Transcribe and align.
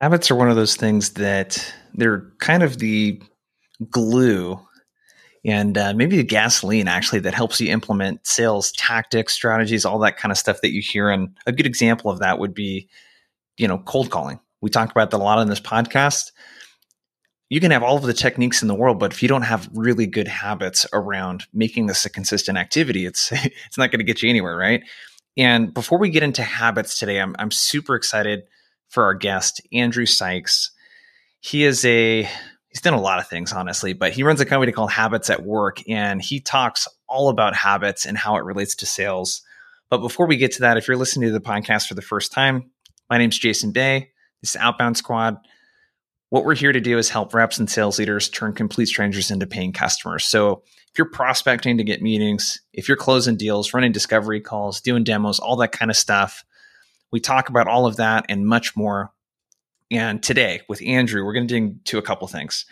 Habits 0.00 0.30
are 0.30 0.36
one 0.36 0.48
of 0.50 0.56
those 0.56 0.76
things 0.76 1.10
that 1.14 1.72
they're 1.94 2.30
kind 2.38 2.62
of 2.62 2.78
the 2.78 3.20
glue 3.90 4.60
and 5.44 5.78
uh, 5.78 5.94
maybe 5.94 6.16
the 6.16 6.24
gasoline 6.24 6.88
actually 6.88 7.20
that 7.20 7.34
helps 7.34 7.60
you 7.60 7.72
implement 7.72 8.26
sales 8.26 8.72
tactics, 8.72 9.32
strategies, 9.32 9.84
all 9.84 9.98
that 10.00 10.16
kind 10.16 10.32
of 10.32 10.38
stuff 10.38 10.60
that 10.62 10.72
you 10.72 10.82
hear. 10.82 11.08
And 11.10 11.36
a 11.46 11.52
good 11.52 11.66
example 11.66 12.10
of 12.10 12.18
that 12.18 12.38
would 12.38 12.54
be, 12.54 12.88
you 13.56 13.68
know, 13.68 13.78
cold 13.78 14.10
calling. 14.10 14.40
We 14.60 14.70
talk 14.70 14.90
about 14.90 15.10
that 15.10 15.16
a 15.16 15.22
lot 15.22 15.38
on 15.38 15.48
this 15.48 15.60
podcast. 15.60 16.32
You 17.48 17.60
can 17.60 17.70
have 17.70 17.82
all 17.82 17.96
of 17.96 18.02
the 18.02 18.12
techniques 18.12 18.60
in 18.60 18.68
the 18.68 18.74
world, 18.74 18.98
but 18.98 19.12
if 19.12 19.22
you 19.22 19.28
don't 19.28 19.42
have 19.42 19.70
really 19.72 20.06
good 20.06 20.28
habits 20.28 20.86
around 20.92 21.46
making 21.54 21.86
this 21.86 22.04
a 22.04 22.10
consistent 22.10 22.58
activity, 22.58 23.06
it's 23.06 23.32
it's 23.32 23.78
not 23.78 23.90
going 23.90 24.00
to 24.00 24.04
get 24.04 24.22
you 24.22 24.28
anywhere, 24.28 24.56
right? 24.56 24.82
And 25.36 25.72
before 25.72 25.98
we 25.98 26.10
get 26.10 26.24
into 26.24 26.42
habits 26.42 26.98
today, 26.98 27.20
I'm 27.20 27.34
I'm 27.38 27.50
super 27.50 27.94
excited 27.94 28.42
for 28.88 29.04
our 29.04 29.14
guest, 29.14 29.60
Andrew 29.72 30.06
Sykes. 30.06 30.70
He 31.40 31.64
is 31.64 31.84
a 31.84 32.28
he's 32.68 32.80
done 32.80 32.94
a 32.94 33.00
lot 33.00 33.18
of 33.18 33.28
things, 33.28 33.52
honestly, 33.52 33.92
but 33.92 34.12
he 34.12 34.22
runs 34.22 34.40
a 34.40 34.46
company 34.46 34.72
called 34.72 34.90
Habits 34.90 35.30
at 35.30 35.44
Work, 35.44 35.82
and 35.88 36.20
he 36.20 36.40
talks 36.40 36.88
all 37.08 37.28
about 37.28 37.54
habits 37.54 38.04
and 38.04 38.18
how 38.18 38.36
it 38.36 38.44
relates 38.44 38.74
to 38.76 38.86
sales. 38.86 39.42
But 39.90 39.98
before 39.98 40.26
we 40.26 40.36
get 40.36 40.52
to 40.52 40.60
that, 40.60 40.76
if 40.76 40.86
you're 40.86 40.96
listening 40.96 41.28
to 41.28 41.32
the 41.32 41.40
podcast 41.40 41.86
for 41.86 41.94
the 41.94 42.02
first 42.02 42.32
time, 42.32 42.70
my 43.08 43.18
name's 43.18 43.38
Jason 43.38 43.72
Bay. 43.72 44.10
This 44.42 44.54
is 44.54 44.60
Outbound 44.60 44.96
Squad. 44.96 45.38
What 46.30 46.44
we're 46.44 46.54
here 46.54 46.72
to 46.72 46.80
do 46.80 46.98
is 46.98 47.08
help 47.08 47.32
reps 47.32 47.58
and 47.58 47.70
sales 47.70 47.98
leaders 47.98 48.28
turn 48.28 48.52
complete 48.52 48.86
strangers 48.86 49.30
into 49.30 49.46
paying 49.46 49.72
customers. 49.72 50.26
So 50.26 50.62
if 50.90 50.98
you're 50.98 51.10
prospecting 51.10 51.78
to 51.78 51.84
get 51.84 52.02
meetings, 52.02 52.60
if 52.74 52.86
you're 52.86 52.98
closing 52.98 53.36
deals, 53.36 53.72
running 53.72 53.92
discovery 53.92 54.42
calls, 54.42 54.82
doing 54.82 55.04
demos, 55.04 55.38
all 55.38 55.56
that 55.56 55.72
kind 55.72 55.90
of 55.90 55.96
stuff, 55.96 56.44
we 57.12 57.20
talk 57.20 57.48
about 57.48 57.68
all 57.68 57.86
of 57.86 57.96
that 57.96 58.26
and 58.28 58.46
much 58.46 58.76
more. 58.76 59.12
And 59.90 60.22
today 60.22 60.62
with 60.68 60.82
Andrew, 60.82 61.24
we're 61.24 61.32
going 61.32 61.48
to 61.48 61.54
dig 61.54 61.62
into 61.62 61.98
a 61.98 62.02
couple 62.02 62.28
things. 62.28 62.66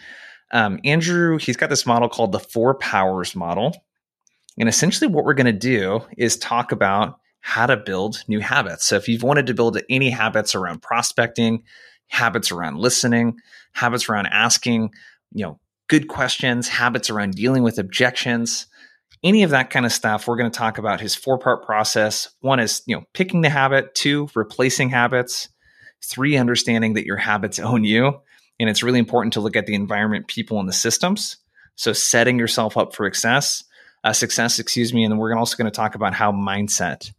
Um, 0.53 0.79
Andrew, 0.85 1.39
he's 1.39 1.57
got 1.57 1.71
this 1.71 1.87
model 1.87 2.09
called 2.09 2.33
the 2.33 2.41
Four 2.41 2.75
Powers 2.75 3.35
model. 3.35 3.77
And 4.59 4.69
essentially, 4.69 5.09
what 5.09 5.25
we're 5.25 5.35
going 5.35 5.47
to 5.47 5.53
do 5.53 6.01
is 6.17 6.37
talk 6.37 6.73
about 6.73 7.19
how 7.41 7.67
to 7.67 7.77
build 7.77 8.23
new 8.29 8.41
habits. 8.41 8.87
So, 8.87 8.97
if 8.97 9.09
you've 9.09 9.23
wanted 9.23 9.47
to 9.47 9.55
build 9.55 9.79
any 9.91 10.11
habits 10.11 10.55
around 10.55 10.83
prospecting, 10.83 11.65
habits 12.09 12.51
around 12.51 12.79
listening, 12.79 13.39
habits 13.73 14.09
around 14.09 14.27
asking, 14.27 14.91
you 15.33 15.45
know, 15.45 15.61
good 15.89 16.09
questions, 16.09 16.69
habits 16.69 17.11
around 17.11 17.35
dealing 17.35 17.63
with 17.63 17.79
objections, 17.79 18.67
any 19.27 19.43
of 19.43 19.51
that 19.51 19.71
kind 19.71 19.85
of 19.85 19.93
stuff, 19.93 20.29
we're 20.29 20.37
going 20.37 20.51
to 20.51 20.57
talk 20.57 20.79
about 20.79 21.01
his 21.01 21.17
four 21.17 21.37
part 21.37 21.67
process. 21.67 22.29
One 22.41 22.61
is, 22.61 22.83
you 22.87 22.95
know, 22.95 23.03
picking 23.13 23.41
the 23.41 23.51
habit, 23.51 23.93
two, 23.97 24.29
replacing 24.37 24.91
habits, 24.91 25.49
three, 26.05 26.37
understanding 26.37 26.95
that 26.95 27.07
your 27.07 27.17
habits 27.17 27.59
own 27.59 27.83
you. 27.83 28.21
And 28.61 28.71
it's 28.71 28.85
really 28.85 29.01
important 29.01 29.33
to 29.33 29.41
look 29.41 29.57
at 29.57 29.67
the 29.67 29.75
environment, 29.75 30.29
people, 30.29 30.61
and 30.61 30.69
the 30.69 30.73
systems. 30.73 31.39
So 31.75 31.93
setting 31.93 32.39
yourself 32.39 32.77
up 32.77 32.95
for 32.95 33.05
success, 33.07 33.65
uh, 34.05 34.13
success, 34.13 34.61
excuse 34.61 34.95
me. 34.95 35.05
And 35.05 35.11
then 35.11 35.19
we're 35.19 35.35
also 35.35 35.57
going 35.57 35.71
to 35.71 35.77
talk 35.77 35.97
about 35.97 36.15
how 36.15 36.31
mindset 36.31 37.11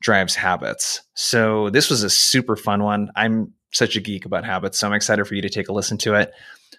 drives 0.00 0.36
habits. 0.36 1.02
So 1.14 1.70
this 1.70 1.90
was 1.90 2.04
a 2.04 2.10
super 2.10 2.54
fun 2.54 2.84
one. 2.84 3.10
I'm 3.16 3.52
such 3.70 3.96
a 3.96 4.00
geek 4.00 4.24
about 4.24 4.44
habits, 4.44 4.78
so 4.78 4.86
I'm 4.86 4.94
excited 4.94 5.24
for 5.26 5.34
you 5.34 5.42
to 5.42 5.48
take 5.48 5.68
a 5.68 5.72
listen 5.72 5.98
to 5.98 6.14
it. 6.14 6.32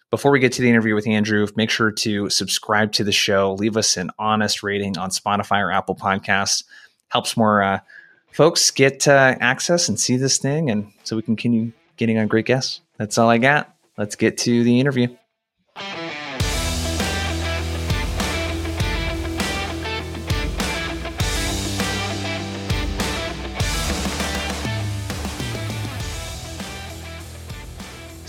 Before 0.10 0.32
we 0.32 0.40
get 0.40 0.52
to 0.54 0.62
the 0.62 0.70
interview 0.70 0.96
with 0.96 1.08
Andrew, 1.08 1.48
make 1.56 1.70
sure 1.70 1.92
to 1.92 2.30
subscribe 2.30 2.92
to 2.94 3.04
the 3.04 3.12
show, 3.12 3.54
leave 3.54 3.78
us 3.78 3.96
an 3.96 4.10
honest 4.18 4.64
rating 4.64 4.98
on 4.98 5.12
Spotify 5.12 5.62
or 5.62 5.72
Apple 5.72 5.96
Podcasts. 5.96 6.64
Helps 7.10 7.38
more 7.38 7.62
uh, 7.62 7.80
folks 8.32 8.72
get 8.72 9.08
uh, 9.08 9.36
access 9.40 9.88
and 9.88 10.00
see 10.00 10.18
this 10.18 10.38
thing, 10.38 10.70
and 10.70 10.92
so 11.04 11.16
we 11.16 11.22
can 11.22 11.36
continue 11.36 11.72
getting 11.98 12.18
on 12.18 12.28
great 12.28 12.46
guests. 12.46 12.82
That's 12.98 13.18
all 13.18 13.30
I 13.30 13.38
got. 13.38 13.74
Let's 13.98 14.16
get 14.16 14.38
to 14.40 14.64
the 14.64 14.80
interview. 14.80 15.10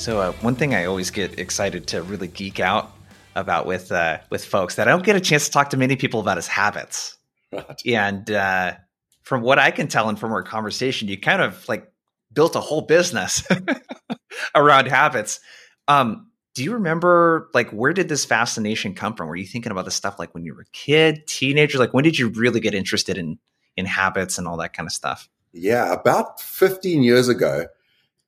So 0.00 0.18
uh, 0.18 0.32
one 0.40 0.54
thing 0.54 0.74
I 0.74 0.86
always 0.86 1.10
get 1.10 1.38
excited 1.38 1.88
to 1.88 2.02
really 2.02 2.26
geek 2.26 2.58
out 2.58 2.90
about 3.34 3.66
with 3.66 3.92
uh, 3.92 4.20
with 4.30 4.42
folks 4.42 4.76
that 4.76 4.88
I 4.88 4.92
don't 4.92 5.04
get 5.04 5.14
a 5.14 5.20
chance 5.20 5.44
to 5.44 5.50
talk 5.50 5.68
to 5.70 5.76
many 5.76 5.94
people 5.94 6.20
about 6.20 6.38
is 6.38 6.46
habits. 6.46 7.18
Right. 7.52 7.82
And 7.84 8.30
uh, 8.30 8.76
from 9.24 9.42
what 9.42 9.58
I 9.58 9.70
can 9.70 9.88
tell 9.88 10.08
and 10.08 10.18
from 10.18 10.32
our 10.32 10.42
conversation, 10.42 11.08
you 11.08 11.20
kind 11.20 11.42
of 11.42 11.68
like 11.68 11.92
built 12.32 12.56
a 12.56 12.60
whole 12.60 12.80
business 12.80 13.46
around 14.54 14.88
habits. 14.88 15.38
Um, 15.86 16.30
do 16.54 16.64
you 16.64 16.72
remember 16.72 17.50
like 17.52 17.68
where 17.70 17.92
did 17.92 18.08
this 18.08 18.24
fascination 18.24 18.94
come 18.94 19.14
from? 19.14 19.28
Were 19.28 19.36
you 19.36 19.46
thinking 19.46 19.70
about 19.70 19.84
this 19.84 19.96
stuff 19.96 20.18
like 20.18 20.32
when 20.32 20.44
you 20.44 20.54
were 20.54 20.62
a 20.62 20.72
kid, 20.72 21.26
teenager? 21.26 21.78
Like 21.78 21.92
when 21.92 22.04
did 22.04 22.18
you 22.18 22.30
really 22.30 22.60
get 22.60 22.72
interested 22.72 23.18
in 23.18 23.38
in 23.76 23.84
habits 23.84 24.38
and 24.38 24.48
all 24.48 24.56
that 24.56 24.72
kind 24.72 24.86
of 24.86 24.94
stuff? 24.94 25.28
Yeah, 25.52 25.92
about 25.92 26.40
15 26.40 27.02
years 27.02 27.28
ago, 27.28 27.66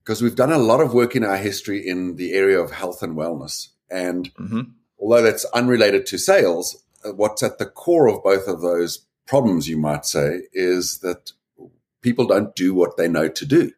because 0.05 0.21
we've 0.21 0.37
done 0.37 0.53
a 0.53 0.59
lot 0.59 0.81
of 0.81 0.95
work 0.95 1.15
in 1.15 1.25
our 1.25 1.37
history 1.37 1.87
in 1.87 2.17
the 2.17 2.33
area 2.33 2.59
of 2.59 2.73
health 2.73 3.03
and 3.03 3.17
wellness. 3.17 3.69
And 3.91 4.35
mm-hmm. 4.35 4.63
although 4.99 5.23
that's 5.23 5.45
unrelated 5.47 6.07
to 6.07 6.19
sales, 6.19 6.83
uh, 7.05 7.13
what's 7.13 7.43
at 7.43 7.59
the 7.59 7.67
core 7.67 8.09
of 8.09 8.23
both 8.23 8.49
of 8.49 8.63
those 8.63 9.07
problems, 9.27 9.69
you 9.69 9.77
might 9.77 10.05
say, 10.05 10.43
is 10.53 10.99
that 11.01 11.33
people 12.01 12.27
don't 12.27 12.55
do 12.57 12.75
what 12.75 12.97
they 12.97 13.07
know 13.07 13.29
to 13.29 13.47
do. 13.47 13.71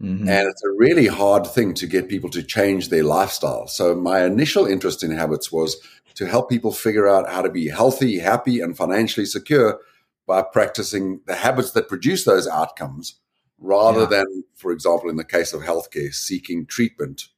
Mm-hmm. 0.00 0.28
And 0.28 0.48
it's 0.48 0.64
a 0.64 0.76
really 0.76 1.06
hard 1.06 1.46
thing 1.46 1.74
to 1.74 1.86
get 1.86 2.08
people 2.08 2.30
to 2.30 2.42
change 2.42 2.88
their 2.88 3.04
lifestyle. 3.04 3.66
So, 3.66 3.94
my 3.94 4.24
initial 4.24 4.66
interest 4.66 5.02
in 5.02 5.12
habits 5.12 5.50
was 5.52 5.76
to 6.14 6.26
help 6.26 6.50
people 6.50 6.72
figure 6.72 7.08
out 7.08 7.30
how 7.30 7.42
to 7.42 7.50
be 7.50 7.68
healthy, 7.68 8.18
happy, 8.18 8.60
and 8.60 8.76
financially 8.76 9.26
secure 9.26 9.80
by 10.26 10.42
practicing 10.42 11.20
the 11.26 11.36
habits 11.36 11.72
that 11.72 11.88
produce 11.88 12.24
those 12.24 12.48
outcomes 12.48 13.20
rather 13.58 14.00
yeah. 14.00 14.06
than, 14.06 14.44
for 14.54 14.72
example, 14.72 15.10
in 15.10 15.16
the 15.16 15.24
case 15.24 15.52
of 15.52 15.62
healthcare, 15.62 16.12
seeking 16.12 16.66
treatment. 16.66 17.28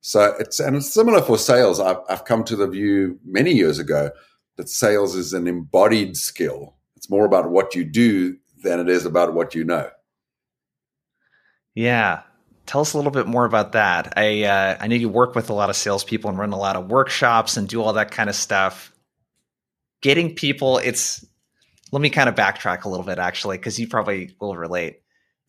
So 0.00 0.34
it's 0.38 0.60
and 0.60 0.76
it's 0.76 0.92
similar 0.92 1.22
for 1.22 1.36
sales. 1.36 1.78
I've, 1.78 1.98
I've 2.08 2.24
come 2.24 2.44
to 2.44 2.56
the 2.56 2.66
view 2.66 3.18
many 3.24 3.52
years 3.52 3.78
ago 3.78 4.10
that 4.56 4.68
sales 4.68 5.14
is 5.14 5.32
an 5.32 5.46
embodied 5.46 6.16
skill. 6.16 6.76
It's 6.96 7.10
more 7.10 7.24
about 7.24 7.50
what 7.50 7.74
you 7.74 7.84
do 7.84 8.36
than 8.62 8.80
it 8.80 8.88
is 8.88 9.06
about 9.06 9.34
what 9.34 9.54
you 9.54 9.64
know. 9.64 9.90
Yeah, 11.74 12.22
tell 12.66 12.80
us 12.80 12.94
a 12.94 12.96
little 12.96 13.12
bit 13.12 13.26
more 13.26 13.44
about 13.44 13.72
that. 13.72 14.14
I 14.16 14.44
uh, 14.44 14.76
I 14.80 14.86
know 14.86 14.96
you 14.96 15.08
work 15.08 15.34
with 15.34 15.50
a 15.50 15.54
lot 15.54 15.70
of 15.70 15.76
salespeople 15.76 16.30
and 16.30 16.38
run 16.38 16.52
a 16.52 16.58
lot 16.58 16.76
of 16.76 16.90
workshops 16.90 17.56
and 17.56 17.68
do 17.68 17.82
all 17.82 17.92
that 17.92 18.10
kind 18.10 18.28
of 18.28 18.36
stuff. 18.36 18.92
Getting 20.02 20.34
people, 20.34 20.78
it's 20.78 21.24
let 21.92 22.00
me 22.00 22.08
kind 22.08 22.28
of 22.28 22.34
backtrack 22.34 22.84
a 22.84 22.88
little 22.88 23.04
bit 23.04 23.18
actually, 23.18 23.58
because 23.58 23.78
you 23.78 23.86
probably 23.86 24.34
will 24.40 24.56
relate 24.56 25.02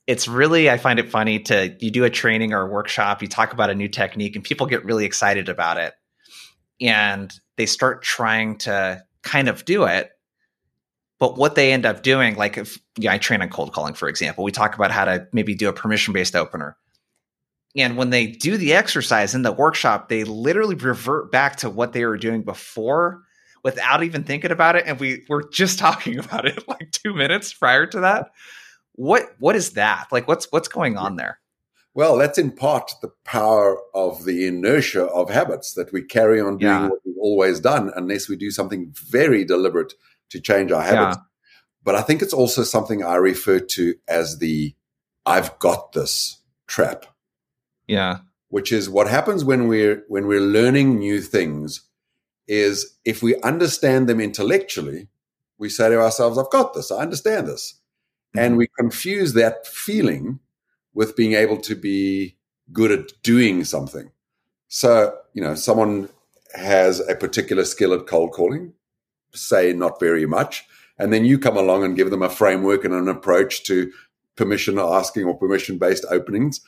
it's 0.07 0.28
really 0.28 0.69
i 0.69 0.78
find 0.78 1.00
it 1.00 1.09
funny 1.09 1.39
to 1.39 1.75
you 1.79 1.91
do 1.91 2.03
a 2.03 2.09
training 2.09 2.53
or 2.53 2.62
a 2.62 2.67
workshop 2.67 3.22
you 3.22 3.28
talk 3.28 3.53
about 3.53 3.69
a 3.69 3.75
new 3.75 3.88
technique 3.88 4.35
and 4.35 4.44
people 4.44 4.66
get 4.67 4.85
really 4.85 5.06
excited 5.06 5.50
about 5.50 5.78
it. 5.78 5.94
And 6.79 7.31
they 7.57 7.67
start 7.67 8.01
trying 8.01 8.57
to 8.59 9.03
kind 9.22 9.47
of 9.47 9.66
do 9.66 9.84
it 9.84 10.09
but 11.19 11.38
what 11.38 11.53
they 11.53 11.72
end 11.72 11.85
up 11.85 12.01
doing 12.01 12.35
like 12.35 12.57
if 12.57 12.79
yeah, 12.97 13.13
i 13.13 13.17
train 13.17 13.41
on 13.41 13.50
cold 13.50 13.73
calling 13.73 13.94
for 13.94 14.09
example. 14.09 14.44
We 14.44 14.51
talk 14.51 14.75
about 14.75 14.91
how 14.91 15.06
to 15.06 15.28
maybe 15.31 15.56
do 15.56 15.69
a 15.69 15.73
permission 15.73 16.13
based 16.13 16.35
opener. 16.35 16.75
And 17.78 17.95
when 17.95 18.09
they 18.09 18.28
do 18.28 18.57
the 18.57 18.73
exercise 18.73 19.35
in 19.35 19.44
the 19.44 19.51
workshop 19.51 20.09
they 20.09 20.23
literally 20.23 20.75
revert 20.75 21.31
back 21.31 21.57
to 21.57 21.69
what 21.69 21.94
they 21.94 22.06
were 22.06 22.18
doing 22.18 22.41
before 22.41 23.22
without 23.63 24.03
even 24.03 24.23
thinking 24.23 24.50
about 24.50 24.75
it. 24.75 24.85
And 24.88 25.00
we 25.00 25.23
were 25.29 25.47
just 25.47 25.78
talking 25.85 26.18
about 26.18 26.47
it 26.47 26.68
like 26.68 26.91
two 26.91 27.13
minutes 27.13 27.53
prior 27.53 27.85
to 27.85 28.00
that 28.00 28.31
what 28.94 29.35
what 29.40 29.56
is 29.56 29.72
that? 29.72 30.07
Like 30.12 30.28
what's 30.28 30.52
what's 30.52 30.68
going 30.68 30.97
on 30.97 31.16
there? 31.16 31.40
Well, 31.94 32.18
that's 32.18 32.38
in 32.38 32.51
part 32.51 32.94
the 33.01 33.12
power 33.25 33.77
of 33.94 34.24
the 34.24 34.48
inertia 34.48 35.06
of 35.06 35.30
habits 35.30 35.74
that 35.74 35.92
we 35.92 36.01
carry 36.01 36.39
on 36.39 36.57
doing 36.57 36.71
yeah. 36.71 36.88
what 36.88 37.00
we've 37.06 37.18
always 37.19 37.60
done 37.60 37.92
unless 37.95 38.30
we 38.30 38.38
do 38.38 38.50
something 38.50 38.94
very 38.94 39.44
deliberate 39.44 39.94
to 40.30 40.39
change 40.39 40.71
our 40.71 40.81
habits. 40.81 41.18
Yeah. 41.18 41.24
But 41.83 41.95
I 41.95 42.01
think 42.01 42.21
it's 42.21 42.33
also 42.33 42.63
something 42.63 43.04
I 43.04 43.16
refer 43.16 43.60
to 43.60 43.95
as 44.07 44.39
the 44.39 44.74
I've 45.25 45.57
got 45.60 45.92
this 45.92 46.42
trap. 46.68 47.06
Yeah. 47.88 48.19
Which 48.48 48.71
is 48.71 48.89
what 48.89 49.07
happens 49.07 49.44
when 49.44 49.68
we're 49.68 50.04
when 50.07 50.27
we're 50.27 50.42
learning 50.42 51.00
new 51.00 51.21
things 51.21 51.81
is 52.48 52.98
if 53.06 53.24
we 53.24 53.39
understand 53.42 54.07
them 54.07 54.19
intellectually, 54.19 55.07
we 55.57 55.69
say 55.69 55.89
to 55.89 56.01
ourselves, 56.01 56.38
I've 56.38 56.50
got 56.50 56.74
this, 56.74 56.92
I 56.92 56.98
understand 56.98 57.48
this. 57.48 57.81
And 58.33 58.51
mm-hmm. 58.51 58.57
we 58.57 58.68
confuse 58.78 59.33
that 59.33 59.68
feeling 59.68 60.39
with 60.94 61.16
being 61.16 61.33
able 61.33 61.57
to 61.57 61.75
be 61.75 62.38
good 62.72 62.92
at 62.92 63.22
doing 63.24 63.63
something. 63.63 64.12
So, 64.68 65.18
you 65.33 65.42
know, 65.42 65.56
someone 65.56 66.10
has 66.54 67.00
a 67.00 67.16
particular 67.16 67.66
skill 67.66 67.94
at 67.94 68.07
cold 68.07 68.31
calling, 68.31 68.74
say 69.33 69.74
not 69.74 70.00
very 70.00 70.25
much, 70.25 70.66
and 70.98 71.12
then 71.12 71.25
you 71.25 71.39
come 71.39 71.57
along 71.57 71.83
and 71.83 71.95
give 71.95 72.10
them 72.10 72.22
a 72.22 72.30
framework 72.30 72.86
and 72.86 72.94
an 72.94 73.07
approach 73.07 73.63
to 73.63 73.92
permission 74.36 74.78
asking 74.80 75.25
or 75.25 75.38
permission 75.38 75.78
based 75.78 76.06
openings. 76.10 76.62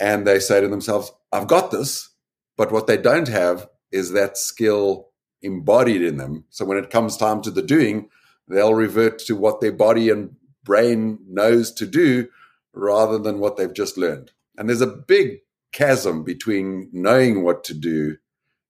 and 0.00 0.26
they 0.26 0.40
say 0.40 0.60
to 0.60 0.68
themselves, 0.68 1.12
I've 1.30 1.46
got 1.46 1.70
this. 1.70 2.08
But 2.56 2.72
what 2.72 2.86
they 2.86 2.96
don't 2.96 3.28
have 3.28 3.68
is 3.92 4.12
that 4.12 4.38
skill 4.38 5.10
embodied 5.42 6.02
in 6.02 6.16
them. 6.16 6.44
So 6.50 6.64
when 6.64 6.78
it 6.78 6.90
comes 6.90 7.16
time 7.16 7.42
to 7.42 7.50
the 7.50 7.62
doing, 7.62 8.08
they'll 8.48 8.74
revert 8.74 9.18
to 9.20 9.36
what 9.36 9.60
their 9.60 9.72
body 9.72 10.10
and 10.10 10.34
brain 10.64 11.18
knows 11.28 11.72
to 11.72 11.86
do 11.86 12.28
rather 12.72 13.18
than 13.18 13.38
what 13.38 13.56
they've 13.56 13.72
just 13.72 13.96
learned. 13.96 14.32
And 14.56 14.68
there's 14.68 14.80
a 14.80 14.86
big 14.86 15.38
chasm 15.72 16.24
between 16.24 16.88
knowing 16.92 17.42
what 17.42 17.64
to 17.64 17.74
do 17.74 18.16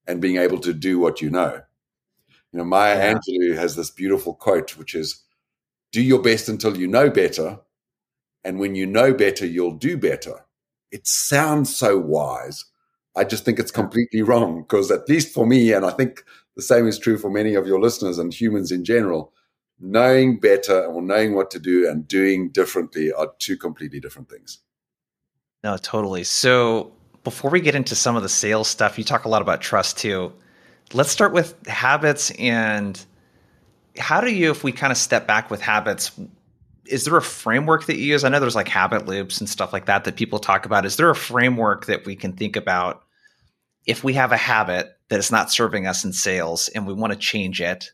and 0.06 0.20
being 0.20 0.36
able 0.36 0.58
to 0.60 0.72
do 0.72 0.98
what 0.98 1.20
you 1.20 1.30
know. 1.30 1.62
You 2.52 2.58
know, 2.58 2.64
Maya 2.64 2.96
yeah. 2.96 3.14
Angelou 3.14 3.56
has 3.56 3.76
this 3.76 3.90
beautiful 3.90 4.34
quote, 4.34 4.76
which 4.76 4.94
is, 4.94 5.22
do 5.92 6.02
your 6.02 6.22
best 6.22 6.48
until 6.48 6.76
you 6.76 6.86
know 6.86 7.10
better. 7.10 7.58
And 8.44 8.58
when 8.58 8.74
you 8.74 8.86
know 8.86 9.12
better, 9.12 9.46
you'll 9.46 9.76
do 9.76 9.96
better. 9.96 10.44
It 10.90 11.06
sounds 11.06 11.76
so 11.76 11.98
wise. 11.98 12.64
I 13.16 13.24
just 13.24 13.44
think 13.44 13.58
it's 13.58 13.70
completely 13.70 14.22
wrong 14.22 14.62
because, 14.62 14.90
at 14.90 15.08
least 15.08 15.34
for 15.34 15.46
me, 15.46 15.72
and 15.72 15.84
I 15.84 15.90
think 15.90 16.24
the 16.56 16.62
same 16.62 16.86
is 16.86 16.98
true 16.98 17.18
for 17.18 17.30
many 17.30 17.54
of 17.54 17.66
your 17.66 17.80
listeners 17.80 18.18
and 18.18 18.32
humans 18.32 18.70
in 18.72 18.84
general, 18.84 19.32
knowing 19.80 20.38
better 20.38 20.84
or 20.86 21.00
knowing 21.02 21.34
what 21.34 21.50
to 21.50 21.58
do 21.58 21.88
and 21.88 22.06
doing 22.06 22.50
differently 22.50 23.12
are 23.12 23.32
two 23.38 23.56
completely 23.56 24.00
different 24.00 24.28
things. 24.28 24.58
No, 25.64 25.76
totally. 25.76 26.24
So, 26.24 26.92
before 27.24 27.50
we 27.50 27.60
get 27.60 27.74
into 27.74 27.94
some 27.94 28.16
of 28.16 28.22
the 28.22 28.28
sales 28.28 28.68
stuff, 28.68 28.96
you 28.98 29.04
talk 29.04 29.24
a 29.24 29.28
lot 29.28 29.42
about 29.42 29.60
trust 29.60 29.98
too. 29.98 30.32
Let's 30.92 31.10
start 31.10 31.32
with 31.32 31.66
habits 31.66 32.30
and 32.32 33.04
how 33.98 34.20
do 34.20 34.32
you, 34.32 34.50
if 34.50 34.64
we 34.64 34.72
kind 34.72 34.90
of 34.90 34.96
step 34.96 35.26
back 35.26 35.50
with 35.50 35.60
habits, 35.60 36.12
is 36.86 37.04
there 37.04 37.16
a 37.16 37.22
framework 37.22 37.86
that 37.86 37.96
you 37.96 38.04
use? 38.04 38.24
I 38.24 38.28
know 38.28 38.40
there's 38.40 38.56
like 38.56 38.68
habit 38.68 39.06
loops 39.06 39.38
and 39.38 39.48
stuff 39.48 39.72
like 39.72 39.86
that 39.86 40.04
that 40.04 40.16
people 40.16 40.38
talk 40.38 40.66
about. 40.66 40.84
Is 40.86 40.96
there 40.96 41.10
a 41.10 41.14
framework 41.14 41.86
that 41.86 42.06
we 42.06 42.16
can 42.16 42.32
think 42.32 42.56
about 42.56 43.02
if 43.86 44.02
we 44.02 44.14
have 44.14 44.32
a 44.32 44.36
habit 44.36 44.96
that 45.08 45.18
is 45.18 45.30
not 45.30 45.52
serving 45.52 45.86
us 45.86 46.04
in 46.04 46.12
sales 46.12 46.68
and 46.68 46.86
we 46.86 46.94
want 46.94 47.12
to 47.12 47.18
change 47.18 47.60
it? 47.60 47.90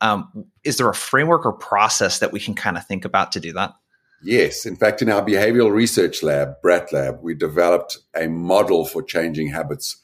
Um, 0.00 0.46
is 0.64 0.76
there 0.76 0.88
a 0.88 0.94
framework 0.94 1.44
or 1.44 1.52
process 1.52 2.20
that 2.20 2.32
we 2.32 2.40
can 2.40 2.54
kind 2.54 2.76
of 2.76 2.86
think 2.86 3.04
about 3.04 3.32
to 3.32 3.40
do 3.40 3.52
that? 3.54 3.74
Yes. 4.22 4.66
In 4.66 4.76
fact, 4.76 5.02
in 5.02 5.10
our 5.10 5.22
behavioral 5.22 5.72
research 5.72 6.22
lab, 6.22 6.60
Brat 6.62 6.92
Lab, 6.92 7.20
we 7.22 7.34
developed 7.34 7.98
a 8.14 8.28
model 8.28 8.84
for 8.84 9.02
changing 9.02 9.50
habits 9.50 9.96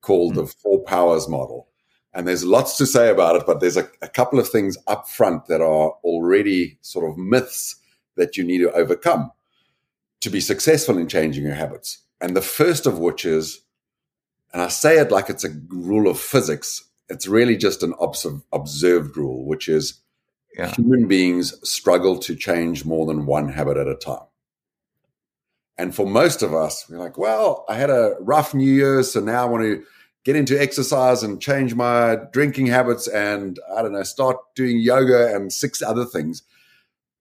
called 0.00 0.32
mm-hmm. 0.32 0.42
the 0.42 0.46
Four 0.46 0.82
Powers 0.84 1.28
model. 1.28 1.68
And 2.14 2.28
there's 2.28 2.44
lots 2.44 2.76
to 2.76 2.86
say 2.86 3.08
about 3.08 3.36
it, 3.36 3.44
but 3.46 3.60
there's 3.60 3.78
a, 3.78 3.88
a 4.02 4.08
couple 4.08 4.38
of 4.38 4.48
things 4.48 4.76
up 4.86 5.08
front 5.08 5.46
that 5.46 5.62
are 5.62 5.92
already 6.04 6.78
sort 6.82 7.10
of 7.10 7.16
myths 7.16 7.76
that 8.16 8.36
you 8.36 8.44
need 8.44 8.58
to 8.58 8.72
overcome 8.72 9.30
to 10.20 10.28
be 10.28 10.40
successful 10.40 10.98
in 10.98 11.08
changing 11.08 11.44
your 11.44 11.54
habits. 11.54 11.98
And 12.20 12.36
the 12.36 12.42
first 12.42 12.86
of 12.86 12.98
which 12.98 13.24
is, 13.24 13.60
and 14.52 14.60
I 14.60 14.68
say 14.68 14.98
it 14.98 15.10
like 15.10 15.30
it's 15.30 15.44
a 15.44 15.56
rule 15.68 16.08
of 16.08 16.20
physics, 16.20 16.84
it's 17.08 17.26
really 17.26 17.56
just 17.56 17.82
an 17.82 17.94
observed 18.52 19.16
rule, 19.16 19.44
which 19.44 19.68
is 19.68 20.00
yeah. 20.56 20.70
human 20.74 21.08
beings 21.08 21.54
struggle 21.68 22.18
to 22.18 22.34
change 22.36 22.84
more 22.84 23.06
than 23.06 23.26
one 23.26 23.48
habit 23.48 23.76
at 23.76 23.88
a 23.88 23.94
time. 23.94 24.26
And 25.78 25.94
for 25.94 26.06
most 26.06 26.42
of 26.42 26.54
us, 26.54 26.86
we're 26.88 26.98
like, 26.98 27.18
well, 27.18 27.64
I 27.68 27.76
had 27.76 27.90
a 27.90 28.16
rough 28.20 28.54
New 28.54 28.70
Year, 28.70 29.02
so 29.02 29.20
now 29.20 29.42
I 29.42 29.50
want 29.50 29.62
to 29.64 29.82
get 30.24 30.36
into 30.36 30.60
exercise 30.60 31.22
and 31.22 31.40
change 31.40 31.74
my 31.74 32.16
drinking 32.32 32.66
habits 32.66 33.08
and 33.08 33.58
I 33.74 33.82
don't 33.82 33.92
know, 33.92 34.02
start 34.04 34.36
doing 34.54 34.78
yoga 34.78 35.34
and 35.34 35.52
six 35.52 35.82
other 35.82 36.04
things. 36.04 36.42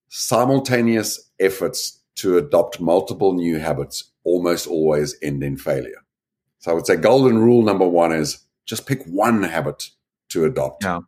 Simultaneous 0.10 1.32
efforts 1.40 2.00
to 2.16 2.38
adopt 2.38 2.80
multiple 2.80 3.34
new 3.34 3.58
habits 3.58 4.12
almost 4.24 4.68
always 4.68 5.16
end 5.24 5.44
in 5.44 5.58
failure. 5.58 6.04
So 6.60 6.72
I 6.72 6.74
would 6.76 6.86
say 6.86 6.98
golden 6.98 7.40
rule 7.40 7.64
number 7.64 7.88
one 7.88 8.12
is 8.12 8.40
just 8.66 8.86
pick 8.86 9.04
one 9.06 9.44
habit 9.44 9.90
to 10.30 10.46
adopt. 10.46 10.84
Yeah. 10.84 11.02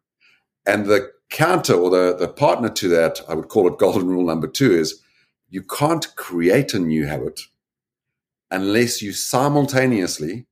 And 0.66 0.86
the 0.86 1.12
counter 1.30 1.74
or 1.74 1.90
the, 1.90 2.16
the 2.16 2.28
partner 2.28 2.70
to 2.70 2.88
that, 2.90 3.22
I 3.28 3.34
would 3.34 3.50
call 3.50 3.68
it 3.68 3.80
golden 3.80 4.08
rule 4.08 4.26
number 4.26 4.48
two, 4.48 4.72
is 4.72 5.02
you 5.50 5.62
can't 5.64 6.16
create 6.16 6.74
a 6.74 6.80
new 6.80 7.06
habit 7.06 7.42
unless 8.50 9.02
you 9.02 9.12
simultaneously 9.12 10.46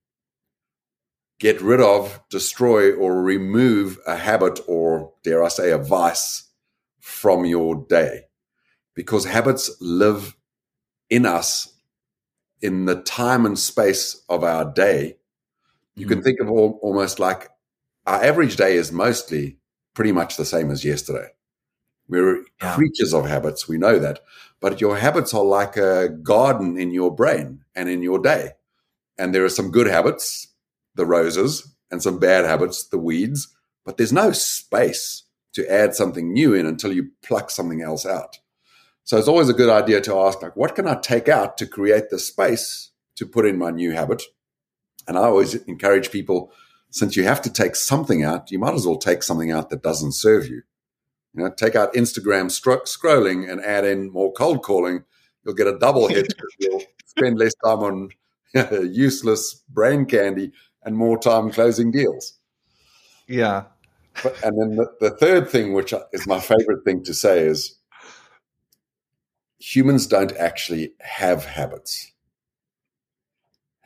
get 1.39 1.61
rid 1.61 1.81
of, 1.81 2.21
destroy, 2.29 2.93
or 2.93 3.21
remove 3.21 3.97
a 4.05 4.15
habit 4.15 4.59
or, 4.67 5.11
dare 5.23 5.43
I 5.43 5.47
say, 5.47 5.71
a 5.71 5.77
vice 5.77 6.49
from 6.99 7.45
your 7.45 7.75
day. 7.75 8.21
Because 8.95 9.25
habits 9.25 9.71
live 9.81 10.35
in 11.09 11.25
us 11.25 11.73
in 12.61 12.85
the 12.85 13.01
time 13.01 13.45
and 13.45 13.57
space 13.57 14.23
of 14.29 14.43
our 14.43 14.65
day. 14.71 15.17
You 15.95 16.05
mm 16.05 16.09
can 16.09 16.23
think 16.23 16.39
of 16.39 16.49
all, 16.49 16.79
almost 16.81 17.19
like 17.19 17.49
our 18.05 18.23
average 18.23 18.55
day 18.55 18.75
is 18.75 18.91
mostly 18.91 19.57
pretty 19.93 20.11
much 20.11 20.37
the 20.37 20.45
same 20.45 20.71
as 20.71 20.85
yesterday. 20.85 21.27
We're 22.07 22.43
yeah. 22.61 22.75
creatures 22.75 23.13
of 23.13 23.27
habits. 23.27 23.67
We 23.67 23.77
know 23.77 23.99
that. 23.99 24.19
But 24.59 24.81
your 24.81 24.97
habits 24.97 25.33
are 25.33 25.43
like 25.43 25.77
a 25.77 26.09
garden 26.09 26.77
in 26.77 26.91
your 26.91 27.13
brain 27.13 27.63
and 27.75 27.89
in 27.89 28.01
your 28.01 28.19
day. 28.19 28.51
And 29.17 29.33
there 29.33 29.45
are 29.45 29.49
some 29.49 29.71
good 29.71 29.87
habits 29.87 30.47
the 30.95 31.05
roses 31.05 31.73
and 31.89 32.01
some 32.01 32.19
bad 32.19 32.45
habits, 32.45 32.87
the 32.87 32.97
weeds, 32.97 33.47
but 33.85 33.97
there's 33.97 34.13
no 34.13 34.31
space 34.31 35.23
to 35.53 35.69
add 35.71 35.95
something 35.95 36.31
new 36.31 36.53
in 36.53 36.65
until 36.65 36.91
you 36.91 37.11
pluck 37.23 37.49
something 37.49 37.81
else 37.81 38.05
out. 38.05 38.39
So 39.03 39.17
it's 39.17 39.27
always 39.27 39.49
a 39.49 39.53
good 39.53 39.69
idea 39.69 39.99
to 40.01 40.19
ask, 40.19 40.41
like, 40.41 40.55
what 40.55 40.75
can 40.75 40.87
I 40.87 40.95
take 40.95 41.27
out 41.27 41.57
to 41.57 41.65
create 41.65 42.09
the 42.09 42.19
space 42.19 42.91
to 43.15 43.25
put 43.25 43.45
in 43.45 43.57
my 43.57 43.71
new 43.71 43.91
habit? 43.91 44.21
And 45.07 45.17
I 45.17 45.21
always 45.21 45.55
encourage 45.55 46.11
people, 46.11 46.51
since 46.89 47.15
you 47.15 47.23
have 47.23 47.41
to 47.43 47.51
take 47.51 47.75
something 47.75 48.23
out, 48.23 48.51
you 48.51 48.59
might 48.59 48.73
as 48.73 48.85
well 48.85 48.97
take 48.97 49.23
something 49.23 49.51
out 49.51 49.69
that 49.69 49.83
doesn't 49.83 50.13
serve 50.13 50.47
you. 50.47 50.61
You 51.33 51.43
know, 51.43 51.49
take 51.49 51.75
out 51.75 51.93
Instagram 51.93 52.47
stro- 52.47 52.83
scrolling 52.83 53.49
and 53.49 53.61
add 53.61 53.85
in 53.85 54.11
more 54.11 54.33
cold 54.33 54.63
calling. 54.63 55.03
You'll 55.43 55.55
get 55.55 55.67
a 55.67 55.79
double 55.79 56.07
hit 56.07 56.33
you'll 56.59 56.83
spend 57.05 57.39
less 57.39 57.53
time 57.63 57.79
on 57.79 58.09
useless 58.83 59.63
brain 59.69 60.05
candy 60.05 60.51
and 60.83 60.95
more 60.95 61.17
time 61.17 61.51
closing 61.51 61.91
deals. 61.91 62.33
Yeah. 63.27 63.65
But, 64.23 64.43
and 64.43 64.59
then 64.59 64.75
the, 64.75 64.91
the 64.99 65.11
third 65.11 65.49
thing, 65.49 65.73
which 65.73 65.93
is 66.11 66.27
my 66.27 66.39
favorite 66.39 66.83
thing 66.83 67.03
to 67.03 67.13
say, 67.13 67.39
is 67.39 67.77
humans 69.59 70.07
don't 70.07 70.35
actually 70.37 70.93
have 70.99 71.45
habits. 71.45 72.11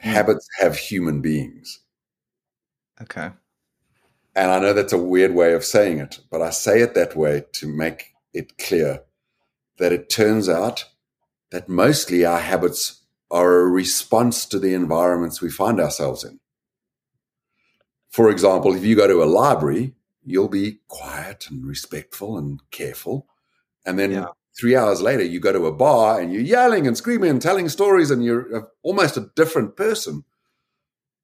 Hmm. 0.06 0.12
Habits 0.12 0.48
have 0.60 0.78
human 0.78 1.20
beings. 1.20 1.80
Okay. 3.02 3.32
And 4.36 4.52
I 4.52 4.60
know 4.60 4.72
that's 4.72 4.94
a 4.94 5.00
weird 5.02 5.34
way 5.34 5.54
of 5.54 5.66
saying 5.66 5.98
it, 5.98 6.20
but 6.30 6.44
I 6.44 6.52
say 6.52 6.82
it 6.82 6.94
that 6.94 7.16
way 7.16 7.46
to 7.54 7.68
make 7.68 8.14
it 8.32 8.60
clear 8.60 9.02
that 9.80 9.92
it 9.92 10.10
turns 10.10 10.48
out 10.48 10.86
that 11.50 11.68
mostly 11.68 12.24
our 12.24 12.40
habits 12.40 13.02
are 13.32 13.62
a 13.62 13.68
response 13.68 14.46
to 14.46 14.60
the 14.60 14.76
environments 14.76 15.42
we 15.42 15.50
find 15.50 15.80
ourselves 15.80 16.24
in. 16.24 16.40
For 18.10 18.30
example, 18.30 18.76
if 18.76 18.86
you 18.86 18.96
go 18.96 19.08
to 19.08 19.24
a 19.24 19.26
library, 19.26 19.96
you'll 20.24 20.50
be 20.50 20.82
quiet 20.88 21.48
and 21.50 21.66
respectful 21.66 22.38
and 22.38 22.60
careful. 22.70 23.28
And 23.86 23.98
then 23.98 24.12
yeah. 24.12 24.26
Three 24.58 24.76
hours 24.76 25.02
later, 25.02 25.24
you 25.24 25.40
go 25.40 25.52
to 25.52 25.66
a 25.66 25.72
bar 25.74 26.20
and 26.20 26.32
you're 26.32 26.42
yelling 26.42 26.88
and 26.88 26.96
screaming 26.96 27.30
and 27.30 27.42
telling 27.42 27.70
stories, 27.70 28.12
and 28.12 28.24
you're 28.24 28.70
almost 28.84 29.18
a 29.18 29.32
different 29.36 29.76
person. 29.76 30.24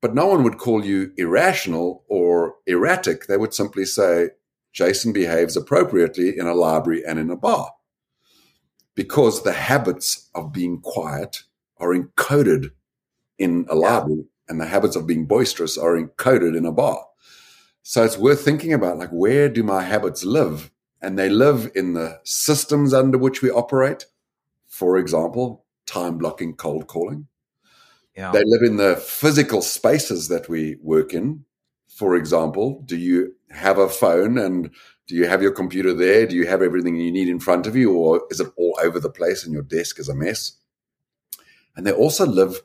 But 0.02 0.16
no 0.16 0.28
one 0.28 0.44
would 0.44 0.58
call 0.58 0.84
you 0.84 1.14
irrational 1.18 2.04
or 2.08 2.56
erratic. 2.66 3.28
They 3.28 3.38
would 3.38 3.54
simply 3.54 3.86
say, 3.86 4.30
Jason 4.74 5.14
behaves 5.14 5.56
appropriately 5.56 6.38
in 6.38 6.48
a 6.48 6.56
library 6.56 7.04
and 7.06 7.20
in 7.20 7.30
a 7.30 7.36
bar. 7.36 7.72
Because 8.96 9.44
the 9.44 9.54
habits 9.54 10.30
of 10.34 10.52
being 10.52 10.82
quiet 10.82 11.44
are 11.78 11.94
encoded 11.94 12.72
in 13.38 13.66
a 13.70 13.76
library 13.76 14.26
and 14.50 14.60
the 14.60 14.66
habits 14.66 14.96
of 14.96 15.08
being 15.08 15.26
boisterous 15.26 15.78
are 15.78 15.96
encoded 15.96 16.58
in 16.58 16.66
a 16.66 16.72
bar. 16.72 17.06
So 17.84 18.04
it's 18.04 18.18
worth 18.18 18.44
thinking 18.44 18.74
about 18.74 18.98
like, 18.98 19.10
where 19.10 19.50
do 19.50 19.64
my 19.64 19.84
habits 19.84 20.24
live? 20.24 20.72
And 21.02 21.18
they 21.18 21.30
live 21.30 21.72
in 21.74 21.94
the 21.94 22.20
systems 22.24 22.94
under 22.94 23.18
which 23.18 23.42
we 23.42 23.50
operate. 23.50 24.06
For 24.68 24.98
example, 24.98 25.66
time 25.86 26.18
blocking, 26.18 26.56
cold 26.56 26.88
calling. 26.88 27.28
Yeah. 28.16 28.32
They 28.32 28.44
live 28.46 28.62
in 28.62 28.78
the 28.78 28.96
physical 28.98 29.62
spaces 29.62 30.28
that 30.28 30.48
we 30.48 30.78
work 30.82 31.14
in. 31.14 31.46
For 31.88 32.16
example, 32.16 32.84
do 32.86 32.98
you 32.98 33.36
have 33.50 33.78
a 33.78 33.90
phone 33.90 34.38
and 34.38 34.70
do 35.08 35.16
you 35.16 35.28
have 35.28 35.42
your 35.42 35.52
computer 35.52 35.94
there? 35.94 36.26
Do 36.26 36.36
you 36.36 36.48
have 36.48 36.62
everything 36.62 36.96
you 36.96 37.12
need 37.12 37.28
in 37.28 37.40
front 37.40 37.68
of 37.68 37.76
you, 37.76 37.94
or 37.94 38.22
is 38.30 38.40
it 38.40 38.48
all 38.56 38.80
over 38.82 39.00
the 39.00 39.10
place 39.10 39.44
and 39.44 39.54
your 39.54 39.64
desk 39.64 40.00
is 40.00 40.08
a 40.08 40.16
mess? 40.16 40.54
And 41.76 41.86
they 41.86 41.92
also 41.92 42.26
live 42.26 42.62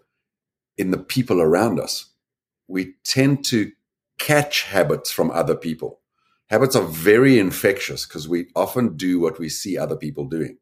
in 0.78 0.90
the 0.90 0.98
people 0.98 1.40
around 1.40 1.80
us. 1.80 2.10
We 2.68 2.94
tend 3.04 3.44
to 3.46 3.72
catch 4.18 4.62
habits 4.62 5.10
from 5.10 5.30
other 5.30 5.54
people. 5.54 6.00
Habits 6.48 6.76
are 6.76 6.84
very 6.84 7.38
infectious 7.38 8.06
because 8.06 8.28
we 8.28 8.46
often 8.54 8.96
do 8.96 9.18
what 9.18 9.38
we 9.38 9.48
see 9.48 9.76
other 9.76 9.96
people 9.96 10.26
doing. 10.28 10.58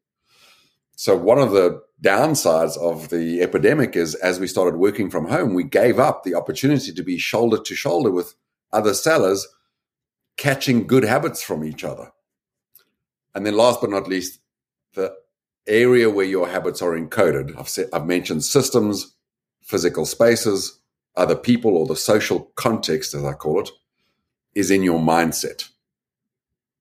So 0.95 1.15
one 1.15 1.39
of 1.39 1.51
the 1.51 1.81
downsides 2.01 2.77
of 2.77 3.09
the 3.09 3.41
epidemic 3.41 3.95
is 3.95 4.15
as 4.15 4.39
we 4.39 4.47
started 4.47 4.77
working 4.77 5.09
from 5.09 5.27
home, 5.27 5.53
we 5.53 5.63
gave 5.63 5.99
up 5.99 6.23
the 6.23 6.35
opportunity 6.35 6.93
to 6.93 7.03
be 7.03 7.17
shoulder 7.17 7.57
to 7.61 7.75
shoulder 7.75 8.09
with 8.11 8.33
other 8.71 8.93
sellers, 8.93 9.47
catching 10.37 10.87
good 10.87 11.03
habits 11.03 11.43
from 11.43 11.63
each 11.63 11.83
other. 11.83 12.11
And 13.33 13.45
then 13.45 13.55
last 13.55 13.81
but 13.81 13.89
not 13.89 14.07
least, 14.07 14.39
the 14.93 15.13
area 15.67 16.09
where 16.09 16.25
your 16.25 16.47
habits 16.47 16.81
are 16.81 16.97
encoded. 16.97 17.57
I've 17.57 17.69
said, 17.69 17.89
I've 17.91 18.05
mentioned 18.05 18.43
systems, 18.43 19.15
physical 19.61 20.05
spaces, 20.05 20.79
other 21.15 21.35
people, 21.35 21.77
or 21.77 21.85
the 21.85 21.95
social 21.95 22.51
context, 22.55 23.13
as 23.13 23.23
I 23.23 23.33
call 23.33 23.61
it, 23.61 23.69
is 24.53 24.71
in 24.71 24.83
your 24.83 24.99
mindset. 24.99 25.69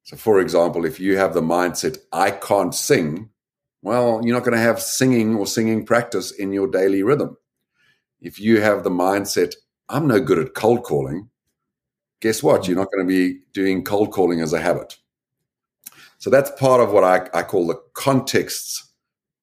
So, 0.05 0.17
for 0.17 0.39
example, 0.39 0.85
if 0.85 1.01
you 1.01 1.17
have 1.17 1.33
the 1.33 1.41
mindset, 1.41 1.99
I 2.13 2.31
can't 2.31 2.75
sing, 2.75 3.31
well, 3.83 4.21
you're 4.23 4.37
not 4.37 4.45
going 4.45 4.57
to 4.57 4.63
have 4.63 4.81
singing 4.81 5.35
or 5.35 5.47
singing 5.47 5.87
practice 5.87 6.31
in 6.31 6.53
your 6.53 6.69
daily 6.69 7.03
rhythm. 7.03 7.37
If 8.21 8.39
you 8.39 8.61
have 8.61 8.85
the 8.85 8.91
mindset, 8.91 9.55
I'm 9.89 10.07
no 10.07 10.21
good 10.21 10.39
at 10.39 10.55
cold 10.55 10.85
calling, 10.85 11.31
guess 12.21 12.43
what? 12.43 12.65
Hmm. 12.65 12.71
You're 12.71 12.81
not 12.81 12.91
going 12.93 13.07
to 13.07 13.13
be 13.13 13.41
doing 13.53 13.83
cold 13.83 14.13
calling 14.13 14.41
as 14.41 14.53
a 14.53 14.61
habit. 14.61 14.97
So 16.19 16.31
that's 16.31 16.51
part 16.59 16.81
of 16.81 16.93
what 16.93 17.05
I, 17.05 17.29
I 17.39 17.43
call 17.43 17.67
the 17.67 17.81
contexts 17.95 18.91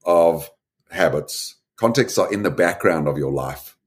of 0.03 0.49
habits. 0.89 1.55
Contexts 1.75 2.17
are 2.17 2.31
in 2.31 2.43
the 2.43 2.51
background 2.51 3.07
of 3.07 3.17
your 3.17 3.31
life. 3.31 3.77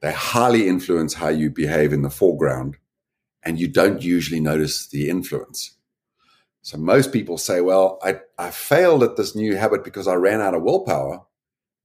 They 0.00 0.12
highly 0.12 0.68
influence 0.68 1.14
how 1.14 1.28
you 1.28 1.50
behave 1.50 1.92
in 1.92 2.02
the 2.02 2.10
foreground, 2.10 2.76
and 3.42 3.58
you 3.58 3.68
don't 3.68 4.02
usually 4.02 4.40
notice 4.40 4.86
the 4.88 5.08
influence. 5.08 5.76
So 6.64 6.78
most 6.78 7.12
people 7.12 7.36
say, 7.36 7.60
well, 7.60 7.98
I, 8.02 8.20
I 8.38 8.50
failed 8.50 9.02
at 9.02 9.16
this 9.16 9.36
new 9.36 9.54
habit 9.54 9.84
because 9.84 10.08
I 10.08 10.14
ran 10.14 10.40
out 10.40 10.54
of 10.54 10.62
willpower. 10.62 11.20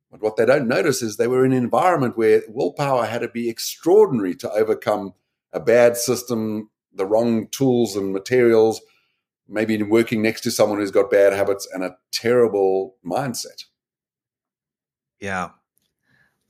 But 0.09 0.21
what 0.21 0.37
they 0.37 0.45
don't 0.45 0.69
notice 0.69 1.01
is 1.01 1.17
they 1.17 1.27
were 1.27 1.43
in 1.43 1.51
an 1.51 1.57
environment 1.57 2.17
where 2.17 2.43
willpower 2.47 3.05
had 3.05 3.19
to 3.19 3.27
be 3.27 3.49
extraordinary 3.49 4.35
to 4.35 4.49
overcome 4.49 5.15
a 5.51 5.59
bad 5.59 5.97
system, 5.97 6.69
the 6.93 7.05
wrong 7.05 7.47
tools 7.49 7.97
and 7.97 8.13
materials, 8.13 8.79
maybe 9.49 9.83
working 9.83 10.21
next 10.21 10.41
to 10.41 10.51
someone 10.51 10.79
who's 10.79 10.91
got 10.91 11.11
bad 11.11 11.33
habits 11.33 11.67
and 11.73 11.83
a 11.83 11.97
terrible 12.13 12.95
mindset. 13.05 13.65
Yeah. 15.19 15.49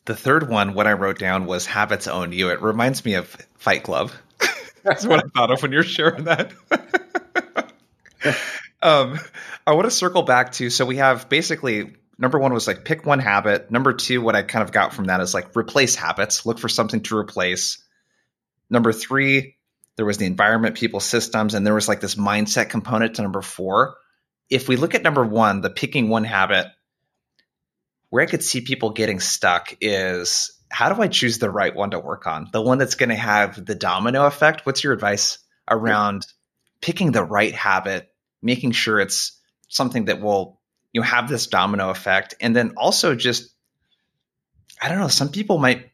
The 0.05 0.15
third 0.15 0.49
one, 0.49 0.75
what 0.75 0.85
I 0.85 0.93
wrote 0.93 1.17
down 1.17 1.47
was 1.47 1.65
habits 1.65 2.07
own 2.07 2.31
you. 2.31 2.51
It 2.51 2.61
reminds 2.61 3.03
me 3.03 3.15
of 3.15 3.35
Fight 3.57 3.81
Club. 3.81 4.11
That's 4.83 5.03
what 5.07 5.25
I 5.25 5.27
thought 5.29 5.49
of 5.49 5.63
when 5.63 5.71
you're 5.71 5.81
sharing 5.81 6.25
that. 6.25 6.53
um, 8.81 9.19
I 9.65 9.73
want 9.73 9.85
to 9.85 9.91
circle 9.91 10.23
back 10.23 10.53
to 10.53 10.69
so 10.69 10.85
we 10.85 10.97
have 10.97 11.29
basically 11.29 11.95
number 12.17 12.37
one 12.37 12.53
was 12.53 12.67
like 12.67 12.85
pick 12.85 13.05
one 13.05 13.19
habit. 13.19 13.71
Number 13.71 13.93
two, 13.93 14.21
what 14.21 14.35
I 14.35 14.43
kind 14.43 14.63
of 14.63 14.71
got 14.71 14.93
from 14.93 15.05
that 15.05 15.21
is 15.21 15.33
like 15.33 15.55
replace 15.55 15.95
habits, 15.95 16.45
look 16.45 16.59
for 16.59 16.69
something 16.69 17.01
to 17.03 17.17
replace. 17.17 17.83
Number 18.69 18.91
three, 18.91 19.55
there 19.95 20.05
was 20.05 20.17
the 20.17 20.25
environment, 20.25 20.75
people, 20.75 20.99
systems, 20.99 21.55
and 21.55 21.65
there 21.65 21.73
was 21.73 21.87
like 21.87 22.01
this 22.01 22.15
mindset 22.15 22.69
component 22.69 23.15
to 23.15 23.21
number 23.21 23.41
four. 23.41 23.95
If 24.49 24.67
we 24.67 24.75
look 24.75 24.95
at 24.95 25.03
number 25.03 25.25
one, 25.25 25.61
the 25.61 25.69
picking 25.69 26.09
one 26.09 26.23
habit, 26.23 26.67
where 28.09 28.23
I 28.23 28.27
could 28.27 28.43
see 28.43 28.61
people 28.61 28.91
getting 28.91 29.19
stuck 29.19 29.75
is 29.81 30.51
how 30.69 30.93
do 30.93 31.01
I 31.01 31.07
choose 31.07 31.39
the 31.39 31.49
right 31.49 31.75
one 31.75 31.91
to 31.91 31.99
work 31.99 32.27
on? 32.27 32.49
The 32.51 32.61
one 32.61 32.77
that's 32.77 32.95
going 32.95 33.09
to 33.09 33.15
have 33.15 33.63
the 33.65 33.75
domino 33.75 34.25
effect. 34.25 34.65
What's 34.65 34.83
your 34.83 34.93
advice 34.93 35.39
around 35.69 36.25
picking 36.81 37.11
the 37.11 37.23
right 37.23 37.53
habit 37.53 38.08
making 38.41 38.71
sure 38.71 38.99
it's 38.99 39.39
something 39.67 40.05
that 40.05 40.21
will 40.21 40.59
you 40.91 41.01
know 41.01 41.07
have 41.07 41.29
this 41.29 41.47
domino 41.47 41.89
effect. 41.89 42.35
And 42.41 42.55
then 42.55 42.73
also 42.77 43.15
just 43.15 43.49
i 44.81 44.87
don't 44.89 44.99
know 44.99 45.09
some 45.09 45.29
people 45.29 45.57
might 45.57 45.91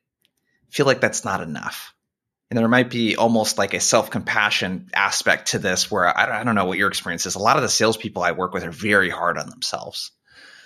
feel 0.70 0.86
like 0.86 1.02
that's 1.02 1.24
not 1.26 1.42
enough. 1.42 1.94
And 2.50 2.60
there 2.60 2.68
might 2.68 2.90
be 2.90 3.16
almost 3.16 3.58
like 3.58 3.74
a 3.74 3.80
self-compassion 3.80 4.90
aspect 4.94 5.50
to 5.50 5.60
this 5.60 5.90
where 5.90 6.06
I 6.06 6.26
don't, 6.26 6.36
I 6.36 6.44
don't 6.44 6.56
know 6.56 6.66
what 6.66 6.78
your 6.78 6.90
experience 6.90 7.26
is. 7.26 7.36
A 7.36 7.40
lot 7.40 7.56
of 7.58 7.64
the 7.64 7.70
salespeople 7.70 8.22
i 8.22 8.34
work 8.34 8.54
with 8.54 8.64
are 8.64 8.72
very 8.72 9.10
hard 9.10 9.38
on 9.38 9.50
themselves. 9.50 10.12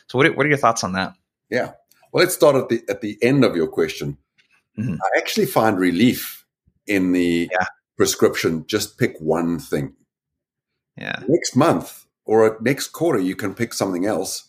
So 0.07 0.17
what 0.17 0.27
are, 0.27 0.33
what 0.33 0.45
are 0.45 0.49
your 0.49 0.57
thoughts 0.57 0.83
on 0.83 0.93
that? 0.93 1.13
Yeah. 1.49 1.73
Well 2.11 2.23
let's 2.23 2.33
start 2.35 2.55
at 2.55 2.69
the 2.69 2.83
at 2.89 3.01
the 3.01 3.17
end 3.21 3.45
of 3.45 3.55
your 3.55 3.67
question. 3.67 4.17
Mm-hmm. 4.77 4.95
i 4.95 5.17
actually 5.17 5.45
find 5.45 5.77
relief 5.77 6.45
in 6.87 7.11
the 7.11 7.49
yeah. 7.51 7.65
prescription. 7.97 8.65
Just 8.67 8.97
pick 8.97 9.15
one 9.19 9.59
thing 9.59 9.95
yeah. 10.99 11.21
Next 11.27 11.55
month 11.55 12.05
or 12.25 12.57
next 12.61 12.89
quarter, 12.89 13.19
you 13.19 13.35
can 13.35 13.53
pick 13.53 13.73
something 13.73 14.05
else. 14.05 14.45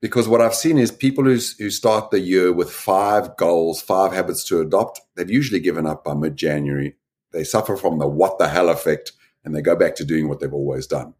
Because 0.00 0.26
what 0.26 0.40
I've 0.40 0.54
seen 0.54 0.78
is 0.78 0.90
people 0.90 1.24
who, 1.24 1.38
who 1.58 1.70
start 1.70 2.10
the 2.10 2.18
year 2.18 2.52
with 2.52 2.72
five 2.72 3.36
goals, 3.36 3.80
five 3.80 4.12
habits 4.12 4.42
to 4.46 4.60
adopt, 4.60 5.00
they've 5.14 5.30
usually 5.30 5.60
given 5.60 5.86
up 5.86 6.02
by 6.02 6.14
mid 6.14 6.36
January. 6.36 6.96
They 7.30 7.44
suffer 7.44 7.76
from 7.76 7.98
the 7.98 8.08
what 8.08 8.38
the 8.38 8.48
hell 8.48 8.68
effect 8.68 9.12
and 9.44 9.54
they 9.54 9.62
go 9.62 9.76
back 9.76 9.94
to 9.96 10.04
doing 10.04 10.28
what 10.28 10.40
they've 10.40 10.52
always 10.52 10.86
done. 10.86 11.14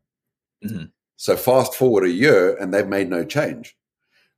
Mm-hmm. 0.65 0.85
So 1.17 1.37
fast 1.37 1.75
forward 1.75 2.05
a 2.05 2.11
year 2.11 2.57
and 2.57 2.75
they've 2.75 2.87
made 2.87 3.09
no 3.09 3.25
change. 3.25 3.77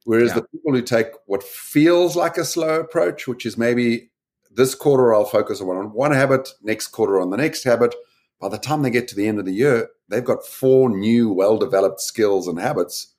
Whereas 0.05 0.31
yeah. 0.31 0.35
the 0.37 0.43
people 0.43 0.73
who 0.73 0.83
take 0.83 1.09
what 1.27 1.43
feels 1.43 2.15
like 2.15 2.37
a 2.37 2.45
slow 2.45 2.81
approach, 2.81 3.27
which 3.27 3.47
is 3.47 3.57
maybe 3.57 4.11
this 4.51 4.75
quarter 4.75 5.15
I'll 5.15 5.25
focus 5.25 5.61
on 5.61 5.93
one 5.93 6.13
habit, 6.13 6.51
next 6.63 6.89
quarter 6.89 7.21
on 7.21 7.31
the 7.31 7.39
next 7.39 7.65
habit, 7.65 7.95
by 8.41 8.49
the 8.49 8.59
time 8.59 8.83
they 8.83 8.91
get 8.91 9.09
to 9.09 9.17
the 9.17 9.26
end 9.26 9.38
of 9.38 9.45
the 9.45 9.55
year, 9.55 9.88
they've 10.09 10.25
got 10.25 10.47
four 10.47 10.91
new, 10.91 11.33
well 11.33 11.59
developed 11.59 12.00
skills 12.00 12.47
and 12.47 12.59
habits, 12.59 13.14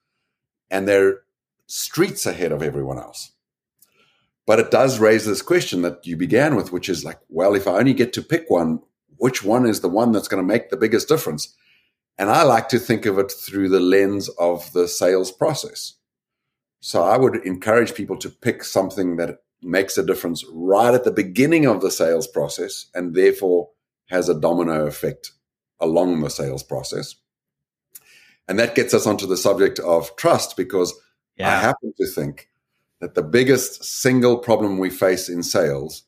and 0.69 0.87
they're 0.87 1.21
streets 1.67 2.25
ahead 2.25 2.51
of 2.51 2.61
everyone 2.61 2.97
else. 2.97 3.31
But 4.45 4.59
it 4.59 4.69
does 4.69 4.99
raise 4.99 5.25
this 5.25 5.41
question 5.41 5.81
that 5.81 6.05
you 6.05 6.15
began 6.15 6.55
with, 6.55 6.71
which 6.71 6.89
is 6.89 7.03
like, 7.03 7.19
well, 7.29 7.55
if 7.55 7.67
I 7.67 7.77
only 7.77 7.93
get 7.93 8.13
to 8.13 8.21
pick 8.21 8.49
one, 8.49 8.79
which 9.17 9.43
one 9.43 9.65
is 9.65 9.81
the 9.81 9.89
one 9.89 10.11
that's 10.11 10.27
going 10.27 10.43
to 10.43 10.47
make 10.47 10.69
the 10.69 10.77
biggest 10.77 11.07
difference? 11.07 11.55
And 12.17 12.29
I 12.29 12.43
like 12.43 12.69
to 12.69 12.79
think 12.79 13.05
of 13.05 13.17
it 13.17 13.31
through 13.31 13.69
the 13.69 13.79
lens 13.79 14.29
of 14.39 14.71
the 14.73 14.87
sales 14.87 15.31
process. 15.31 15.93
So 16.79 17.03
I 17.03 17.17
would 17.17 17.37
encourage 17.45 17.95
people 17.95 18.17
to 18.17 18.29
pick 18.29 18.63
something 18.63 19.15
that 19.17 19.39
makes 19.61 19.97
a 19.97 20.05
difference 20.05 20.45
right 20.53 20.93
at 20.93 21.03
the 21.03 21.11
beginning 21.11 21.65
of 21.65 21.81
the 21.81 21.89
sales 21.89 22.27
process 22.27 22.85
and 22.93 23.15
therefore 23.15 23.69
has 24.07 24.29
a 24.29 24.39
domino 24.39 24.85
effect 24.85 25.31
along 25.79 26.21
the 26.21 26.29
sales 26.29 26.63
process. 26.63 27.15
And 28.47 28.59
that 28.59 28.75
gets 28.75 28.93
us 28.93 29.07
onto 29.07 29.25
the 29.25 29.37
subject 29.37 29.79
of 29.79 30.15
trust 30.15 30.55
because 30.55 30.93
yeah. 31.37 31.49
I 31.49 31.59
happen 31.59 31.93
to 31.97 32.07
think 32.07 32.49
that 33.01 33.15
the 33.15 33.23
biggest 33.23 33.83
single 33.83 34.37
problem 34.37 34.77
we 34.77 34.89
face 34.89 35.27
in 35.27 35.43
sales 35.43 36.03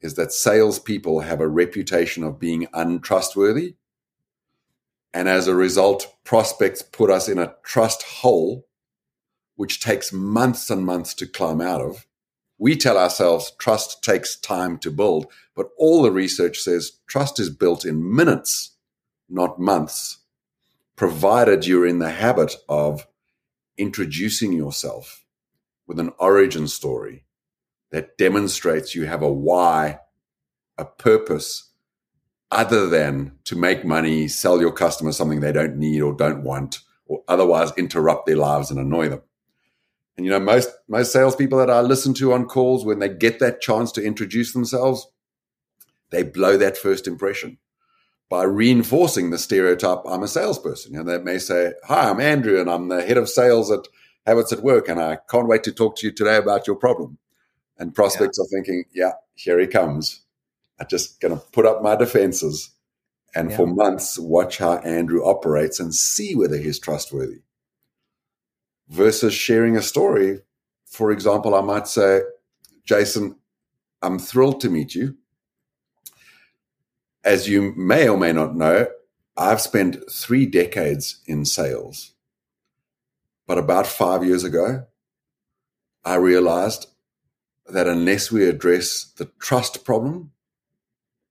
is 0.00 0.14
that 0.14 0.32
salespeople 0.32 1.20
have 1.20 1.40
a 1.40 1.48
reputation 1.48 2.24
of 2.24 2.38
being 2.38 2.66
untrustworthy. 2.72 3.76
And 5.12 5.28
as 5.28 5.46
a 5.46 5.54
result, 5.54 6.14
prospects 6.24 6.82
put 6.82 7.10
us 7.10 7.28
in 7.28 7.38
a 7.38 7.54
trust 7.64 8.02
hole, 8.02 8.66
which 9.56 9.80
takes 9.80 10.12
months 10.12 10.70
and 10.70 10.86
months 10.86 11.12
to 11.14 11.26
climb 11.26 11.60
out 11.60 11.82
of. 11.82 12.06
We 12.60 12.76
tell 12.76 12.98
ourselves 12.98 13.52
trust 13.58 14.04
takes 14.04 14.38
time 14.38 14.76
to 14.80 14.90
build, 14.90 15.32
but 15.56 15.70
all 15.78 16.02
the 16.02 16.12
research 16.12 16.58
says 16.58 16.92
trust 17.06 17.40
is 17.40 17.48
built 17.48 17.86
in 17.86 18.14
minutes, 18.14 18.76
not 19.30 19.58
months, 19.58 20.18
provided 20.94 21.66
you're 21.66 21.86
in 21.86 22.00
the 22.00 22.10
habit 22.10 22.54
of 22.68 23.06
introducing 23.78 24.52
yourself 24.52 25.24
with 25.86 25.98
an 25.98 26.12
origin 26.18 26.68
story 26.68 27.24
that 27.92 28.18
demonstrates 28.18 28.94
you 28.94 29.06
have 29.06 29.22
a 29.22 29.32
why, 29.32 29.98
a 30.76 30.84
purpose, 30.84 31.70
other 32.50 32.86
than 32.90 33.38
to 33.44 33.56
make 33.56 33.86
money, 33.86 34.28
sell 34.28 34.60
your 34.60 34.72
customers 34.72 35.16
something 35.16 35.40
they 35.40 35.50
don't 35.50 35.78
need 35.78 36.02
or 36.02 36.12
don't 36.12 36.44
want, 36.44 36.80
or 37.06 37.22
otherwise 37.26 37.72
interrupt 37.78 38.26
their 38.26 38.36
lives 38.36 38.70
and 38.70 38.78
annoy 38.78 39.08
them. 39.08 39.22
And 40.20 40.26
you 40.26 40.32
know, 40.32 40.38
most 40.38 40.68
most 40.86 41.14
salespeople 41.14 41.56
that 41.56 41.70
I 41.70 41.80
listen 41.80 42.12
to 42.12 42.34
on 42.34 42.44
calls, 42.44 42.84
when 42.84 42.98
they 42.98 43.08
get 43.08 43.38
that 43.38 43.62
chance 43.62 43.90
to 43.92 44.04
introduce 44.04 44.52
themselves, 44.52 45.06
they 46.10 46.22
blow 46.22 46.58
that 46.58 46.76
first 46.76 47.08
impression 47.08 47.56
by 48.28 48.42
reinforcing 48.42 49.30
the 49.30 49.38
stereotype 49.38 50.00
I'm 50.06 50.22
a 50.22 50.28
salesperson. 50.28 50.92
You 50.92 51.02
know, 51.02 51.10
they 51.10 51.24
may 51.24 51.38
say, 51.38 51.72
Hi, 51.84 52.10
I'm 52.10 52.20
Andrew, 52.20 52.60
and 52.60 52.68
I'm 52.68 52.88
the 52.88 53.00
head 53.00 53.16
of 53.16 53.30
sales 53.30 53.70
at 53.70 53.88
Habits 54.26 54.52
at 54.52 54.62
Work, 54.62 54.90
and 54.90 55.00
I 55.00 55.16
can't 55.30 55.48
wait 55.48 55.62
to 55.64 55.72
talk 55.72 55.96
to 55.96 56.06
you 56.06 56.12
today 56.12 56.36
about 56.36 56.66
your 56.66 56.76
problem. 56.76 57.16
And 57.78 57.94
prospects 57.94 58.38
yeah. 58.38 58.44
are 58.44 58.48
thinking, 58.48 58.84
Yeah, 58.92 59.12
here 59.36 59.58
he 59.58 59.68
comes. 59.68 60.20
I'm 60.78 60.86
just 60.86 61.18
going 61.22 61.34
to 61.34 61.42
put 61.46 61.64
up 61.64 61.82
my 61.82 61.96
defenses 61.96 62.72
and 63.34 63.50
yeah. 63.50 63.56
for 63.56 63.66
months 63.66 64.18
watch 64.18 64.58
how 64.58 64.76
Andrew 64.80 65.24
operates 65.24 65.80
and 65.80 65.94
see 65.94 66.34
whether 66.34 66.58
he's 66.58 66.78
trustworthy 66.78 67.40
versus 68.90 69.32
sharing 69.32 69.76
a 69.76 69.82
story. 69.82 70.40
For 70.84 71.10
example, 71.10 71.54
I 71.54 71.62
might 71.62 71.86
say, 71.88 72.20
Jason, 72.84 73.36
I'm 74.02 74.18
thrilled 74.18 74.60
to 74.60 74.68
meet 74.68 74.94
you. 74.94 75.16
As 77.24 77.48
you 77.48 77.72
may 77.76 78.08
or 78.08 78.18
may 78.18 78.32
not 78.32 78.56
know, 78.56 78.88
I've 79.36 79.60
spent 79.60 80.10
three 80.10 80.44
decades 80.44 81.20
in 81.26 81.44
sales. 81.44 82.12
But 83.46 83.58
about 83.58 83.86
five 83.86 84.24
years 84.24 84.44
ago, 84.44 84.86
I 86.04 86.16
realized 86.16 86.86
that 87.66 87.86
unless 87.86 88.32
we 88.32 88.48
address 88.48 89.04
the 89.16 89.30
trust 89.38 89.84
problem, 89.84 90.32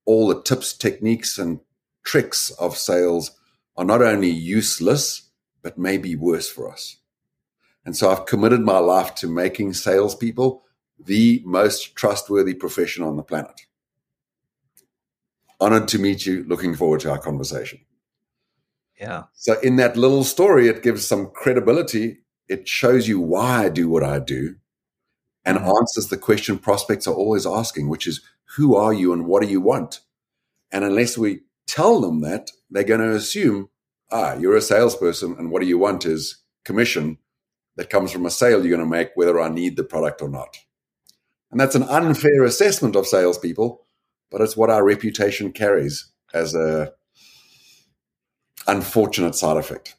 all 0.06 0.28
the 0.28 0.42
tips, 0.42 0.72
techniques, 0.72 1.38
and 1.38 1.60
tricks 2.04 2.50
of 2.52 2.76
sales 2.76 3.32
are 3.76 3.84
not 3.84 4.00
only 4.00 4.30
useless, 4.30 5.30
but 5.62 5.76
maybe 5.76 6.16
worse 6.16 6.48
for 6.48 6.70
us. 6.70 6.99
And 7.84 7.96
so 7.96 8.10
I've 8.10 8.26
committed 8.26 8.60
my 8.60 8.78
life 8.78 9.14
to 9.16 9.28
making 9.28 9.72
salespeople 9.74 10.62
the 10.98 11.42
most 11.44 11.96
trustworthy 11.96 12.54
profession 12.54 13.02
on 13.02 13.16
the 13.16 13.22
planet. 13.22 13.62
Honored 15.60 15.88
to 15.88 15.98
meet 15.98 16.26
you. 16.26 16.44
Looking 16.44 16.74
forward 16.74 17.00
to 17.00 17.10
our 17.10 17.18
conversation. 17.18 17.80
Yeah. 18.98 19.24
So, 19.32 19.58
in 19.60 19.76
that 19.76 19.96
little 19.96 20.24
story, 20.24 20.68
it 20.68 20.82
gives 20.82 21.06
some 21.06 21.30
credibility. 21.30 22.18
It 22.48 22.68
shows 22.68 23.08
you 23.08 23.18
why 23.20 23.64
I 23.64 23.68
do 23.70 23.88
what 23.88 24.04
I 24.04 24.18
do 24.18 24.56
and 25.44 25.58
mm-hmm. 25.58 25.68
answers 25.68 26.08
the 26.08 26.16
question 26.16 26.58
prospects 26.58 27.06
are 27.06 27.14
always 27.14 27.46
asking, 27.46 27.88
which 27.88 28.06
is, 28.06 28.20
who 28.56 28.74
are 28.74 28.92
you 28.92 29.12
and 29.12 29.26
what 29.26 29.42
do 29.42 29.48
you 29.48 29.60
want? 29.60 30.00
And 30.72 30.84
unless 30.84 31.16
we 31.16 31.40
tell 31.66 32.00
them 32.00 32.20
that, 32.20 32.50
they're 32.70 32.84
going 32.84 33.00
to 33.00 33.14
assume, 33.14 33.70
ah, 34.10 34.34
you're 34.34 34.56
a 34.56 34.60
salesperson 34.60 35.36
and 35.38 35.50
what 35.50 35.62
do 35.62 35.68
you 35.68 35.78
want 35.78 36.04
is 36.04 36.38
commission 36.64 37.18
that 37.80 37.88
comes 37.88 38.12
from 38.12 38.26
a 38.26 38.30
sale 38.30 38.60
you're 38.60 38.76
going 38.76 38.86
to 38.86 38.96
make, 38.96 39.08
whether 39.14 39.40
I 39.40 39.48
need 39.48 39.74
the 39.74 39.84
product 39.84 40.20
or 40.20 40.28
not. 40.28 40.58
And 41.50 41.58
that's 41.58 41.74
an 41.74 41.84
unfair 41.84 42.44
assessment 42.44 42.94
of 42.94 43.06
salespeople, 43.06 43.80
but 44.30 44.42
it's 44.42 44.54
what 44.54 44.68
our 44.68 44.84
reputation 44.84 45.50
carries 45.50 46.12
as 46.34 46.54
a 46.54 46.92
unfortunate 48.66 49.34
side 49.34 49.56
effect. 49.56 49.96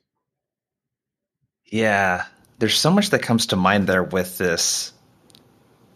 Yeah, 1.65 2.25
there's 2.59 2.77
so 2.77 2.91
much 2.91 3.09
that 3.09 3.23
comes 3.23 3.47
to 3.47 3.55
mind 3.55 3.88
there 3.88 4.03
with 4.03 4.38
this 4.38 4.93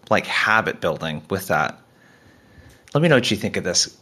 like 0.09 0.25
habit 0.25 0.81
building 0.81 1.21
with 1.29 1.49
that. 1.49 1.79
Let 2.95 3.03
me 3.03 3.09
know 3.09 3.17
what 3.17 3.29
you 3.29 3.37
think 3.37 3.57
of 3.57 3.63
this. 3.63 3.95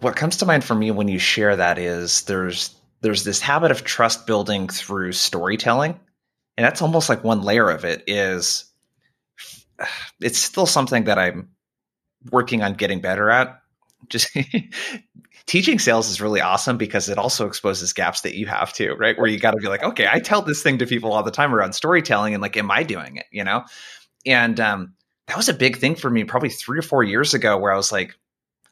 What 0.00 0.16
comes 0.16 0.36
to 0.36 0.46
mind 0.46 0.62
for 0.62 0.74
me 0.74 0.90
when 0.90 1.08
you 1.08 1.18
share 1.18 1.56
that 1.56 1.78
is 1.78 2.20
there's 2.24 2.76
there's 3.00 3.24
this 3.24 3.40
habit 3.40 3.70
of 3.70 3.82
trust 3.82 4.26
building 4.26 4.68
through 4.68 5.12
storytelling. 5.12 5.98
And 6.62 6.70
that's 6.70 6.80
almost 6.80 7.08
like 7.08 7.24
one 7.24 7.42
layer 7.42 7.68
of 7.68 7.84
it 7.84 8.04
is 8.06 8.66
it's 10.20 10.38
still 10.38 10.64
something 10.64 11.04
that 11.04 11.18
I'm 11.18 11.48
working 12.30 12.62
on 12.62 12.74
getting 12.74 13.00
better 13.00 13.30
at. 13.30 13.60
Just 14.08 14.30
teaching 15.46 15.80
sales 15.80 16.08
is 16.08 16.20
really 16.20 16.40
awesome 16.40 16.76
because 16.76 17.08
it 17.08 17.18
also 17.18 17.48
exposes 17.48 17.92
gaps 17.92 18.20
that 18.20 18.36
you 18.36 18.46
have 18.46 18.72
to 18.74 18.94
right? 18.94 19.18
Where 19.18 19.26
you 19.26 19.40
got 19.40 19.52
to 19.52 19.56
be 19.56 19.66
like, 19.66 19.82
okay, 19.82 20.06
I 20.08 20.20
tell 20.20 20.40
this 20.40 20.62
thing 20.62 20.78
to 20.78 20.86
people 20.86 21.12
all 21.12 21.24
the 21.24 21.32
time 21.32 21.52
around 21.52 21.72
storytelling, 21.72 22.32
and 22.32 22.40
like, 22.40 22.56
am 22.56 22.70
I 22.70 22.84
doing 22.84 23.16
it? 23.16 23.26
You 23.32 23.42
know, 23.42 23.64
and 24.24 24.60
um, 24.60 24.94
that 25.26 25.36
was 25.36 25.48
a 25.48 25.54
big 25.54 25.78
thing 25.78 25.96
for 25.96 26.10
me 26.10 26.22
probably 26.22 26.50
three 26.50 26.78
or 26.78 26.82
four 26.82 27.02
years 27.02 27.34
ago, 27.34 27.58
where 27.58 27.72
I 27.72 27.76
was 27.76 27.90
like, 27.90 28.14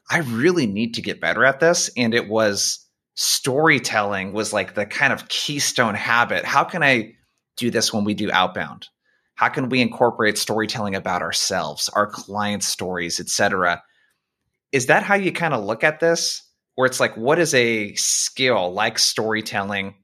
I 0.09 0.19
really 0.19 0.65
need 0.65 0.93
to 0.93 1.01
get 1.01 1.19
better 1.19 1.43
at 1.43 1.59
this, 1.59 1.89
and 1.97 2.13
it 2.13 2.29
was 2.29 2.85
storytelling 3.15 4.31
was 4.31 4.53
like 4.53 4.75
the 4.75 4.85
kind 4.85 5.11
of 5.11 5.27
keystone 5.27 5.95
habit. 5.95 6.45
How 6.45 6.63
can 6.63 6.83
I 6.83 7.15
do 7.57 7.69
this 7.69 7.93
when 7.93 8.03
we 8.03 8.13
do 8.13 8.31
outbound? 8.31 8.87
How 9.35 9.49
can 9.49 9.69
we 9.69 9.81
incorporate 9.81 10.37
storytelling 10.37 10.95
about 10.95 11.21
ourselves, 11.21 11.89
our 11.89 12.07
clients' 12.07 12.67
stories, 12.67 13.19
etc.? 13.19 13.81
Is 14.71 14.87
that 14.87 15.03
how 15.03 15.15
you 15.15 15.31
kind 15.31 15.53
of 15.53 15.63
look 15.63 15.83
at 15.83 15.99
this? 15.99 16.43
where 16.75 16.87
it's 16.87 16.99
like, 16.99 17.15
what 17.15 17.39
is 17.39 17.53
a 17.53 17.93
skill 17.95 18.73
like 18.73 18.97
storytelling 18.97 19.95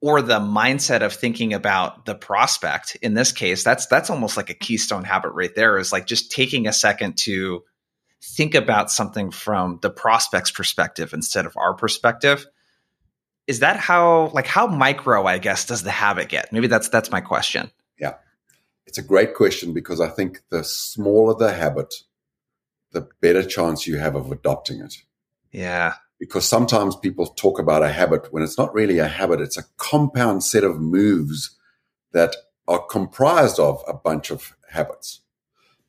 or 0.00 0.22
the 0.22 0.38
mindset 0.38 1.02
of 1.02 1.12
thinking 1.12 1.52
about 1.52 2.06
the 2.06 2.14
prospect 2.14 2.96
in 3.02 3.14
this 3.14 3.32
case 3.32 3.64
that's 3.64 3.86
that's 3.86 4.10
almost 4.10 4.36
like 4.36 4.48
a 4.48 4.54
keystone 4.54 5.02
habit 5.02 5.32
right 5.32 5.56
there 5.56 5.76
is 5.76 5.90
like 5.90 6.06
just 6.06 6.30
taking 6.30 6.68
a 6.68 6.72
second 6.72 7.18
to 7.18 7.64
think 8.22 8.54
about 8.54 8.92
something 8.92 9.32
from 9.32 9.80
the 9.82 9.90
prospect's 9.90 10.52
perspective 10.52 11.12
instead 11.12 11.46
of 11.46 11.56
our 11.56 11.74
perspective 11.74 12.46
is 13.48 13.58
that 13.58 13.76
how 13.76 14.28
like 14.28 14.46
how 14.46 14.66
micro 14.68 15.26
i 15.26 15.38
guess 15.38 15.64
does 15.64 15.82
the 15.82 15.90
habit 15.90 16.28
get 16.28 16.52
maybe 16.52 16.68
that's 16.68 16.88
that's 16.88 17.10
my 17.10 17.20
question 17.20 17.70
yeah 17.98 18.14
it's 18.86 18.98
a 18.98 19.02
great 19.02 19.34
question 19.34 19.74
because 19.74 20.00
i 20.00 20.08
think 20.08 20.42
the 20.50 20.62
smaller 20.62 21.34
the 21.34 21.52
habit 21.52 21.92
the 22.92 23.08
better 23.20 23.42
chance 23.42 23.86
you 23.86 23.98
have 23.98 24.14
of 24.14 24.30
adopting 24.30 24.80
it 24.80 24.94
yeah. 25.52 25.94
Because 26.18 26.48
sometimes 26.48 26.96
people 26.96 27.26
talk 27.26 27.58
about 27.58 27.82
a 27.82 27.92
habit 27.92 28.32
when 28.32 28.42
it's 28.42 28.58
not 28.58 28.74
really 28.74 28.98
a 28.98 29.06
habit, 29.06 29.40
it's 29.40 29.56
a 29.56 29.64
compound 29.76 30.42
set 30.42 30.64
of 30.64 30.80
moves 30.80 31.56
that 32.12 32.34
are 32.66 32.84
comprised 32.84 33.60
of 33.60 33.82
a 33.86 33.94
bunch 33.94 34.30
of 34.30 34.56
habits. 34.70 35.20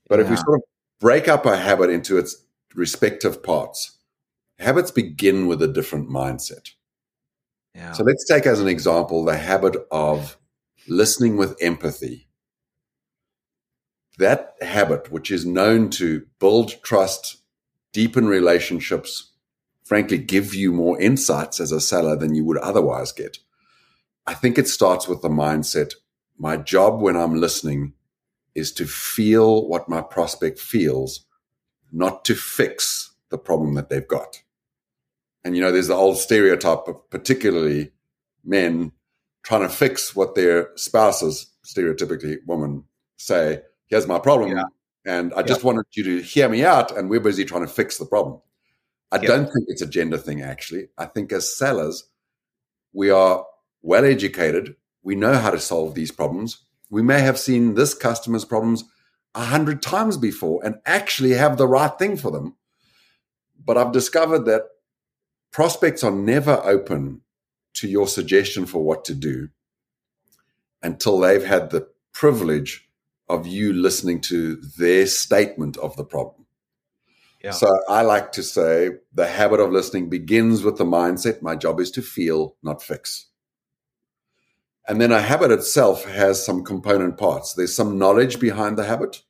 But 0.08 0.20
yeah. 0.20 0.26
if 0.26 0.32
we 0.32 0.38
sort 0.38 0.60
of 0.60 0.64
break 1.00 1.28
up 1.28 1.46
a 1.46 1.58
habit 1.58 1.90
into 1.90 2.18
its 2.18 2.44
respective 2.76 3.42
parts, 3.42 3.98
habits 4.60 4.92
begin 4.92 5.48
with 5.48 5.62
a 5.62 5.68
different 5.68 6.10
mindset. 6.10 6.72
So 7.94 8.04
let's 8.04 8.26
take 8.26 8.46
as 8.46 8.60
an 8.60 8.68
example 8.68 9.24
the 9.24 9.38
habit 9.38 9.76
of 9.92 10.38
listening 10.88 11.38
with 11.38 11.56
empathy. 11.62 12.28
That 14.18 14.56
habit, 14.62 15.12
which 15.12 15.32
is 15.32 15.46
known 15.46 15.90
to 15.92 16.26
build 16.40 16.82
trust, 16.84 17.38
deepen 17.94 18.28
relationships, 18.28 19.32
frankly 19.84 20.18
give 20.18 20.54
you 20.54 20.74
more 20.74 21.00
insights 21.02 21.60
as 21.60 21.72
a 21.72 21.82
seller 21.82 22.16
than 22.16 22.36
you 22.36 22.44
would 22.46 22.58
otherwise 22.58 23.12
get. 23.12 23.38
I 24.28 24.34
think 24.34 24.58
it 24.58 24.68
starts 24.68 25.08
with 25.08 25.22
the 25.22 25.30
mindset. 25.30 25.94
My 26.38 26.58
job 26.58 27.02
when 27.02 27.16
I'm 27.16 27.40
listening 27.40 27.94
is 28.54 28.72
to 28.74 28.86
feel 28.86 29.68
what 29.68 29.90
my 29.90 30.02
prospect 30.02 30.60
feels, 30.60 31.26
not 31.92 32.26
to 32.26 32.36
fix 32.36 33.12
the 33.30 33.38
problem 33.38 33.76
that 33.76 33.90
they've 33.90 34.08
got. 34.08 34.42
And 35.44 35.56
you 35.56 35.62
know, 35.62 35.72
there's 35.72 35.88
the 35.88 35.96
old 35.96 36.18
stereotype 36.18 36.88
of 36.88 37.10
particularly 37.10 37.92
men 38.44 38.92
trying 39.44 39.62
to 39.62 39.70
fix 39.70 40.16
what 40.16 40.36
their 40.36 40.70
spouses, 40.76 41.48
stereotypically 41.66 42.38
women, 42.46 42.84
say, 43.18 43.62
here's 43.88 44.08
my 44.08 44.20
problem. 44.20 44.52
Yeah. 44.52 44.64
And 45.06 45.34
I 45.34 45.40
yeah. 45.40 45.46
just 45.46 45.64
wanted 45.64 45.86
you 45.94 46.04
to 46.04 46.22
hear 46.22 46.50
me 46.50 46.64
out. 46.64 46.96
And 46.96 47.10
we're 47.10 47.20
busy 47.20 47.46
trying 47.46 47.66
to 47.66 47.72
fix 47.72 47.98
the 47.98 48.06
problem. 48.06 48.42
I 49.12 49.16
yep. 49.16 49.26
don't 49.26 49.46
think 49.46 49.66
it's 49.68 49.82
a 49.82 49.88
gender 49.88 50.18
thing, 50.18 50.42
actually. 50.42 50.90
I 50.98 51.06
think 51.06 51.32
as 51.32 51.56
sellers, 51.56 52.04
we 52.94 53.10
are 53.10 53.46
well 53.82 54.06
educated. 54.06 54.76
We 55.02 55.16
know 55.16 55.34
how 55.36 55.52
to 55.52 55.60
solve 55.60 55.96
these 55.96 56.12
problems. 56.12 56.64
We 56.90 57.02
may 57.02 57.22
have 57.22 57.40
seen 57.40 57.76
this 57.76 57.94
customer's 57.94 58.46
problems 58.46 58.84
a 59.36 59.46
hundred 59.46 59.82
times 59.82 60.18
before 60.18 60.62
and 60.64 60.76
actually 60.86 61.32
have 61.32 61.58
the 61.58 61.68
right 61.68 61.98
thing 61.98 62.18
for 62.18 62.32
them. 62.32 62.56
But 63.64 63.78
I've 63.78 63.92
discovered 63.92 64.46
that 64.46 64.64
prospects 65.52 66.04
are 66.04 66.12
never 66.12 66.62
open 66.64 67.22
to 67.76 67.88
your 67.88 68.08
suggestion 68.08 68.66
for 68.66 68.84
what 68.84 69.06
to 69.06 69.14
do 69.14 69.50
until 70.82 71.20
they've 71.20 71.46
had 71.46 71.70
the 71.70 71.88
privilege 72.14 72.90
of 73.28 73.46
you 73.46 73.74
listening 73.74 74.20
to 74.22 74.56
their 74.78 75.06
statement 75.06 75.78
of 75.78 75.96
the 75.96 76.04
problem. 76.04 76.46
Yeah. 77.44 77.52
So 77.52 77.70
I 77.88 78.02
like 78.02 78.34
to 78.34 78.44
say 78.44 78.90
the 79.14 79.28
habit 79.28 79.60
of 79.60 79.72
listening 79.72 80.10
begins 80.10 80.64
with 80.64 80.78
the 80.78 80.86
mindset 80.86 81.42
my 81.42 81.56
job 81.56 81.80
is 81.80 81.92
to 81.92 82.02
feel, 82.02 82.56
not 82.62 82.82
fix. 82.82 83.28
And 84.88 85.00
then 85.00 85.12
a 85.12 85.22
habit 85.22 85.52
itself 85.52 86.04
has 86.06 86.44
some 86.44 86.64
component 86.64 87.18
parts. 87.18 87.54
There's 87.54 87.76
some 87.76 87.98
knowledge 88.00 88.40
behind 88.40 88.78
the 88.78 88.86
habit. 88.86 89.22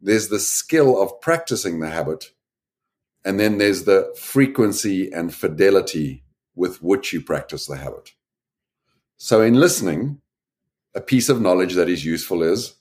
There's 0.00 0.28
the 0.28 0.40
skill 0.40 1.00
of 1.00 1.20
practicing 1.20 1.80
the 1.80 1.90
habit. 1.90 2.32
And 3.24 3.40
then 3.40 3.58
there's 3.58 3.84
the 3.84 4.14
frequency 4.18 5.10
and 5.10 5.34
fidelity 5.34 6.24
with 6.54 6.82
which 6.82 7.12
you 7.12 7.20
practice 7.20 7.66
the 7.66 7.76
habit. 7.76 8.10
So 9.16 9.40
in 9.40 9.54
listening, 9.54 10.20
a 10.94 11.00
piece 11.00 11.28
of 11.28 11.40
knowledge 11.40 11.74
that 11.74 11.88
is 11.88 12.04
useful 12.04 12.42
is 12.42 12.74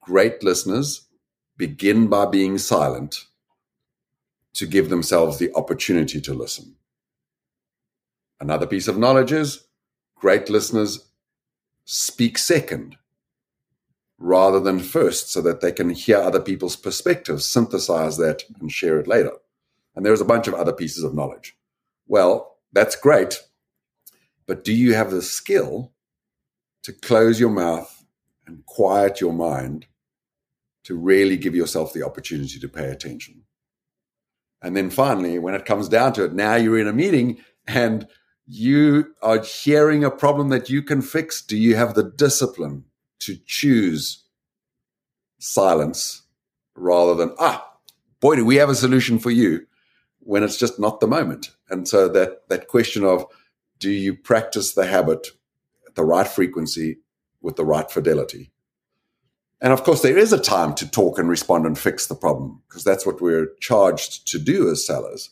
great 0.00 0.42
listeners 0.42 1.08
begin 1.56 2.08
by 2.08 2.26
being 2.26 2.58
silent 2.58 3.26
to 4.54 4.66
give 4.66 4.88
themselves 4.88 5.38
the 5.38 5.52
opportunity 5.54 6.20
to 6.20 6.34
listen. 6.34 6.76
Another 8.40 8.66
piece 8.66 8.88
of 8.88 8.98
knowledge 8.98 9.32
is 9.32 9.66
great 10.16 10.50
listeners 10.50 11.08
speak 11.84 12.38
second 12.38 12.96
rather 14.18 14.60
than 14.60 14.78
first 14.78 15.30
so 15.30 15.40
that 15.42 15.60
they 15.60 15.72
can 15.72 15.90
hear 15.90 16.16
other 16.16 16.40
people's 16.40 16.76
perspectives, 16.76 17.44
synthesize 17.44 18.16
that, 18.18 18.42
and 18.60 18.70
share 18.70 18.98
it 18.98 19.08
later. 19.08 19.32
And 19.94 20.04
there's 20.06 20.20
a 20.20 20.26
bunch 20.26 20.48
of 20.48 20.54
other 20.54 20.72
pieces 20.72 21.04
of 21.04 21.14
knowledge. 21.14 21.56
Well, 22.06 22.56
that's 22.72 22.96
great. 22.96 23.40
But 24.46 24.64
do 24.64 24.72
you 24.72 24.94
have 24.94 25.10
the 25.10 25.22
skill 25.22 25.92
to 26.82 26.92
close 26.92 27.38
your 27.38 27.50
mouth 27.50 28.04
and 28.46 28.64
quiet 28.66 29.20
your 29.20 29.32
mind 29.32 29.86
to 30.84 30.96
really 30.96 31.36
give 31.36 31.54
yourself 31.54 31.92
the 31.92 32.04
opportunity 32.04 32.58
to 32.58 32.68
pay 32.68 32.88
attention? 32.88 33.42
And 34.62 34.76
then 34.76 34.90
finally, 34.90 35.38
when 35.38 35.54
it 35.54 35.64
comes 35.64 35.88
down 35.88 36.12
to 36.14 36.24
it, 36.24 36.32
now 36.32 36.54
you're 36.54 36.78
in 36.78 36.88
a 36.88 36.92
meeting 36.92 37.38
and 37.66 38.06
you 38.46 39.14
are 39.22 39.44
sharing 39.44 40.04
a 40.04 40.10
problem 40.10 40.48
that 40.48 40.70
you 40.70 40.82
can 40.82 41.02
fix. 41.02 41.42
Do 41.42 41.56
you 41.56 41.76
have 41.76 41.94
the 41.94 42.10
discipline 42.10 42.84
to 43.20 43.36
choose 43.46 44.24
silence 45.38 46.22
rather 46.74 47.14
than, 47.14 47.34
ah, 47.38 47.68
boy, 48.20 48.36
do 48.36 48.44
we 48.44 48.56
have 48.56 48.68
a 48.68 48.74
solution 48.74 49.18
for 49.18 49.30
you 49.30 49.66
when 50.24 50.42
it's 50.42 50.56
just 50.56 50.78
not 50.78 51.00
the 51.00 51.06
moment? 51.06 51.50
And 51.68 51.86
so 51.86 52.08
that, 52.08 52.48
that 52.48 52.68
question 52.68 53.04
of, 53.04 53.26
do 53.78 53.90
you 53.90 54.14
practice 54.14 54.74
the 54.74 54.86
habit 54.86 55.28
at 55.86 55.94
the 55.94 56.04
right 56.04 56.26
frequency 56.26 56.98
with 57.40 57.56
the 57.56 57.64
right 57.64 57.90
fidelity? 57.90 58.52
And 59.60 59.72
of 59.72 59.84
course, 59.84 60.02
there 60.02 60.18
is 60.18 60.32
a 60.32 60.40
time 60.40 60.74
to 60.74 60.90
talk 60.90 61.18
and 61.18 61.28
respond 61.28 61.66
and 61.66 61.78
fix 61.78 62.06
the 62.06 62.16
problem 62.16 62.62
because 62.68 62.82
that's 62.82 63.06
what 63.06 63.20
we're 63.20 63.48
charged 63.60 64.26
to 64.28 64.38
do 64.38 64.68
as 64.70 64.86
sellers. 64.86 65.30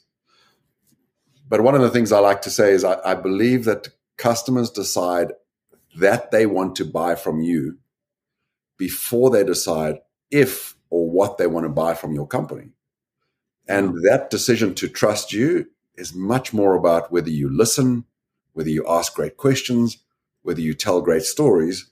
But 1.48 1.62
one 1.62 1.74
of 1.74 1.80
the 1.80 1.90
things 1.90 2.12
I 2.12 2.20
like 2.20 2.42
to 2.42 2.50
say 2.50 2.72
is 2.72 2.84
I, 2.84 2.98
I 3.04 3.14
believe 3.14 3.64
that 3.64 3.88
customers 4.16 4.70
decide 4.70 5.32
that 5.96 6.30
they 6.30 6.46
want 6.46 6.76
to 6.76 6.84
buy 6.84 7.16
from 7.16 7.40
you 7.40 7.78
before 8.78 9.30
they 9.30 9.42
decide 9.42 9.98
if 10.30 10.76
or 10.90 11.10
what 11.10 11.36
they 11.38 11.48
want 11.48 11.64
to 11.64 11.70
buy 11.70 11.94
from 11.94 12.14
your 12.14 12.26
company. 12.26 12.70
And 13.68 13.94
that 14.08 14.30
decision 14.30 14.74
to 14.76 14.88
trust 14.88 15.32
you 15.32 15.66
is 15.94 16.14
much 16.14 16.52
more 16.52 16.74
about 16.74 17.12
whether 17.12 17.30
you 17.30 17.48
listen, 17.48 18.04
whether 18.52 18.70
you 18.70 18.84
ask 18.88 19.14
great 19.14 19.36
questions, 19.36 19.98
whether 20.42 20.60
you 20.60 20.74
tell 20.74 21.00
great 21.00 21.22
stories, 21.22 21.90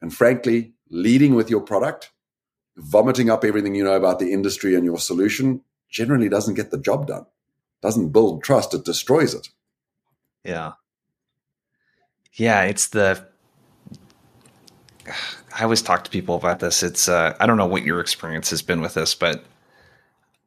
and 0.00 0.12
frankly, 0.12 0.72
leading 0.90 1.34
with 1.34 1.50
your 1.50 1.60
product, 1.60 2.10
vomiting 2.76 3.30
up 3.30 3.44
everything 3.44 3.74
you 3.74 3.84
know 3.84 3.94
about 3.94 4.18
the 4.18 4.32
industry 4.32 4.74
and 4.74 4.84
your 4.84 4.98
solution 4.98 5.62
generally 5.88 6.28
doesn't 6.28 6.54
get 6.54 6.70
the 6.70 6.78
job 6.78 7.06
done. 7.06 7.26
Doesn't 7.82 8.10
build 8.10 8.42
trust, 8.42 8.74
it 8.74 8.84
destroys 8.84 9.34
it. 9.34 9.48
Yeah. 10.44 10.72
Yeah, 12.32 12.62
it's 12.62 12.88
the 12.88 13.26
I 15.58 15.62
always 15.62 15.82
talk 15.82 16.04
to 16.04 16.10
people 16.10 16.34
about 16.34 16.60
this. 16.60 16.82
It's 16.82 17.08
uh, 17.08 17.36
I 17.40 17.46
don't 17.46 17.56
know 17.56 17.66
what 17.66 17.84
your 17.84 18.00
experience 18.00 18.50
has 18.50 18.62
been 18.62 18.80
with 18.80 18.94
this, 18.94 19.14
but 19.14 19.44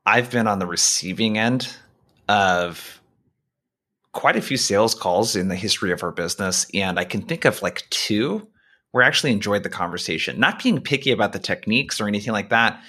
I've 0.10 0.32
been 0.32 0.48
on 0.48 0.58
the 0.58 0.66
receiving 0.66 1.38
end 1.38 1.72
of 2.28 3.00
quite 4.12 4.36
a 4.36 4.42
few 4.42 4.58
sales 4.58 4.96
calls 4.96 5.36
in 5.36 5.50
the 5.50 5.56
history 5.56 5.92
of 5.92 6.02
our 6.02 6.12
business, 6.12 6.66
and 6.74 6.98
I 6.98 7.04
can 7.04 7.22
think 7.22 7.46
of 7.46 7.62
like 7.62 7.88
two 7.92 8.48
where 8.90 9.04
I 9.04 9.08
actually 9.08 9.34
enjoyed 9.34 9.62
the 9.62 9.70
conversation. 9.70 10.40
Not 10.40 10.64
being 10.64 10.82
picky 10.82 11.12
about 11.12 11.32
the 11.32 11.38
techniques 11.38 12.02
or 12.02 12.08
anything 12.08 12.34
like 12.34 12.50
that, 12.50 12.82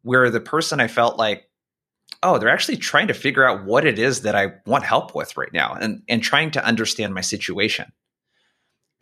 where 0.00 0.30
the 0.30 0.40
person 0.40 0.80
I 0.80 0.88
felt 0.88 1.18
like, 1.18 1.46
oh, 2.22 2.38
they're 2.38 2.48
actually 2.48 2.78
trying 2.78 3.08
to 3.08 3.14
figure 3.14 3.46
out 3.46 3.66
what 3.66 3.84
it 3.84 3.98
is 3.98 4.22
that 4.22 4.34
I 4.34 4.52
want 4.64 4.82
help 4.82 5.14
with 5.14 5.36
right 5.36 5.52
now 5.52 5.74
and, 5.74 6.02
and 6.08 6.22
trying 6.22 6.52
to 6.52 6.64
understand 6.64 7.12
my 7.12 7.20
situation. 7.20 7.92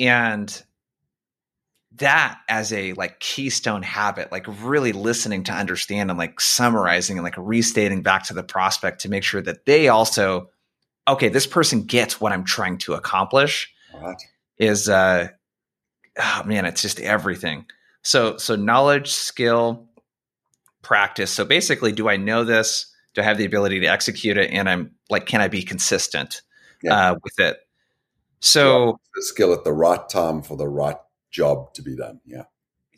And 0.00 0.60
that 1.96 2.38
as 2.48 2.72
a 2.72 2.92
like 2.94 3.20
keystone 3.20 3.83
habit, 3.83 4.33
like 4.33 4.46
really 4.62 4.92
listening 4.92 5.44
to 5.44 5.52
understand 5.52 6.11
and 6.11 6.18
like 6.18 6.40
summarizing 6.40 7.16
and 7.16 7.24
like 7.24 7.35
restating 7.37 8.02
back 8.02 8.24
to 8.24 8.35
the 8.35 8.42
prospect 8.42 9.02
to 9.02 9.09
make 9.09 9.22
sure 9.22 9.42
that 9.42 9.64
they 9.64 9.88
also, 9.88 10.50
okay, 11.07 11.28
this 11.28 11.46
person 11.46 11.85
gets 11.85 12.20
what 12.20 12.33
I'm 12.33 12.44
trying 12.44 12.78
to 12.78 12.94
accomplish 12.94 13.72
what? 13.92 14.16
is 14.59 14.88
uh 14.88 15.28
oh 16.18 16.42
man, 16.44 16.64
it's 16.64 16.83
just 16.83 17.00
everything. 17.00 17.66
So 18.02 18.38
so 18.38 18.57
knowledge, 18.57 19.11
skill, 19.11 19.88
practice. 20.83 21.30
So 21.30 21.44
basically, 21.44 21.92
do 21.92 22.09
I 22.09 22.16
know 22.16 22.44
this? 22.44 22.87
Do 23.14 23.20
I 23.20 23.24
have 23.24 23.38
the 23.38 23.44
ability 23.44 23.80
to 23.80 23.87
execute 23.87 24.37
it? 24.37 24.50
And 24.50 24.68
I'm 24.68 24.92
like, 25.09 25.26
can 25.26 25.40
I 25.40 25.46
be 25.46 25.62
consistent 25.62 26.42
yeah. 26.83 27.12
uh, 27.12 27.14
with 27.22 27.38
it? 27.38 27.59
So 28.40 28.98
skill 29.20 29.52
at 29.52 29.64
the 29.64 29.72
right 29.72 30.07
time 30.09 30.42
for 30.42 30.57
the 30.57 30.68
right 30.68 30.96
job 31.34 31.74
to 31.74 31.82
be 31.82 31.96
done. 31.96 32.20
Yeah. 32.24 32.44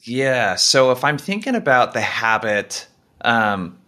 Yeah. 0.05 0.55
So 0.57 0.93
if 0.93 1.03
I'm 1.03 1.19
thinking 1.19 1.55
about 1.57 1.95
the 1.95 2.01
habit, 2.01 2.87
um, 3.23 3.79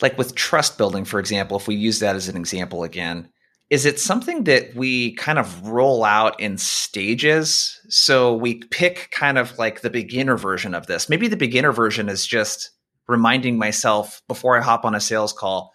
like 0.00 0.18
with 0.18 0.34
trust 0.34 0.78
building, 0.78 1.04
for 1.04 1.20
example, 1.20 1.58
if 1.58 1.68
we 1.68 1.76
use 1.76 2.00
that 2.00 2.16
as 2.16 2.28
an 2.28 2.36
example 2.36 2.82
again, 2.82 3.28
is 3.70 3.86
it 3.86 4.00
something 4.00 4.44
that 4.44 4.74
we 4.74 5.14
kind 5.14 5.38
of 5.38 5.68
roll 5.68 6.04
out 6.04 6.38
in 6.40 6.58
stages? 6.58 7.80
So 7.88 8.34
we 8.34 8.56
pick 8.56 9.10
kind 9.12 9.38
of 9.38 9.56
like 9.58 9.80
the 9.80 9.90
beginner 9.90 10.36
version 10.36 10.74
of 10.74 10.86
this. 10.86 11.08
Maybe 11.08 11.28
the 11.28 11.36
beginner 11.36 11.72
version 11.72 12.08
is 12.08 12.26
just 12.26 12.70
reminding 13.08 13.58
myself 13.58 14.22
before 14.28 14.58
I 14.58 14.62
hop 14.62 14.84
on 14.84 14.94
a 14.94 15.00
sales 15.00 15.32
call. 15.32 15.72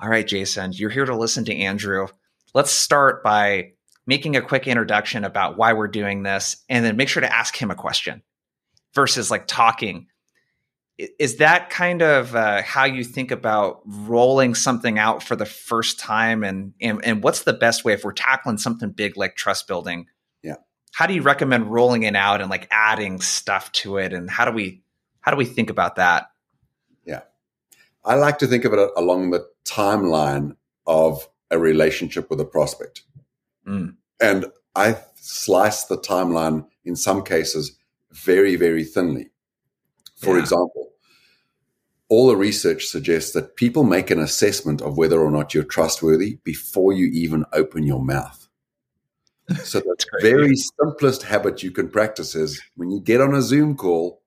All 0.00 0.08
right, 0.08 0.26
Jason, 0.26 0.72
you're 0.72 0.90
here 0.90 1.04
to 1.04 1.16
listen 1.16 1.44
to 1.44 1.56
Andrew. 1.56 2.08
Let's 2.52 2.72
start 2.72 3.22
by 3.22 3.72
making 4.06 4.36
a 4.36 4.42
quick 4.42 4.66
introduction 4.66 5.24
about 5.24 5.56
why 5.56 5.72
we're 5.72 5.88
doing 5.88 6.22
this 6.22 6.62
and 6.68 6.84
then 6.84 6.96
make 6.96 7.08
sure 7.08 7.20
to 7.20 7.34
ask 7.34 7.56
him 7.56 7.70
a 7.70 7.74
question 7.74 8.22
versus 8.94 9.30
like 9.30 9.46
talking. 9.46 10.06
Is 10.96 11.36
that 11.36 11.70
kind 11.70 12.02
of 12.02 12.36
uh, 12.36 12.62
how 12.62 12.84
you 12.84 13.02
think 13.02 13.32
about 13.32 13.80
rolling 13.84 14.54
something 14.54 14.98
out 14.98 15.24
for 15.24 15.34
the 15.34 15.46
first 15.46 15.98
time? 15.98 16.44
And, 16.44 16.72
and 16.80 17.04
and 17.04 17.22
what's 17.22 17.42
the 17.42 17.52
best 17.52 17.84
way 17.84 17.94
if 17.94 18.04
we're 18.04 18.12
tackling 18.12 18.58
something 18.58 18.90
big 18.90 19.16
like 19.16 19.34
trust 19.34 19.66
building? 19.66 20.06
Yeah. 20.42 20.56
How 20.92 21.06
do 21.06 21.14
you 21.14 21.22
recommend 21.22 21.72
rolling 21.72 22.04
it 22.04 22.14
out 22.14 22.40
and 22.40 22.48
like 22.48 22.68
adding 22.70 23.20
stuff 23.20 23.72
to 23.72 23.96
it? 23.96 24.12
And 24.12 24.30
how 24.30 24.44
do 24.44 24.52
we 24.52 24.84
how 25.20 25.32
do 25.32 25.36
we 25.36 25.46
think 25.46 25.68
about 25.68 25.96
that? 25.96 26.26
Yeah. 27.04 27.22
I 28.04 28.14
like 28.14 28.38
to 28.38 28.46
think 28.46 28.64
of 28.64 28.72
it 28.72 28.90
along 28.96 29.30
the 29.30 29.44
timeline 29.64 30.54
of 30.86 31.28
a 31.50 31.58
relationship 31.58 32.30
with 32.30 32.40
a 32.40 32.44
prospect 32.44 33.02
mm. 33.66 33.94
and 34.20 34.46
i 34.74 34.96
slice 35.14 35.84
the 35.84 35.98
timeline 35.98 36.66
in 36.84 36.96
some 36.96 37.22
cases 37.22 37.76
very 38.12 38.56
very 38.56 38.84
thinly 38.84 39.30
for 40.24 40.36
yeah. 40.36 40.42
example, 40.42 40.92
all 42.08 42.28
the 42.28 42.36
research 42.36 42.86
suggests 42.86 43.32
that 43.32 43.56
people 43.56 43.84
make 43.84 44.10
an 44.10 44.20
assessment 44.20 44.80
of 44.80 44.96
whether 44.96 45.20
or 45.20 45.30
not 45.30 45.54
you're 45.54 45.64
trustworthy 45.64 46.38
before 46.44 46.92
you 46.92 47.06
even 47.06 47.44
open 47.52 47.84
your 47.84 48.02
mouth. 48.02 48.40
So 49.62 49.80
the 49.80 49.96
very 50.22 50.56
simplest 50.56 51.22
habit 51.22 51.62
you 51.62 51.70
can 51.70 51.90
practice 51.90 52.34
is 52.34 52.62
when 52.76 52.90
you 52.90 52.98
get 52.98 53.20
on 53.20 53.34
a 53.34 53.42
Zoom 53.42 53.76
call 53.76 54.22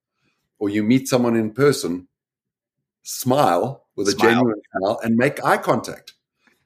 or 0.60 0.70
you 0.70 0.84
meet 0.84 1.08
someone 1.08 1.36
in 1.36 1.52
person, 1.54 2.08
smile 3.02 3.88
with 3.96 4.10
smile. 4.10 4.30
a 4.30 4.34
genuine 4.34 4.62
smile 4.72 5.00
and 5.04 5.16
make 5.16 5.44
eye 5.44 5.58
contact. 5.58 6.14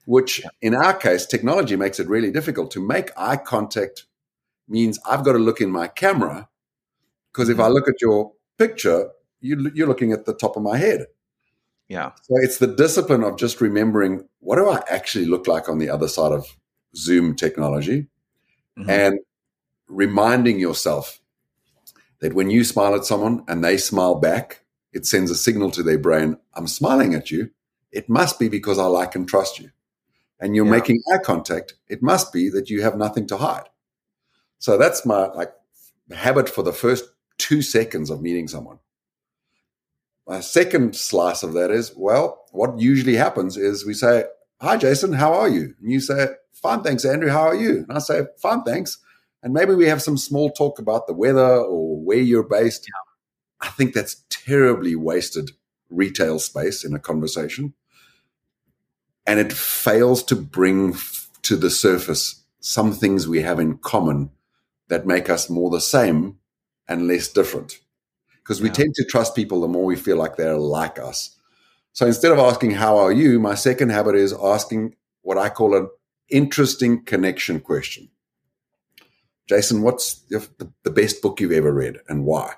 Which 0.06 0.42
in 0.62 0.74
our 0.74 0.94
case, 0.94 1.26
technology 1.26 1.76
makes 1.76 2.00
it 2.00 2.08
really 2.08 2.32
difficult 2.32 2.72
to 2.72 2.86
make 2.86 3.12
eye 3.16 3.38
contact 3.38 4.06
means 4.68 5.00
I've 5.08 5.24
got 5.24 5.34
to 5.34 5.40
look 5.40 5.62
in 5.62 5.70
my 5.70 5.88
camera 5.88 6.50
because 7.32 7.50
if 7.50 7.60
I 7.60 7.64
mm-hmm. 7.64 7.74
look 7.74 7.88
at 7.88 8.02
your 8.02 8.34
picture, 8.58 9.10
you, 9.42 9.72
you're 9.74 9.88
looking 9.88 10.12
at 10.12 10.26
the 10.26 10.34
top 10.34 10.56
of 10.56 10.64
my 10.64 10.78
head. 10.78 11.08
Yeah. 11.88 12.12
So 12.22 12.36
it's 12.38 12.58
the 12.58 12.68
discipline 12.68 13.24
of 13.24 13.38
just 13.38 13.60
remembering 13.60 14.28
what 14.40 14.56
do 14.56 14.70
I 14.70 14.82
actually 14.90 15.26
look 15.26 15.48
like 15.48 15.68
on 15.68 15.78
the 15.78 15.90
other 15.90 16.08
side 16.08 16.32
of 16.32 16.58
Zoom 16.96 17.36
technology 17.36 18.08
mm-hmm. 18.78 18.90
and 18.90 19.20
reminding 19.88 20.60
yourself 20.60 21.20
that 22.22 22.34
when 22.34 22.50
you 22.50 22.64
smile 22.64 22.96
at 22.96 23.06
someone 23.06 23.44
and 23.48 23.64
they 23.64 23.78
smile 23.78 24.16
back, 24.16 24.64
it 24.94 25.06
sends 25.06 25.32
a 25.32 25.36
signal 25.36 25.72
to 25.72 25.84
their 25.84 25.98
brain, 25.98 26.38
I'm 26.54 26.68
smiling 26.68 27.14
at 27.14 27.32
you. 27.32 27.52
It 27.92 28.08
must 28.08 28.40
be 28.40 28.48
because 28.48 28.80
I 28.80 28.86
like 28.86 29.16
and 29.16 29.28
trust 29.28 29.60
you. 29.60 29.72
And 30.42 30.56
you're 30.56 30.66
yeah. 30.66 30.72
making 30.72 31.02
eye 31.14 31.20
contact. 31.20 31.76
It 31.88 32.02
must 32.02 32.34
be 32.34 32.50
that 32.50 32.70
you 32.70 32.82
have 32.82 32.98
nothing 32.98 33.28
to 33.28 33.38
hide. 33.38 33.70
So 34.60 34.78
that's 34.78 35.06
my 35.06 35.28
like 35.28 35.54
habit 36.12 36.50
for 36.50 36.64
the 36.64 36.74
first 36.74 37.06
two 37.38 37.62
seconds 37.62 38.10
of 38.10 38.22
meeting 38.22 38.48
someone. 38.48 38.80
My 40.28 40.40
second 40.40 40.96
slice 40.96 41.44
of 41.44 41.54
that 41.54 41.72
is, 41.72 41.94
well, 41.96 42.46
what 42.52 42.80
usually 42.80 43.16
happens 43.16 43.58
is 43.58 43.86
we 43.86 43.94
say, 43.94 44.26
Hi, 44.62 44.78
Jason, 44.78 45.14
how 45.14 45.34
are 45.34 45.50
you? 45.50 45.74
And 45.82 45.92
you 45.92 46.00
say, 46.00 46.28
Fine, 46.54 46.84
thanks, 46.84 47.06
Andrew, 47.06 47.30
how 47.30 47.42
are 47.42 47.56
you? 47.56 47.86
And 47.88 47.94
I 47.94 48.00
say, 48.00 48.22
Fine, 48.42 48.64
thanks. 48.64 48.98
And 49.44 49.54
maybe 49.54 49.74
we 49.74 49.88
have 49.88 50.02
some 50.02 50.18
small 50.18 50.52
talk 50.52 50.78
about 50.80 51.08
the 51.08 51.14
weather 51.14 51.58
or 51.58 52.00
where 52.00 52.20
you're 52.20 52.48
based. 52.48 52.88
Yeah. 52.88 53.68
I 53.68 53.72
think 53.72 53.94
that's 53.94 54.24
terribly 54.30 54.96
wasted 54.96 55.52
retail 55.90 56.40
space 56.40 56.84
in 56.84 56.94
a 56.94 57.00
conversation. 57.00 57.74
And 59.26 59.40
it 59.40 59.54
fails 59.54 60.24
to 60.24 60.36
bring 60.36 60.96
to 61.44 61.56
the 61.56 61.70
surface 61.70 62.44
some 62.60 62.94
things 62.94 63.28
we 63.28 63.42
have 63.42 63.60
in 63.60 63.78
common 63.78 64.32
that 64.88 65.06
make 65.06 65.30
us 65.30 65.50
more 65.50 65.70
the 65.70 65.82
same 65.82 66.38
and 66.88 67.08
less 67.08 67.28
different 67.28 67.80
because 68.44 68.62
we 68.62 68.70
tend 68.70 68.94
to 68.96 69.06
trust 69.06 69.36
people 69.36 69.62
the 69.62 69.68
more 69.68 69.86
we 69.86 69.96
feel 69.96 70.18
like 70.18 70.36
they're 70.36 70.58
like 70.58 71.00
us. 71.00 71.38
So 71.94 72.06
instead 72.06 72.32
of 72.32 72.40
asking, 72.40 72.72
How 72.72 72.98
are 72.98 73.12
you? 73.12 73.40
my 73.40 73.56
second 73.56 73.90
habit 73.90 74.16
is 74.16 74.34
asking 74.34 74.96
what 75.22 75.38
I 75.38 75.50
call 75.50 75.76
an 75.76 75.90
interesting 76.30 77.04
connection 77.04 77.60
question. 77.60 78.10
Jason, 79.48 79.82
what's 79.82 80.16
the, 80.30 80.48
the 80.84 80.92
best 80.92 81.22
book 81.22 81.40
you've 81.40 81.52
ever 81.52 81.72
read 81.74 81.98
and 82.08 82.26
why? 82.26 82.54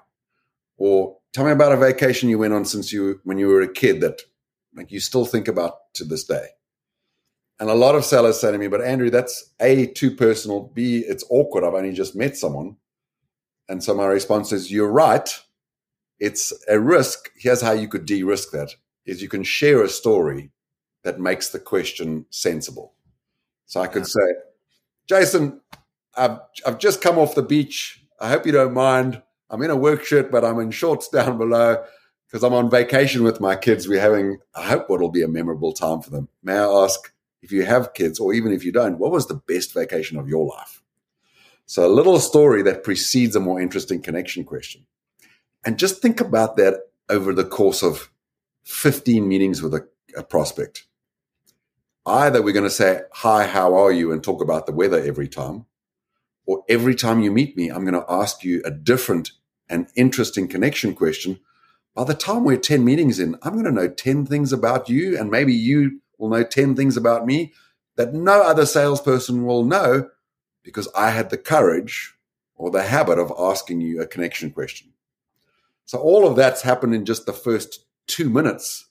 Or 0.78 1.18
tell 1.34 1.46
me 1.46 1.52
about 1.52 1.72
a 1.72 1.78
vacation 1.78 2.30
you 2.30 2.40
went 2.40 2.54
on 2.54 2.66
since 2.66 2.92
you 2.92 3.20
when 3.24 3.38
you 3.38 3.48
were 3.48 3.62
a 3.62 3.72
kid 3.72 4.02
that 4.02 4.22
like 4.76 4.92
you 4.92 5.00
still 5.00 5.26
think 5.26 5.48
about 5.48 5.94
to 5.96 6.04
this 6.04 6.24
day. 6.24 6.48
And 7.60 7.70
a 7.70 7.76
lot 7.76 7.96
of 7.96 8.04
sellers 8.04 8.42
say 8.42 8.52
to 8.52 8.58
me, 8.58 8.68
but 8.68 8.82
Andrew, 8.82 9.10
that's 9.10 9.54
A, 9.60 9.86
too 9.88 10.12
personal. 10.12 10.72
B, 10.74 11.00
it's 11.00 11.24
awkward. 11.30 11.64
I've 11.64 11.76
only 11.76 11.94
just 11.94 12.16
met 12.16 12.36
someone. 12.36 12.78
And 13.70 13.84
so 13.84 13.94
my 13.94 14.06
response 14.06 14.52
is, 14.52 14.72
you're 14.72 14.92
right. 14.92 15.30
It's 16.20 16.52
a 16.68 16.80
risk. 16.80 17.32
Here's 17.38 17.62
how 17.62 17.72
you 17.72 17.88
could 17.88 18.06
de-risk 18.06 18.52
that 18.52 18.76
is 19.06 19.22
you 19.22 19.30
can 19.30 19.44
share 19.44 19.84
a 19.84 19.90
story 19.90 20.52
that 21.04 21.20
makes 21.20 21.50
the 21.50 21.60
question 21.60 22.26
sensible. 22.30 22.94
So 23.66 23.82
I 23.82 23.88
could 23.88 24.08
say, 24.08 24.22
Jason, 25.08 25.62
I've, 26.16 26.40
I've 26.66 26.80
just 26.80 27.02
come 27.02 27.18
off 27.18 27.36
the 27.36 27.44
beach. 27.44 28.04
I 28.20 28.30
hope 28.30 28.46
you 28.46 28.52
don't 28.52 28.74
mind. 28.74 29.22
I'm 29.50 29.62
in 29.62 29.70
a 29.70 29.76
work 29.76 30.04
shirt, 30.04 30.32
but 30.32 30.44
I'm 30.44 30.60
in 30.60 30.72
shorts 30.72 31.08
down 31.10 31.38
below 31.38 31.84
because 32.34 32.44
I'm 32.44 32.56
on 32.56 32.68
vacation 32.68 33.22
with 33.22 33.40
my 33.40 33.56
kids. 33.56 33.88
We're 33.88 34.02
having, 34.02 34.40
I 34.56 34.64
hope 34.64 34.90
what'll 34.90 35.12
be 35.12 35.22
a 35.22 35.28
memorable 35.28 35.72
time 35.72 36.02
for 36.02 36.10
them. 36.10 36.30
May 36.42 36.56
I 36.56 36.64
ask 36.64 37.14
if 37.44 37.52
you 37.52 37.64
have 37.64 37.94
kids 37.94 38.20
or 38.20 38.34
even 38.34 38.52
if 38.52 38.66
you 38.66 38.72
don't, 38.72 38.98
what 38.98 39.12
was 39.12 39.28
the 39.28 39.36
best 39.36 39.72
vacation 39.72 40.18
of 40.18 40.28
your 40.28 40.48
life? 40.48 40.82
So 41.68 41.86
a 41.86 41.94
little 41.94 42.20
story 42.20 42.64
that 42.64 42.84
precedes 42.84 43.36
a 43.36 43.40
more 43.40 43.62
interesting 43.62 44.02
connection 44.02 44.46
question. 44.46 44.88
And 45.64 45.78
just 45.78 46.02
think 46.02 46.20
about 46.20 46.58
that 46.58 46.88
over 47.08 47.36
the 47.36 47.46
course 47.46 47.84
of 47.84 48.10
15 48.64 49.28
meetings 49.28 49.62
with 49.62 49.76
a, 49.76 49.88
a 50.18 50.24
prospect. 50.24 50.88
Either 52.04 52.42
we're 52.42 52.52
going 52.52 52.64
to 52.64 52.72
say, 52.72 53.02
Hi, 53.12 53.46
how 53.46 53.76
are 53.76 53.92
you? 53.92 54.12
and 54.12 54.24
talk 54.24 54.42
about 54.42 54.66
the 54.66 54.72
weather 54.72 55.00
every 55.00 55.28
time. 55.28 55.68
Or 56.48 56.64
every 56.68 56.96
time 56.96 57.22
you 57.22 57.32
meet 57.32 57.56
me, 57.56 57.70
I'm 57.70 57.86
going 57.86 57.94
to 57.94 58.12
ask 58.12 58.44
you 58.44 58.64
a 58.66 58.72
different 58.72 59.34
and 59.70 59.86
interesting 59.96 60.48
connection 60.48 60.96
question. 60.96 61.40
By 61.96 62.04
the 62.06 62.14
time 62.14 62.44
we're 62.44 62.58
10 62.58 62.84
meetings 62.84 63.20
in, 63.20 63.36
I'm 63.44 63.54
going 63.54 63.66
to 63.66 63.72
know 63.72 63.88
10 63.88 64.26
things 64.26 64.52
about 64.52 64.90
you, 64.90 65.18
and 65.18 65.30
maybe 65.30 65.54
you 65.54 66.02
will 66.18 66.30
know 66.30 66.44
10 66.44 66.76
things 66.76 66.98
about 66.98 67.26
me 67.26 67.54
that 67.96 68.14
no 68.14 68.42
other 68.42 68.66
salesperson 68.66 69.46
will 69.46 69.64
know 69.64 70.10
because 70.64 70.88
I 70.96 71.12
had 71.12 71.30
the 71.30 71.38
courage 71.38 72.16
or 72.56 72.72
the 72.72 72.84
habit 72.84 73.20
of 73.20 73.32
asking 73.38 73.82
you 73.82 74.02
a 74.02 74.08
connection 74.08 74.52
question. 74.52 74.94
So 75.86 76.00
all 76.00 76.28
of 76.28 76.36
that's 76.36 76.62
happened 76.62 76.96
in 76.96 77.06
just 77.06 77.26
the 77.26 77.34
first 77.34 77.86
two 78.08 78.30
minutes. 78.30 78.86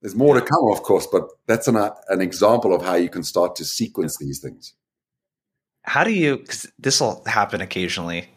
There's 0.00 0.14
more 0.14 0.34
to 0.34 0.40
come, 0.40 0.70
of 0.70 0.82
course, 0.82 1.06
but 1.10 1.28
that's 1.46 1.66
an, 1.66 1.76
uh, 1.76 1.94
an 2.08 2.20
example 2.20 2.74
of 2.74 2.82
how 2.82 2.94
you 2.94 3.08
can 3.08 3.22
start 3.22 3.56
to 3.56 3.64
sequence 3.64 4.18
these 4.18 4.38
things. 4.38 4.74
How 5.82 6.04
do 6.04 6.12
you, 6.12 6.38
because 6.38 6.70
this 6.78 7.00
will 7.00 7.22
happen 7.26 7.60
occasionally, 7.60 8.28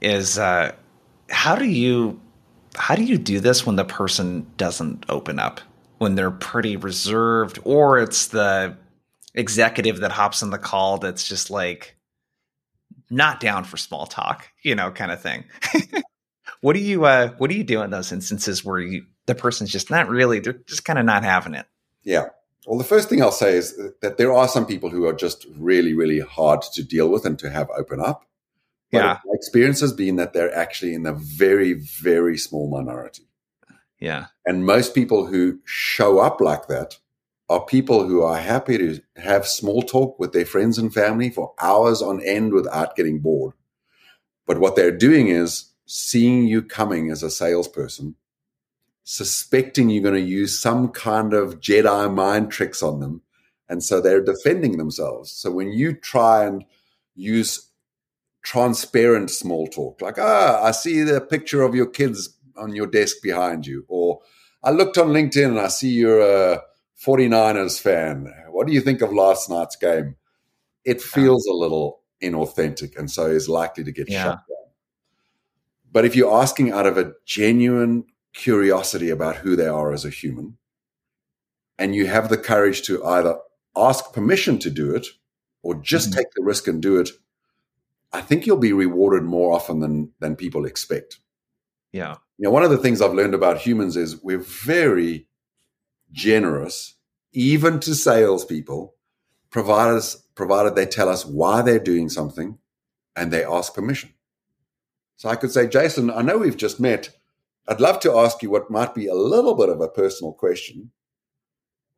is 0.00 0.38
uh, 0.38 0.72
how 1.28 1.56
do 1.56 1.64
you 1.64 2.20
how 2.76 2.94
do 2.94 3.02
you 3.02 3.18
do 3.18 3.40
this 3.40 3.66
when 3.66 3.76
the 3.76 3.84
person 3.84 4.46
doesn't 4.56 5.06
open 5.08 5.38
up? 5.38 5.60
When 5.98 6.14
they're 6.14 6.30
pretty 6.30 6.76
reserved 6.76 7.58
or 7.64 7.98
it's 7.98 8.28
the 8.28 8.76
executive 9.34 10.00
that 10.00 10.12
hops 10.12 10.42
in 10.42 10.50
the 10.50 10.58
call 10.58 10.98
that's 10.98 11.26
just 11.26 11.50
like 11.50 11.96
not 13.10 13.40
down 13.40 13.64
for 13.64 13.76
small 13.76 14.06
talk 14.06 14.48
you 14.62 14.74
know 14.74 14.90
kind 14.90 15.10
of 15.10 15.20
thing. 15.20 15.44
What 16.60 16.74
do 16.74 16.80
you 16.80 17.04
uh 17.04 17.30
what 17.38 17.50
do 17.50 17.56
you 17.56 17.64
do 17.64 17.82
in 17.82 17.90
those 17.90 18.12
instances 18.12 18.64
where 18.64 18.80
you 18.80 19.04
the 19.26 19.34
person's 19.34 19.70
just 19.70 19.90
not 19.90 20.08
really 20.08 20.40
they're 20.40 20.54
just 20.66 20.84
kind 20.84 20.98
of 20.98 21.04
not 21.04 21.22
having 21.22 21.54
it? 21.54 21.66
Yeah. 22.02 22.28
Well 22.66 22.78
the 22.78 22.84
first 22.84 23.08
thing 23.08 23.22
i'll 23.22 23.30
say 23.32 23.56
is 23.56 23.80
that 24.02 24.18
there 24.18 24.32
are 24.32 24.48
some 24.48 24.66
people 24.66 24.90
who 24.90 25.06
are 25.06 25.12
just 25.12 25.46
really 25.56 25.94
really 25.94 26.20
hard 26.20 26.62
to 26.62 26.82
deal 26.82 27.08
with 27.08 27.24
and 27.24 27.38
to 27.38 27.50
have 27.50 27.70
open 27.70 28.00
up 28.00 28.26
but 28.90 28.98
yeah 28.98 29.18
my 29.24 29.34
experience 29.34 29.80
has 29.80 29.92
been 29.92 30.16
that 30.16 30.32
they're 30.32 30.54
actually 30.54 30.94
in 30.94 31.06
a 31.06 31.12
very 31.12 31.74
very 31.74 32.36
small 32.36 32.68
minority 32.68 33.24
yeah 34.00 34.26
and 34.46 34.66
most 34.66 34.94
people 34.94 35.26
who 35.26 35.58
show 35.64 36.18
up 36.18 36.40
like 36.40 36.66
that 36.68 36.98
are 37.50 37.64
people 37.64 38.06
who 38.06 38.22
are 38.22 38.38
happy 38.38 38.76
to 38.76 39.00
have 39.16 39.46
small 39.46 39.82
talk 39.82 40.18
with 40.18 40.32
their 40.32 40.44
friends 40.44 40.76
and 40.76 40.92
family 40.92 41.30
for 41.30 41.54
hours 41.60 42.02
on 42.02 42.22
end 42.22 42.52
without 42.52 42.96
getting 42.96 43.18
bored 43.18 43.54
but 44.46 44.58
what 44.58 44.76
they're 44.76 44.96
doing 44.96 45.28
is 45.28 45.72
seeing 45.86 46.46
you 46.46 46.62
coming 46.62 47.10
as 47.10 47.22
a 47.22 47.30
salesperson 47.30 48.14
suspecting 49.10 49.88
you're 49.88 50.02
going 50.02 50.14
to 50.14 50.20
use 50.20 50.58
some 50.58 50.90
kind 50.90 51.32
of 51.32 51.60
Jedi 51.60 52.12
mind 52.12 52.50
tricks 52.50 52.82
on 52.82 53.00
them. 53.00 53.22
And 53.70 53.82
so 53.82 54.02
they're 54.02 54.22
defending 54.22 54.76
themselves. 54.76 55.32
So 55.32 55.50
when 55.50 55.72
you 55.72 55.94
try 55.94 56.44
and 56.44 56.62
use 57.16 57.67
transparent 58.48 59.30
small 59.30 59.66
talk, 59.66 60.00
like, 60.00 60.18
ah, 60.18 60.62
I 60.62 60.70
see 60.70 61.02
the 61.02 61.20
picture 61.20 61.60
of 61.60 61.74
your 61.74 61.84
kids 61.84 62.34
on 62.56 62.74
your 62.74 62.86
desk 62.86 63.16
behind 63.22 63.66
you, 63.66 63.84
or 63.88 64.20
I 64.64 64.70
looked 64.70 64.96
on 64.96 65.08
LinkedIn 65.08 65.48
and 65.48 65.60
I 65.60 65.68
see 65.68 65.90
you're 65.90 66.20
a 66.20 66.62
49ers 67.04 67.78
fan. 67.78 68.32
What 68.50 68.66
do 68.66 68.72
you 68.72 68.80
think 68.80 69.02
of 69.02 69.12
last 69.12 69.50
night's 69.50 69.76
game? 69.76 70.16
It 70.82 71.02
feels 71.02 71.46
a 71.46 71.52
little 71.52 72.00
inauthentic 72.22 72.96
and 72.98 73.10
so 73.10 73.26
is 73.26 73.50
likely 73.50 73.84
to 73.84 73.92
get 73.92 74.08
yeah. 74.08 74.24
shut 74.24 74.36
down. 74.36 74.72
But 75.92 76.06
if 76.06 76.16
you're 76.16 76.34
asking 76.34 76.72
out 76.72 76.86
of 76.86 76.96
a 76.96 77.12
genuine 77.26 78.04
curiosity 78.32 79.10
about 79.10 79.36
who 79.36 79.56
they 79.56 79.66
are 79.66 79.92
as 79.92 80.06
a 80.06 80.10
human, 80.10 80.56
and 81.78 81.94
you 81.94 82.06
have 82.06 82.30
the 82.30 82.38
courage 82.38 82.80
to 82.82 83.04
either 83.04 83.36
ask 83.76 84.10
permission 84.14 84.58
to 84.60 84.70
do 84.70 84.94
it 84.94 85.06
or 85.62 85.74
just 85.74 86.10
mm-hmm. 86.10 86.20
take 86.20 86.28
the 86.34 86.42
risk 86.42 86.66
and 86.66 86.80
do 86.80 86.98
it, 86.98 87.10
I 88.12 88.20
think 88.20 88.46
you'll 88.46 88.56
be 88.56 88.72
rewarded 88.72 89.24
more 89.24 89.52
often 89.52 89.80
than 89.80 90.12
than 90.20 90.36
people 90.36 90.64
expect. 90.64 91.18
Yeah. 91.92 92.16
You 92.36 92.44
know, 92.44 92.50
one 92.50 92.62
of 92.62 92.70
the 92.70 92.78
things 92.78 93.00
I've 93.00 93.14
learned 93.14 93.34
about 93.34 93.58
humans 93.58 93.96
is 93.96 94.22
we're 94.22 94.38
very 94.38 95.26
generous, 96.12 96.94
even 97.32 97.80
to 97.80 97.94
salespeople, 97.94 98.94
provided 99.50 100.02
provided 100.34 100.74
they 100.74 100.86
tell 100.86 101.08
us 101.08 101.26
why 101.26 101.62
they're 101.62 101.78
doing 101.78 102.08
something 102.08 102.58
and 103.16 103.32
they 103.32 103.44
ask 103.44 103.74
permission. 103.74 104.14
So 105.16 105.28
I 105.28 105.36
could 105.36 105.50
say, 105.50 105.66
Jason, 105.66 106.10
I 106.10 106.22
know 106.22 106.38
we've 106.38 106.56
just 106.56 106.78
met. 106.78 107.10
I'd 107.66 107.80
love 107.80 107.98
to 108.00 108.16
ask 108.16 108.40
you 108.42 108.50
what 108.50 108.70
might 108.70 108.94
be 108.94 109.08
a 109.08 109.14
little 109.14 109.54
bit 109.54 109.68
of 109.68 109.80
a 109.80 109.88
personal 109.88 110.32
question. 110.32 110.92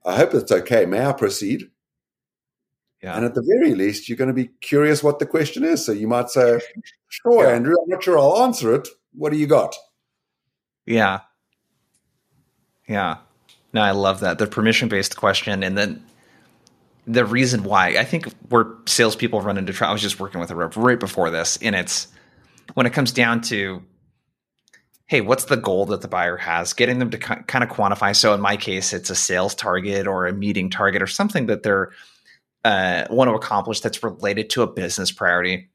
I 0.04 0.16
hope 0.16 0.32
it's 0.32 0.50
okay. 0.50 0.86
May 0.86 1.04
I 1.04 1.12
proceed? 1.12 1.70
Yeah. 3.02 3.16
And 3.16 3.24
at 3.24 3.34
the 3.34 3.42
very 3.42 3.74
least, 3.74 4.08
you're 4.08 4.18
going 4.18 4.28
to 4.28 4.34
be 4.34 4.50
curious 4.60 5.02
what 5.02 5.18
the 5.18 5.26
question 5.26 5.64
is. 5.64 5.84
So 5.84 5.92
you 5.92 6.06
might 6.06 6.28
say, 6.28 6.60
Sure, 7.08 7.44
yeah. 7.44 7.54
Andrew, 7.54 7.74
I'm 7.82 7.88
not 7.88 8.02
sure 8.02 8.18
I'll 8.18 8.42
answer 8.42 8.74
it. 8.74 8.88
What 9.14 9.32
do 9.32 9.38
you 9.38 9.46
got? 9.46 9.74
Yeah. 10.86 11.20
Yeah. 12.86 13.18
No, 13.72 13.82
I 13.82 13.92
love 13.92 14.20
that. 14.20 14.38
The 14.38 14.46
permission 14.46 14.88
based 14.88 15.16
question. 15.16 15.62
And 15.62 15.78
then 15.78 16.04
the 17.06 17.24
reason 17.24 17.64
why 17.64 17.96
I 17.96 18.04
think 18.04 18.32
where 18.48 18.66
salespeople 18.86 19.40
run 19.40 19.58
into 19.58 19.72
trouble, 19.72 19.90
I 19.90 19.92
was 19.92 20.02
just 20.02 20.20
working 20.20 20.40
with 20.40 20.50
a 20.50 20.54
rep 20.54 20.76
right 20.76 21.00
before 21.00 21.30
this, 21.30 21.58
and 21.62 21.74
it's 21.74 22.08
when 22.74 22.86
it 22.86 22.92
comes 22.92 23.12
down 23.12 23.40
to 23.42 23.82
hey, 25.06 25.20
what's 25.20 25.46
the 25.46 25.56
goal 25.56 25.86
that 25.86 26.02
the 26.02 26.08
buyer 26.08 26.36
has? 26.36 26.72
Getting 26.72 27.00
them 27.00 27.10
to 27.10 27.18
kind 27.18 27.64
of 27.64 27.70
quantify. 27.70 28.14
So 28.14 28.32
in 28.32 28.40
my 28.40 28.56
case, 28.56 28.92
it's 28.92 29.10
a 29.10 29.16
sales 29.16 29.56
target 29.56 30.06
or 30.06 30.28
a 30.28 30.32
meeting 30.32 30.70
target 30.70 31.02
or 31.02 31.08
something 31.08 31.46
that 31.46 31.64
they're 31.64 31.90
uh, 32.64 33.06
want 33.10 33.28
to 33.28 33.34
accomplish 33.34 33.80
that's 33.80 34.02
related 34.02 34.50
to 34.50 34.62
a 34.62 34.66
business 34.66 35.12
priority. 35.12 35.70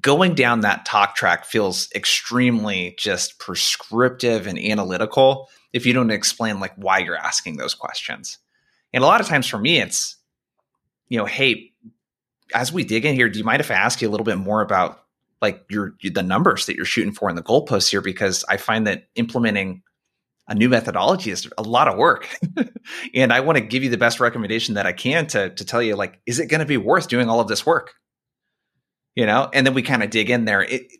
Going 0.00 0.34
down 0.34 0.60
that 0.60 0.86
talk 0.86 1.14
track 1.14 1.44
feels 1.44 1.90
extremely 1.94 2.94
just 2.98 3.38
prescriptive 3.38 4.46
and 4.46 4.58
analytical 4.58 5.50
if 5.72 5.84
you 5.84 5.92
don't 5.92 6.10
explain 6.10 6.60
like 6.60 6.74
why 6.76 6.98
you're 6.98 7.16
asking 7.16 7.56
those 7.56 7.74
questions. 7.74 8.38
And 8.94 9.04
a 9.04 9.06
lot 9.06 9.20
of 9.20 9.26
times 9.26 9.46
for 9.46 9.58
me, 9.58 9.80
it's, 9.80 10.16
you 11.08 11.18
know, 11.18 11.26
hey, 11.26 11.72
as 12.54 12.72
we 12.72 12.84
dig 12.84 13.04
in 13.04 13.14
here, 13.14 13.28
do 13.28 13.38
you 13.38 13.44
mind 13.44 13.60
if 13.60 13.70
I 13.70 13.74
ask 13.74 14.00
you 14.00 14.08
a 14.08 14.10
little 14.10 14.24
bit 14.24 14.38
more 14.38 14.62
about 14.62 15.02
like 15.40 15.64
your 15.68 15.94
the 16.02 16.22
numbers 16.22 16.66
that 16.66 16.76
you're 16.76 16.84
shooting 16.84 17.12
for 17.12 17.28
in 17.28 17.36
the 17.36 17.42
goalposts 17.42 17.90
here 17.90 18.00
because 18.00 18.44
I 18.48 18.56
find 18.56 18.86
that 18.86 19.08
implementing 19.16 19.82
a 20.48 20.54
new 20.54 20.68
methodology 20.68 21.30
is 21.30 21.48
a 21.56 21.62
lot 21.62 21.88
of 21.88 21.96
work. 21.96 22.28
and 23.14 23.32
I 23.32 23.40
want 23.40 23.58
to 23.58 23.64
give 23.64 23.84
you 23.84 23.90
the 23.90 23.96
best 23.96 24.20
recommendation 24.20 24.74
that 24.74 24.86
I 24.86 24.92
can 24.92 25.26
to 25.28 25.50
to 25.50 25.64
tell 25.64 25.82
you 25.82 25.96
like 25.96 26.20
is 26.26 26.38
it 26.38 26.46
going 26.46 26.60
to 26.60 26.66
be 26.66 26.76
worth 26.76 27.08
doing 27.08 27.28
all 27.28 27.40
of 27.40 27.48
this 27.48 27.64
work? 27.64 27.94
You 29.14 29.26
know, 29.26 29.48
and 29.52 29.66
then 29.66 29.74
we 29.74 29.82
kind 29.82 30.02
of 30.02 30.10
dig 30.10 30.30
in 30.30 30.46
there. 30.46 30.62
It, 30.62 30.90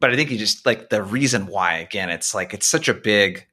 but 0.00 0.10
I 0.10 0.16
think 0.16 0.30
you 0.30 0.38
just 0.38 0.66
like 0.66 0.88
the 0.88 1.02
reason 1.02 1.46
why 1.46 1.76
again 1.76 2.10
it's 2.10 2.34
like 2.34 2.52
it's 2.52 2.66
such 2.66 2.88
a 2.88 2.94
big 2.94 3.46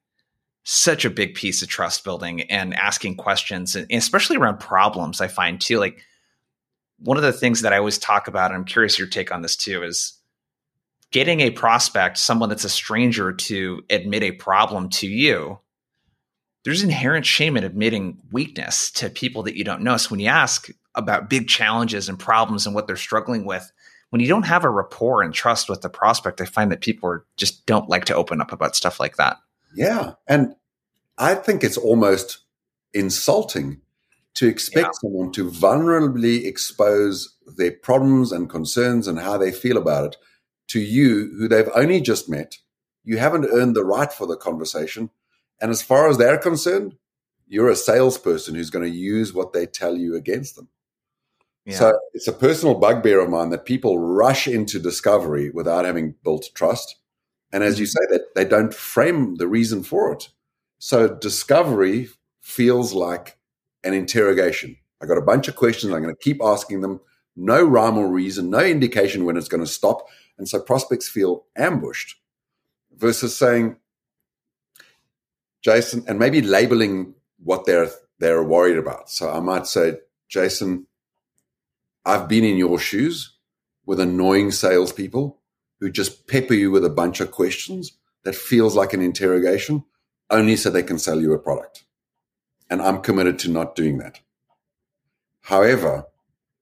such 0.63 1.05
a 1.05 1.09
big 1.09 1.35
piece 1.35 1.61
of 1.61 1.67
trust 1.67 2.03
building 2.03 2.41
and 2.43 2.73
asking 2.73 3.15
questions 3.15 3.75
and 3.75 3.89
especially 3.91 4.37
around 4.37 4.59
problems 4.59 5.21
I 5.21 5.27
find 5.27 5.61
too 5.61 5.79
like 5.79 6.01
one 6.99 7.15
of 7.15 7.23
the 7.23 7.31
things 7.31 7.61
that 7.61 7.73
I 7.73 7.77
always 7.77 7.97
talk 7.97 8.27
about 8.27 8.51
and 8.51 8.57
I'm 8.57 8.65
curious 8.65 8.97
your 8.97 9.07
take 9.07 9.31
on 9.31 9.43
this 9.43 9.55
too 9.55 9.83
is 9.83 10.16
getting 11.11 11.39
a 11.41 11.51
prospect, 11.51 12.17
someone 12.17 12.49
that's 12.49 12.63
a 12.63 12.69
stranger, 12.69 13.31
to 13.31 13.83
admit 13.89 14.23
a 14.23 14.31
problem 14.31 14.89
to 14.89 15.07
you, 15.07 15.59
there's 16.63 16.83
inherent 16.83 17.25
shame 17.25 17.55
in 17.55 17.63
admitting 17.63 18.21
weakness 18.31 18.91
to 18.91 19.09
people 19.09 19.43
that 19.43 19.55
you 19.55 19.63
don't 19.63 19.81
know. 19.81 19.97
So 19.97 20.09
when 20.09 20.19
you 20.19 20.27
ask 20.27 20.69
about 20.95 21.29
big 21.29 21.47
challenges 21.47 22.09
and 22.09 22.19
problems 22.19 22.65
and 22.65 22.75
what 22.75 22.87
they're 22.87 22.97
struggling 22.97 23.45
with, 23.45 23.71
when 24.09 24.21
you 24.21 24.27
don't 24.27 24.45
have 24.45 24.63
a 24.63 24.69
rapport 24.69 25.21
and 25.21 25.33
trust 25.33 25.69
with 25.69 25.81
the 25.81 25.89
prospect, 25.89 26.41
I 26.41 26.45
find 26.45 26.71
that 26.71 26.81
people 26.81 27.09
are, 27.09 27.25
just 27.37 27.65
don't 27.65 27.89
like 27.89 28.05
to 28.05 28.15
open 28.15 28.41
up 28.41 28.51
about 28.51 28.75
stuff 28.75 28.99
like 28.99 29.17
that. 29.17 29.37
Yeah. 29.75 30.13
And 30.27 30.55
I 31.17 31.35
think 31.35 31.63
it's 31.63 31.77
almost 31.77 32.39
insulting 32.93 33.81
to 34.35 34.47
expect 34.47 34.87
yeah. 34.87 34.91
someone 35.01 35.31
to 35.33 35.49
vulnerably 35.49 36.45
expose 36.45 37.35
their 37.57 37.71
problems 37.71 38.31
and 38.31 38.49
concerns 38.49 39.07
and 39.07 39.19
how 39.19 39.37
they 39.37 39.51
feel 39.51 39.77
about 39.77 40.05
it 40.05 40.17
to 40.67 40.79
you, 40.79 41.33
who 41.37 41.47
they've 41.47 41.69
only 41.75 42.01
just 42.01 42.29
met. 42.29 42.57
You 43.03 43.17
haven't 43.17 43.45
earned 43.51 43.75
the 43.75 43.85
right 43.85 44.11
for 44.11 44.27
the 44.27 44.37
conversation. 44.37 45.09
And 45.61 45.71
as 45.71 45.81
far 45.81 46.09
as 46.09 46.17
they're 46.17 46.37
concerned, 46.37 46.97
you're 47.47 47.69
a 47.69 47.75
salesperson 47.75 48.55
who's 48.55 48.69
going 48.69 48.89
to 48.89 48.97
use 48.97 49.33
what 49.33 49.53
they 49.53 49.65
tell 49.65 49.95
you 49.95 50.15
against 50.15 50.55
them. 50.55 50.67
Yeah. 51.65 51.77
So 51.77 51.99
it's 52.13 52.27
a 52.27 52.33
personal 52.33 52.75
bugbear 52.75 53.19
of 53.19 53.29
mine 53.29 53.49
that 53.49 53.65
people 53.65 53.99
rush 53.99 54.47
into 54.47 54.79
discovery 54.79 55.49
without 55.49 55.85
having 55.85 56.15
built 56.23 56.49
trust. 56.53 56.95
And 57.51 57.63
as 57.63 57.79
you 57.79 57.85
mm-hmm. 57.85 58.13
say, 58.13 58.17
that 58.17 58.35
they 58.35 58.45
don't 58.45 58.73
frame 58.73 59.35
the 59.35 59.47
reason 59.47 59.83
for 59.83 60.11
it. 60.13 60.29
So 60.79 61.07
discovery 61.07 62.09
feels 62.41 62.93
like 62.93 63.37
an 63.83 63.93
interrogation. 63.93 64.77
I 65.01 65.05
got 65.05 65.17
a 65.17 65.21
bunch 65.21 65.47
of 65.47 65.55
questions. 65.55 65.93
I'm 65.93 66.01
going 66.01 66.13
to 66.13 66.21
keep 66.21 66.41
asking 66.41 66.81
them. 66.81 66.99
No 67.37 67.63
rhyme 67.63 67.97
or 67.97 68.07
reason, 68.07 68.49
no 68.49 68.59
indication 68.59 69.23
when 69.23 69.37
it's 69.37 69.47
going 69.47 69.63
to 69.63 69.71
stop. 69.71 70.07
And 70.37 70.49
so 70.49 70.59
prospects 70.59 71.07
feel 71.07 71.45
ambushed 71.55 72.15
versus 72.97 73.37
saying, 73.37 73.77
Jason, 75.61 76.03
and 76.07 76.17
maybe 76.17 76.41
labeling 76.41 77.13
what 77.37 77.65
they're 77.65 77.89
they're 78.19 78.43
worried 78.43 78.77
about. 78.77 79.09
So 79.09 79.31
I 79.31 79.39
might 79.39 79.67
say, 79.67 79.99
Jason, 80.27 80.87
I've 82.05 82.27
been 82.27 82.43
in 82.43 82.57
your 82.57 82.79
shoes 82.79 83.33
with 83.85 83.99
annoying 83.99 84.51
salespeople 84.51 85.39
who 85.79 85.91
just 85.91 86.27
pepper 86.27 86.55
you 86.55 86.71
with 86.71 86.83
a 86.83 86.89
bunch 86.89 87.19
of 87.19 87.31
questions 87.31 87.91
that 88.23 88.35
feels 88.35 88.75
like 88.75 88.93
an 88.93 89.01
interrogation, 89.01 89.83
only 90.29 90.55
so 90.55 90.69
they 90.69 90.83
can 90.83 90.97
sell 90.97 91.21
you 91.21 91.33
a 91.33 91.39
product. 91.39 91.83
And 92.69 92.81
I'm 92.81 93.01
committed 93.01 93.37
to 93.39 93.51
not 93.51 93.75
doing 93.75 93.99
that. 93.99 94.19
However, 95.41 96.05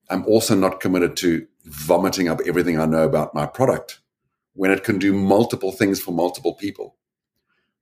I'm 0.09 0.25
also 0.25 0.55
not 0.55 0.79
committed 0.79 1.17
to 1.17 1.47
vomiting 1.65 2.27
up 2.27 2.41
everything 2.45 2.79
I 2.79 2.85
know 2.85 3.03
about 3.03 3.33
my 3.33 3.45
product 3.45 3.99
when 4.53 4.71
it 4.71 4.83
can 4.83 4.99
do 4.99 5.13
multiple 5.13 5.71
things 5.71 6.01
for 6.01 6.11
multiple 6.11 6.53
people. 6.53 6.95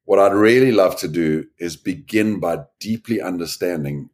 What 0.05 0.19
I'd 0.19 0.33
really 0.33 0.71
love 0.71 0.97
to 0.97 1.07
do 1.07 1.45
is 1.57 1.75
begin 1.75 2.39
by 2.39 2.63
deeply 2.79 3.21
understanding 3.21 4.09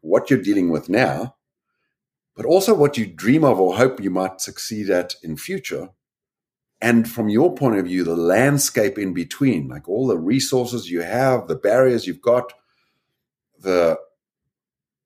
what 0.00 0.30
you're 0.30 0.42
dealing 0.42 0.70
with 0.70 0.88
now, 0.88 1.36
but 2.34 2.44
also 2.44 2.74
what 2.74 2.98
you 2.98 3.06
dream 3.06 3.44
of 3.44 3.60
or 3.60 3.76
hope 3.76 4.00
you 4.00 4.10
might 4.10 4.40
succeed 4.40 4.90
at 4.90 5.14
in 5.22 5.36
future. 5.36 5.90
And 6.80 7.08
from 7.08 7.28
your 7.28 7.54
point 7.54 7.78
of 7.78 7.86
view, 7.86 8.02
the 8.02 8.16
landscape 8.16 8.98
in 8.98 9.14
between, 9.14 9.68
like 9.68 9.88
all 9.88 10.06
the 10.06 10.18
resources 10.18 10.90
you 10.90 11.02
have, 11.02 11.46
the 11.46 11.54
barriers 11.54 12.06
you've 12.06 12.20
got, 12.20 12.52
the 13.60 13.98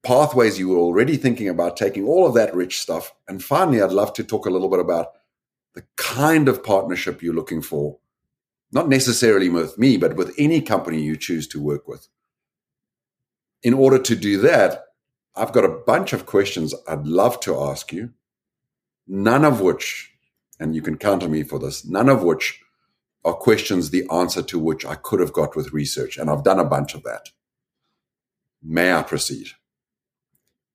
pathways 0.07 0.59
you 0.59 0.69
were 0.69 0.79
already 0.79 1.17
thinking 1.17 1.49
about, 1.49 1.77
taking 1.77 2.05
all 2.05 2.27
of 2.27 2.35
that 2.35 2.55
rich 2.55 2.79
stuff. 2.79 3.13
And 3.29 3.43
finally, 3.43 3.83
I'd 3.83 3.91
love 3.91 4.13
to 4.15 4.25
talk 4.25 4.47
a 4.47 4.51
little 4.51 4.69
bit 4.69 4.79
about 4.79 5.09
the 5.75 5.85
kind 5.97 6.49
of 6.49 6.63
partnership 6.63 7.23
you're 7.23 7.35
looking 7.35 7.61
for 7.61 7.99
not 8.73 8.89
necessarily 8.89 9.49
with 9.49 9.79
me, 9.79 9.97
but 9.97 10.17
with 10.17 10.35
any 10.39 10.61
company 10.61 11.01
you 11.01 11.17
choose 11.17 11.47
to 11.49 11.63
work 11.63 11.87
with. 11.87 12.09
In 13.63 13.75
order 13.75 13.99
to 13.99 14.17
do 14.17 14.39
that, 14.43 14.85
I've 15.35 15.53
got 15.53 15.65
a 15.65 15.81
bunch 15.87 16.13
of 16.13 16.27
questions 16.27 16.75
I'd 16.89 17.07
love 17.07 17.41
to 17.41 17.59
ask 17.61 17.93
you, 17.93 18.13
none 19.07 19.45
of 19.45 19.61
which, 19.61 20.13
and 20.59 20.75
you 20.75 20.83
can 20.83 20.99
count 20.99 21.23
on 21.23 21.31
me 21.31 21.43
for 21.43 21.59
this, 21.59 21.87
none 21.87 22.09
of 22.09 22.23
which 22.23 22.61
are 23.25 23.35
questions 23.35 23.91
the 23.91 24.09
answer 24.11 24.43
to 24.43 24.59
which 24.59 24.85
I 24.85 24.95
could 24.95 25.21
have 25.21 25.33
got 25.33 25.57
with 25.57 25.73
research. 25.73 26.17
And 26.17 26.31
I've 26.31 26.45
done 26.45 26.61
a 26.61 26.65
bunch 26.65 26.95
of 26.95 27.03
that. 27.03 27.31
May 28.63 28.93
I 28.93 29.03
proceed? 29.03 29.49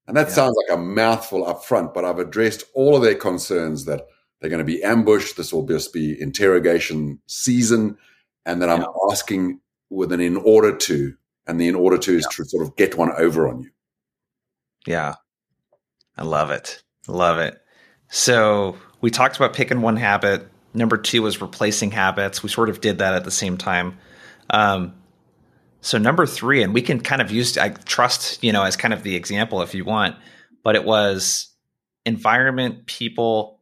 And 0.08 0.18
that 0.18 0.28
yeah. 0.28 0.34
sounds 0.34 0.56
like 0.58 0.78
a 0.78 0.82
mouthful 0.82 1.46
up 1.46 1.64
front, 1.64 1.94
but 1.94 2.04
I've 2.04 2.20
addressed 2.20 2.64
all 2.74 2.96
of 2.96 3.04
their 3.04 3.16
concerns 3.16 3.86
that 3.86 4.08
they're 4.40 4.50
going 4.50 4.60
to 4.60 4.66
be 4.66 4.84
ambushed. 4.84 5.38
This 5.38 5.54
will 5.54 5.66
just 5.66 5.94
be 5.94 6.20
interrogation 6.20 7.20
season. 7.28 7.98
And 8.46 8.62
then 8.62 8.70
I'm 8.70 8.86
asking 9.12 9.60
with 9.90 10.12
an 10.12 10.20
in 10.20 10.38
order 10.38 10.76
to, 10.76 11.14
and 11.48 11.62
the 11.62 11.68
in 11.68 11.76
order 11.76 11.98
to 12.00 12.16
is 12.16 12.28
yeah. 12.32 12.36
to 12.38 12.50
sort 12.50 12.64
of 12.66 12.76
get 12.76 12.98
one 12.98 13.12
over 13.18 13.48
on 13.48 13.62
you. 13.62 13.70
Yeah. 14.88 15.16
I 16.18 16.24
love 16.24 16.52
it. 16.52 16.82
Love 17.08 17.38
it. 17.38 17.62
So 18.10 18.78
we 19.02 19.12
talked 19.12 19.36
about 19.36 19.54
picking 19.54 19.82
one 19.82 19.96
habit. 19.98 20.48
Number 20.74 20.98
two 20.98 21.22
was 21.22 21.42
replacing 21.42 21.92
habits. 21.92 22.42
We 22.42 22.50
sort 22.50 22.70
of 22.70 22.82
did 22.82 22.98
that 22.98 23.14
at 23.14 23.24
the 23.24 23.32
same 23.32 23.58
time. 23.58 23.98
Um, 24.50 24.94
so 25.82 25.98
number 25.98 26.26
three, 26.26 26.64
and 26.64 26.74
we 26.74 26.82
can 26.82 27.00
kind 27.00 27.22
of 27.22 27.32
use 27.32 27.58
I 27.58 27.70
trust, 27.70 28.44
you 28.44 28.52
know, 28.52 28.64
as 28.64 28.78
kind 28.78 28.94
of 28.94 29.04
the 29.04 29.16
example 29.16 29.62
if 29.62 29.74
you 29.74 29.84
want, 29.84 30.16
but 30.64 30.76
it 30.76 30.86
was 30.86 31.50
environment, 32.06 32.86
people, 32.86 33.60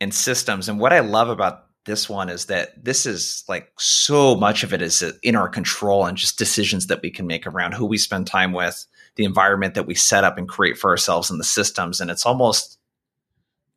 and 0.00 0.14
systems. 0.14 0.68
And 0.68 0.78
what 0.78 0.92
I 0.92 1.00
love 1.00 1.28
about 1.28 1.66
this 1.84 2.08
one 2.08 2.28
is 2.28 2.46
that 2.46 2.84
this 2.84 3.06
is 3.06 3.42
like 3.48 3.72
so 3.76 4.36
much 4.36 4.62
of 4.62 4.72
it 4.72 4.80
is 4.82 5.02
in 5.22 5.34
our 5.34 5.48
control 5.48 6.06
and 6.06 6.16
just 6.16 6.38
decisions 6.38 6.86
that 6.86 7.02
we 7.02 7.10
can 7.10 7.26
make 7.26 7.46
around 7.46 7.74
who 7.74 7.86
we 7.86 7.98
spend 7.98 8.26
time 8.28 8.52
with, 8.52 8.86
the 9.16 9.24
environment 9.24 9.74
that 9.74 9.86
we 9.86 9.94
set 9.94 10.22
up 10.22 10.38
and 10.38 10.48
create 10.48 10.78
for 10.78 10.90
ourselves 10.90 11.28
and 11.28 11.40
the 11.40 11.44
systems. 11.44 12.00
And 12.00 12.10
it's 12.10 12.24
almost, 12.24 12.78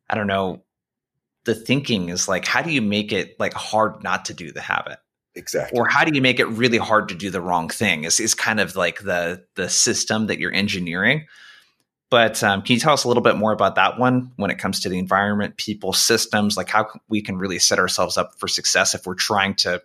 I 0.08 0.14
don't 0.14 0.28
know, 0.28 0.62
the 1.44 1.54
thinking 1.54 2.10
is 2.10 2.28
like, 2.28 2.44
how 2.44 2.62
do 2.62 2.70
you 2.70 2.82
make 2.82 3.12
it 3.12 3.38
like 3.40 3.54
hard 3.54 4.04
not 4.04 4.24
to 4.26 4.34
do 4.34 4.52
the 4.52 4.60
habit? 4.60 4.98
Exactly. 5.36 5.78
Or 5.78 5.86
how 5.86 6.04
do 6.04 6.14
you 6.14 6.22
make 6.22 6.40
it 6.40 6.46
really 6.46 6.78
hard 6.78 7.08
to 7.10 7.14
do 7.14 7.30
the 7.30 7.40
wrong 7.40 7.68
thing? 7.68 8.04
Is 8.04 8.18
is 8.18 8.34
kind 8.34 8.58
of 8.58 8.74
like 8.74 9.00
the 9.00 9.44
the 9.54 9.68
system 9.68 10.26
that 10.26 10.38
you're 10.38 10.52
engineering. 10.52 11.26
But 12.08 12.42
um, 12.42 12.62
can 12.62 12.74
you 12.74 12.80
tell 12.80 12.92
us 12.92 13.04
a 13.04 13.08
little 13.08 13.22
bit 13.22 13.36
more 13.36 13.52
about 13.52 13.74
that 13.74 13.98
one 13.98 14.32
when 14.36 14.50
it 14.50 14.58
comes 14.58 14.80
to 14.80 14.88
the 14.88 14.98
environment, 14.98 15.56
people, 15.56 15.92
systems, 15.92 16.56
like 16.56 16.68
how 16.68 16.88
we 17.08 17.20
can 17.20 17.36
really 17.36 17.58
set 17.58 17.78
ourselves 17.78 18.16
up 18.16 18.38
for 18.38 18.46
success 18.46 18.94
if 18.94 19.06
we're 19.06 19.14
trying 19.14 19.54
to 19.56 19.82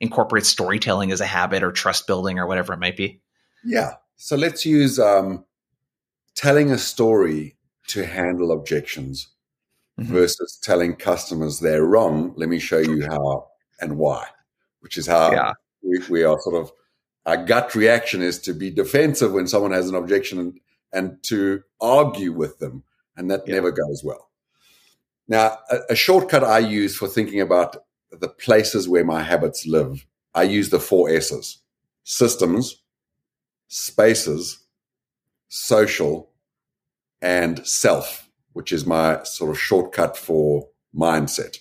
incorporate 0.00 0.44
storytelling 0.44 1.12
as 1.12 1.20
a 1.20 1.26
habit 1.26 1.62
or 1.62 1.70
trust 1.70 2.06
building 2.06 2.38
or 2.38 2.46
whatever 2.46 2.72
it 2.72 2.80
might 2.80 2.96
be? 2.96 3.20
Yeah. 3.64 3.94
So 4.16 4.36
let's 4.36 4.66
use 4.66 4.98
um, 4.98 5.44
telling 6.34 6.70
a 6.70 6.78
story 6.78 7.56
to 7.88 8.04
handle 8.06 8.52
objections 8.52 9.28
mm-hmm. 9.98 10.12
versus 10.12 10.58
telling 10.62 10.96
customers 10.96 11.60
they're 11.60 11.84
wrong. 11.84 12.34
Let 12.36 12.48
me 12.48 12.58
show 12.58 12.78
you 12.78 13.06
how 13.08 13.48
and 13.80 13.98
why, 13.98 14.26
which 14.82 14.98
is 14.98 15.06
how 15.06 15.32
yeah. 15.32 15.52
we, 15.82 15.98
we 16.10 16.22
are 16.22 16.38
sort 16.40 16.56
of 16.56 16.72
our 17.24 17.36
gut 17.36 17.74
reaction 17.74 18.20
is 18.20 18.38
to 18.40 18.52
be 18.52 18.70
defensive 18.70 19.32
when 19.32 19.46
someone 19.46 19.72
has 19.72 19.88
an 19.88 19.94
objection 19.94 20.38
and 20.38 20.60
and 20.92 21.22
to 21.24 21.62
argue 21.80 22.32
with 22.32 22.58
them. 22.58 22.84
And 23.16 23.30
that 23.30 23.42
yeah. 23.46 23.54
never 23.54 23.72
goes 23.72 24.02
well. 24.04 24.30
Now, 25.28 25.58
a, 25.70 25.78
a, 25.90 25.94
shortcut 25.94 26.44
I 26.44 26.58
use 26.58 26.96
for 26.96 27.08
thinking 27.08 27.40
about 27.40 27.76
the 28.10 28.28
places 28.28 28.88
where 28.88 29.04
my 29.04 29.22
habits 29.22 29.66
live, 29.66 30.06
I 30.34 30.42
use 30.42 30.70
the 30.70 30.80
four 30.80 31.08
S's 31.10 31.58
systems, 32.04 32.82
spaces, 33.68 34.58
social, 35.48 36.30
and 37.20 37.64
self, 37.66 38.28
which 38.52 38.72
is 38.72 38.84
my 38.84 39.22
sort 39.22 39.50
of 39.50 39.58
shortcut 39.58 40.16
for 40.16 40.68
mindset. 40.94 41.58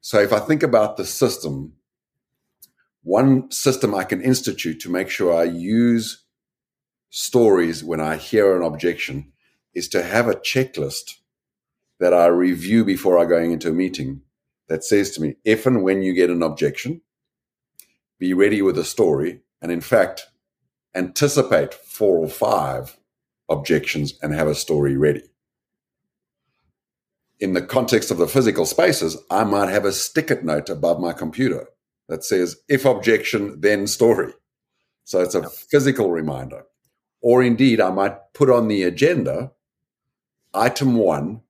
So 0.00 0.20
if 0.20 0.32
I 0.32 0.38
think 0.40 0.62
about 0.62 0.96
the 0.96 1.04
system, 1.04 1.72
one 3.06 3.48
system 3.52 3.94
I 3.94 4.02
can 4.02 4.20
institute 4.20 4.80
to 4.80 4.90
make 4.90 5.08
sure 5.08 5.32
I 5.32 5.44
use 5.44 6.24
stories 7.08 7.84
when 7.84 8.00
I 8.00 8.16
hear 8.16 8.56
an 8.56 8.64
objection 8.64 9.32
is 9.72 9.88
to 9.90 10.02
have 10.02 10.26
a 10.26 10.34
checklist 10.34 11.14
that 12.00 12.12
I 12.12 12.26
review 12.26 12.84
before 12.84 13.16
I 13.16 13.24
going 13.24 13.52
into 13.52 13.68
a 13.68 13.72
meeting 13.72 14.22
that 14.68 14.82
says 14.82 15.12
to 15.12 15.22
me, 15.22 15.36
if 15.44 15.66
and 15.66 15.84
when 15.84 16.02
you 16.02 16.14
get 16.14 16.30
an 16.30 16.42
objection, 16.42 17.00
be 18.18 18.34
ready 18.34 18.60
with 18.60 18.76
a 18.76 18.84
story. 18.84 19.40
And 19.62 19.70
in 19.70 19.82
fact, 19.82 20.26
anticipate 20.92 21.74
four 21.74 22.18
or 22.18 22.28
five 22.28 22.98
objections 23.48 24.18
and 24.20 24.34
have 24.34 24.48
a 24.48 24.54
story 24.56 24.96
ready. 24.96 25.22
In 27.38 27.52
the 27.52 27.62
context 27.62 28.10
of 28.10 28.18
the 28.18 28.26
physical 28.26 28.66
spaces, 28.66 29.16
I 29.30 29.44
might 29.44 29.68
have 29.68 29.84
a 29.84 29.92
stick 29.92 30.42
note 30.42 30.68
above 30.68 30.98
my 30.98 31.12
computer 31.12 31.68
that 32.08 32.24
says, 32.24 32.56
if 32.68 32.84
objection, 32.84 33.60
then 33.60 33.86
story. 33.86 34.32
So 35.04 35.20
it's 35.20 35.34
a 35.34 35.48
physical 35.48 36.10
reminder. 36.10 36.64
Or 37.20 37.42
indeed, 37.42 37.80
I 37.80 37.90
might 37.90 38.32
put 38.34 38.50
on 38.50 38.68
the 38.68 38.82
agenda 38.82 39.52
item 40.54 40.94
one 40.96 41.42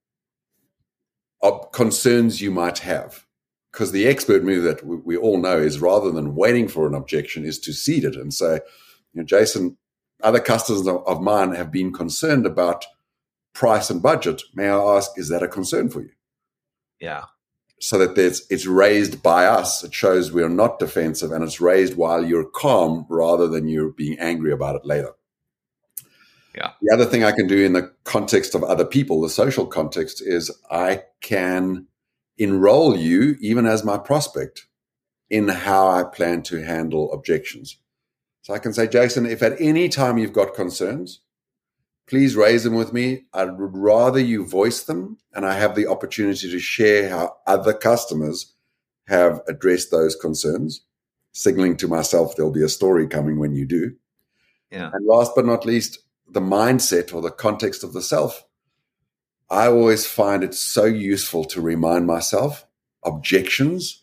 of 1.43 1.73
concerns 1.73 2.41
you 2.41 2.51
might 2.51 2.79
have. 2.79 3.25
Because 3.73 3.93
the 3.93 4.07
expert 4.07 4.43
move 4.43 4.65
that 4.65 4.85
we 4.85 5.17
all 5.19 5.39
know 5.39 5.59
is 5.59 5.81
rather 5.81 6.11
than 6.11 6.35
waiting 6.35 6.67
for 6.67 6.87
an 6.87 6.95
objection, 6.95 7.45
is 7.45 7.59
to 7.61 7.75
seed 7.75 8.05
it 8.05 8.17
and 8.17 8.33
say, 8.33 8.61
you 9.13 9.21
know, 9.21 9.25
Jason, 9.25 9.77
other 10.23 10.41
customers 10.41 10.89
of 10.89 11.21
mine 11.21 11.53
have 11.53 11.71
been 11.71 11.93
concerned 11.93 12.47
about 12.47 12.87
price 13.53 13.91
and 13.91 14.03
budget. 14.03 14.43
May 14.55 14.69
I 14.69 14.97
ask, 14.97 15.11
is 15.17 15.29
that 15.29 15.43
a 15.43 15.49
concern 15.49 15.91
for 15.91 16.01
you? 16.01 16.13
Yeah. 17.01 17.25
So 17.79 17.99
that 17.99 18.15
there's, 18.15 18.47
it's 18.49 18.67
raised 18.67 19.23
by 19.23 19.47
us. 19.47 19.85
It 19.85 19.93
shows 19.93 20.33
we 20.33 20.43
are 20.43 20.49
not 20.49 20.79
defensive 20.79 21.31
and 21.31 21.45
it's 21.45 21.61
raised 21.61 21.95
while 21.95 22.25
you're 22.25 22.49
calm 22.49 23.05
rather 23.11 23.49
than 23.49 23.69
you're 23.69 23.93
being 23.93 24.19
angry 24.19 24.51
about 24.51 24.77
it 24.77 24.87
later. 24.87 25.13
Yeah. 26.55 26.71
The 26.81 26.95
other 26.95 27.05
thing 27.05 27.23
I 27.23 27.33
can 27.33 27.47
do 27.47 27.63
in 27.63 27.75
the 27.75 27.93
context 28.05 28.55
of 28.55 28.65
other 28.65 28.87
people, 28.87 29.21
the 29.21 29.29
social 29.29 29.67
context, 29.67 30.23
is 30.25 30.51
I 30.71 31.03
can 31.21 31.87
enroll 32.39 32.97
you, 32.97 33.37
even 33.41 33.67
as 33.67 33.85
my 33.85 33.99
prospect, 33.99 34.67
in 35.29 35.49
how 35.49 35.89
I 35.89 36.05
plan 36.05 36.43
to 36.45 36.65
handle 36.65 37.13
objections. 37.13 37.79
So 38.41 38.55
I 38.55 38.59
can 38.59 38.73
say, 38.73 38.87
Jason, 38.87 39.27
if 39.27 39.43
at 39.43 39.61
any 39.61 39.89
time 39.91 40.17
you've 40.17 40.33
got 40.33 40.55
concerns, 40.55 41.21
please 42.07 42.37
raise 42.37 42.65
them 42.65 42.75
with 42.75 42.93
me. 42.93 43.25
I 43.33 43.45
would 43.45 43.77
rather 43.77 44.21
you 44.21 44.47
voice 44.47 44.83
them 44.85 45.19
and 45.35 45.45
I 45.45 45.55
have 45.55 45.75
the 45.75 45.87
opportunity 45.87 46.51
to 46.51 46.59
share 46.59 47.09
how 47.09 47.37
other 47.47 47.73
customers 47.73 48.55
have 49.09 49.41
addressed 49.49 49.91
those 49.91 50.17
concerns, 50.17 50.83
signaling 51.33 51.77
to 51.79 51.89
myself 51.89 52.35
there'll 52.37 52.53
be 52.53 52.65
a 52.65 52.69
story 52.69 53.07
coming 53.07 53.39
when 53.39 53.55
you 53.55 53.67
do. 53.67 53.95
Yeah. 54.71 54.91
And 54.93 55.07
last 55.07 55.33
but 55.35 55.47
not 55.47 55.65
least, 55.65 55.99
the 56.29 56.41
mindset 56.41 57.15
or 57.15 57.23
the 57.23 57.31
context 57.31 57.85
of 57.85 57.93
the 57.93 58.03
self. 58.03 58.45
I 59.49 59.69
always 59.69 60.07
find 60.07 60.43
it 60.43 60.55
so 60.55 60.85
useful 60.85 61.45
to 61.47 61.61
remind 61.61 62.07
myself 62.07 62.67
objections 63.05 64.03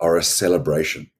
are 0.00 0.16
a 0.16 0.22
celebration. 0.22 1.11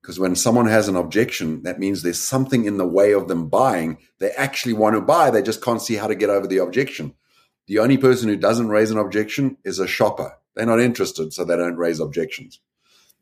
Because 0.00 0.18
when 0.18 0.34
someone 0.34 0.66
has 0.66 0.88
an 0.88 0.96
objection, 0.96 1.62
that 1.62 1.78
means 1.78 2.02
there's 2.02 2.22
something 2.22 2.64
in 2.64 2.78
the 2.78 2.86
way 2.86 3.12
of 3.12 3.28
them 3.28 3.48
buying. 3.48 3.98
They 4.18 4.30
actually 4.30 4.72
want 4.72 4.96
to 4.96 5.00
buy, 5.00 5.30
they 5.30 5.42
just 5.42 5.62
can't 5.62 5.82
see 5.82 5.96
how 5.96 6.06
to 6.06 6.14
get 6.14 6.30
over 6.30 6.46
the 6.46 6.58
objection. 6.58 7.14
The 7.66 7.78
only 7.78 7.98
person 7.98 8.28
who 8.28 8.36
doesn't 8.36 8.68
raise 8.68 8.90
an 8.90 8.98
objection 8.98 9.56
is 9.64 9.78
a 9.78 9.86
shopper. 9.86 10.36
They're 10.54 10.66
not 10.66 10.80
interested, 10.80 11.32
so 11.32 11.44
they 11.44 11.56
don't 11.56 11.76
raise 11.76 12.00
objections. 12.00 12.60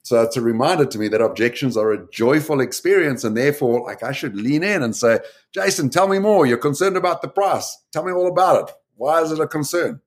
So 0.03 0.23
it's 0.23 0.37
a 0.37 0.41
reminder 0.41 0.87
to 0.87 0.99
me 0.99 1.09
that 1.09 1.21
objections 1.21 1.77
are 1.77 1.93
a 1.93 2.11
joyful 2.11 2.61
experience, 2.61 3.25
and 3.25 3.37
therefore, 3.37 3.83
like 3.83 4.03
I 4.03 4.13
should 4.13 4.37
lean 4.37 4.63
in 4.63 4.83
and 4.83 4.97
say, 4.97 5.19
Jason, 5.53 5.91
tell 5.91 6.09
me 6.09 6.19
more. 6.19 6.47
You're 6.47 6.57
concerned 6.57 6.97
about 6.97 7.21
the 7.21 7.29
price. 7.29 7.77
Tell 7.93 8.05
me 8.05 8.13
all 8.13 8.27
about 8.27 8.69
it. 8.69 8.75
Why 8.97 9.21
is 9.21 9.33
it 9.33 9.41
a 9.41 9.47
concern? 9.47 10.01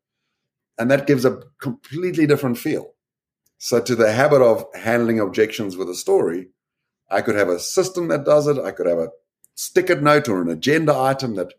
And 0.80 0.90
that 0.90 1.06
gives 1.06 1.24
a 1.26 1.42
completely 1.62 2.26
different 2.26 2.58
feel. 2.58 2.94
So, 3.60 3.80
to 3.80 3.96
the 3.96 4.12
habit 4.12 4.42
of 4.42 4.66
handling 4.74 5.20
objections 5.20 5.78
with 5.78 5.88
a 5.88 5.94
story, 5.94 6.48
I 7.12 7.22
could 7.22 7.36
have 7.36 7.50
a 7.50 7.60
system 7.60 8.08
that 8.08 8.24
does 8.24 8.48
it. 8.48 8.58
I 8.58 8.72
could 8.72 8.88
have 8.88 8.98
a 8.98 9.10
sticker 9.54 10.00
note 10.00 10.30
or 10.30 10.42
an 10.42 10.50
agenda 10.50 10.98
item 10.98 11.36
that 11.36 11.54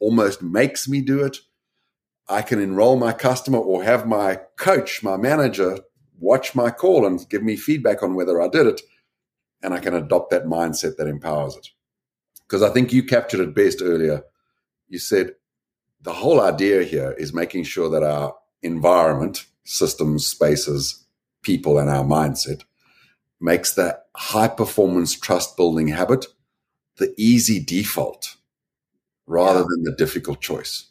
almost 0.00 0.42
makes 0.42 0.88
me 0.88 1.00
do 1.00 1.24
it. 1.24 1.38
I 2.28 2.42
can 2.42 2.60
enroll 2.60 2.96
my 2.96 3.12
customer 3.12 3.58
or 3.58 3.82
have 3.82 4.06
my 4.06 4.40
coach, 4.56 5.02
my 5.02 5.16
manager, 5.16 5.80
watch 6.18 6.54
my 6.54 6.70
call 6.70 7.04
and 7.06 7.28
give 7.28 7.42
me 7.42 7.56
feedback 7.56 8.02
on 8.02 8.14
whether 8.14 8.40
I 8.40 8.48
did 8.48 8.66
it. 8.66 8.80
And 9.62 9.74
I 9.74 9.80
can 9.80 9.94
adopt 9.94 10.30
that 10.30 10.46
mindset 10.46 10.96
that 10.96 11.08
empowers 11.08 11.56
it. 11.56 11.68
Because 12.46 12.62
I 12.62 12.70
think 12.70 12.92
you 12.92 13.02
captured 13.02 13.40
it 13.40 13.54
best 13.54 13.82
earlier. 13.82 14.22
You 14.88 15.00
said 15.00 15.34
the 16.00 16.12
whole 16.12 16.40
idea 16.40 16.84
here 16.84 17.12
is 17.18 17.34
making 17.34 17.64
sure 17.64 17.90
that 17.90 18.04
our 18.04 18.36
environment, 18.62 19.46
systems, 19.64 20.26
spaces, 20.26 21.04
people, 21.42 21.78
and 21.78 21.90
our 21.90 22.04
mindset 22.04 22.62
makes 23.40 23.74
that 23.74 24.06
high 24.14 24.48
performance 24.48 25.14
trust 25.14 25.56
building 25.56 25.88
habit 25.88 26.26
the 26.96 27.14
easy 27.16 27.62
default 27.62 28.36
rather 29.26 29.60
yeah. 29.60 29.66
than 29.68 29.82
the 29.84 29.94
difficult 29.96 30.40
choice. 30.40 30.86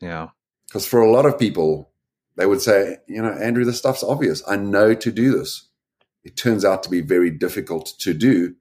Yeah. 0.00 0.28
Because 0.66 0.86
for 0.86 1.00
a 1.00 1.10
lot 1.10 1.26
of 1.26 1.38
people, 1.38 1.90
they 2.36 2.46
would 2.46 2.60
say, 2.60 2.98
you 3.06 3.22
know, 3.22 3.32
Andrew, 3.32 3.64
this 3.64 3.78
stuff's 3.78 4.02
obvious. 4.02 4.42
I 4.48 4.56
know 4.56 4.94
to 4.94 5.12
do 5.12 5.36
this. 5.36 5.68
It 6.24 6.36
turns 6.36 6.64
out 6.64 6.82
to 6.82 6.90
be 6.90 7.00
very 7.00 7.30
difficult 7.30 7.94
to 8.00 8.14
do 8.14 8.56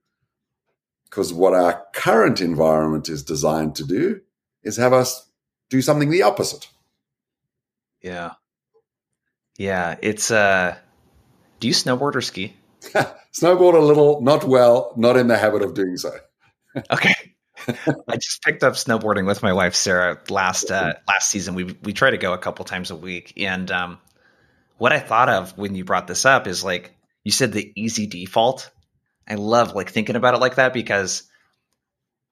because 1.05 1.33
what 1.33 1.53
our 1.53 1.85
current 1.93 2.39
environment 2.41 3.09
is 3.09 3.23
designed 3.23 3.75
to 3.75 3.83
do 3.85 4.21
is 4.63 4.77
have 4.77 4.93
us 4.93 5.29
do 5.69 5.81
something 5.81 6.09
the 6.09 6.23
opposite. 6.23 6.67
Yeah. 8.01 8.33
Yeah. 9.57 9.97
It's, 10.01 10.31
uh, 10.31 10.77
do 11.59 11.67
you 11.67 11.73
snowboard 11.73 12.15
or 12.15 12.21
ski? 12.21 12.53
snowboard 13.33 13.75
a 13.75 13.79
little, 13.79 14.21
not 14.21 14.43
well, 14.43 14.93
not 14.95 15.17
in 15.17 15.27
the 15.27 15.37
habit 15.37 15.61
of 15.61 15.73
doing 15.73 15.97
so. 15.97 16.11
okay. 16.91 17.13
I 18.07 18.15
just 18.15 18.41
picked 18.41 18.63
up 18.63 18.73
snowboarding 18.73 19.25
with 19.25 19.43
my 19.43 19.53
wife 19.53 19.75
Sarah 19.75 20.21
last 20.29 20.71
uh, 20.71 20.93
last 21.07 21.29
season. 21.29 21.55
We 21.55 21.75
we 21.83 21.93
try 21.93 22.09
to 22.09 22.17
go 22.17 22.33
a 22.33 22.37
couple 22.37 22.63
times 22.65 22.89
a 22.89 22.95
week, 22.95 23.33
and 23.37 23.69
um, 23.69 23.99
what 24.77 24.93
I 24.93 24.99
thought 24.99 25.29
of 25.29 25.57
when 25.57 25.75
you 25.75 25.83
brought 25.83 26.07
this 26.07 26.25
up 26.25 26.47
is 26.47 26.63
like 26.63 26.95
you 27.23 27.31
said 27.31 27.51
the 27.51 27.71
easy 27.75 28.07
default. 28.07 28.71
I 29.27 29.35
love 29.35 29.75
like 29.75 29.89
thinking 29.91 30.15
about 30.15 30.33
it 30.33 30.39
like 30.39 30.55
that 30.55 30.73
because 30.73 31.23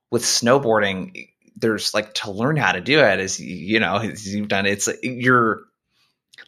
with 0.10 0.24
snowboarding, 0.24 1.30
there's 1.56 1.94
like 1.94 2.14
to 2.16 2.32
learn 2.32 2.56
how 2.56 2.72
to 2.72 2.82
do 2.82 3.00
it 3.00 3.20
is 3.20 3.40
you 3.40 3.80
know 3.80 3.98
as 3.98 4.34
you've 4.34 4.48
done. 4.48 4.66
It's 4.66 4.90
you're 5.04 5.64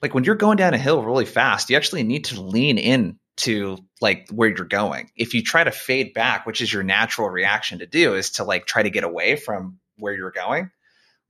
like 0.02 0.14
when 0.14 0.24
you're 0.24 0.36
going 0.36 0.58
down 0.58 0.74
a 0.74 0.78
hill 0.78 1.04
really 1.04 1.26
fast, 1.26 1.70
you 1.70 1.78
actually 1.78 2.04
need 2.04 2.26
to 2.26 2.42
lean 2.42 2.78
in 2.78 3.20
to 3.40 3.78
like 4.02 4.30
where 4.30 4.50
you're 4.50 4.66
going. 4.66 5.10
If 5.16 5.34
you 5.34 5.44
try 5.44 5.64
to 5.64 5.72
fade 5.72 6.14
back, 6.14 6.46
which 6.46 6.62
is 6.62 6.72
your 6.72 6.84
natural 6.84 7.30
reaction 7.30 7.80
to 7.80 7.86
do, 7.86 8.16
is 8.16 8.32
to 8.32 8.44
like 8.44 8.66
try 8.66 8.84
to 8.84 8.90
get 8.90 9.04
away 9.04 9.36
from 9.36 9.80
where 9.98 10.14
you're 10.14 10.32
going, 10.32 10.72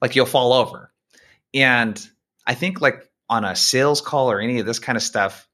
like 0.01 0.15
you'll 0.15 0.25
fall 0.25 0.53
over. 0.53 0.91
And 1.53 1.99
I 2.45 2.55
think 2.55 2.81
like 2.81 3.07
on 3.29 3.45
a 3.45 3.55
sales 3.55 4.01
call 4.01 4.31
or 4.31 4.39
any 4.39 4.59
of 4.59 4.65
this 4.65 4.79
kind 4.79 4.95
of 4.95 5.03
stuff, 5.03 5.47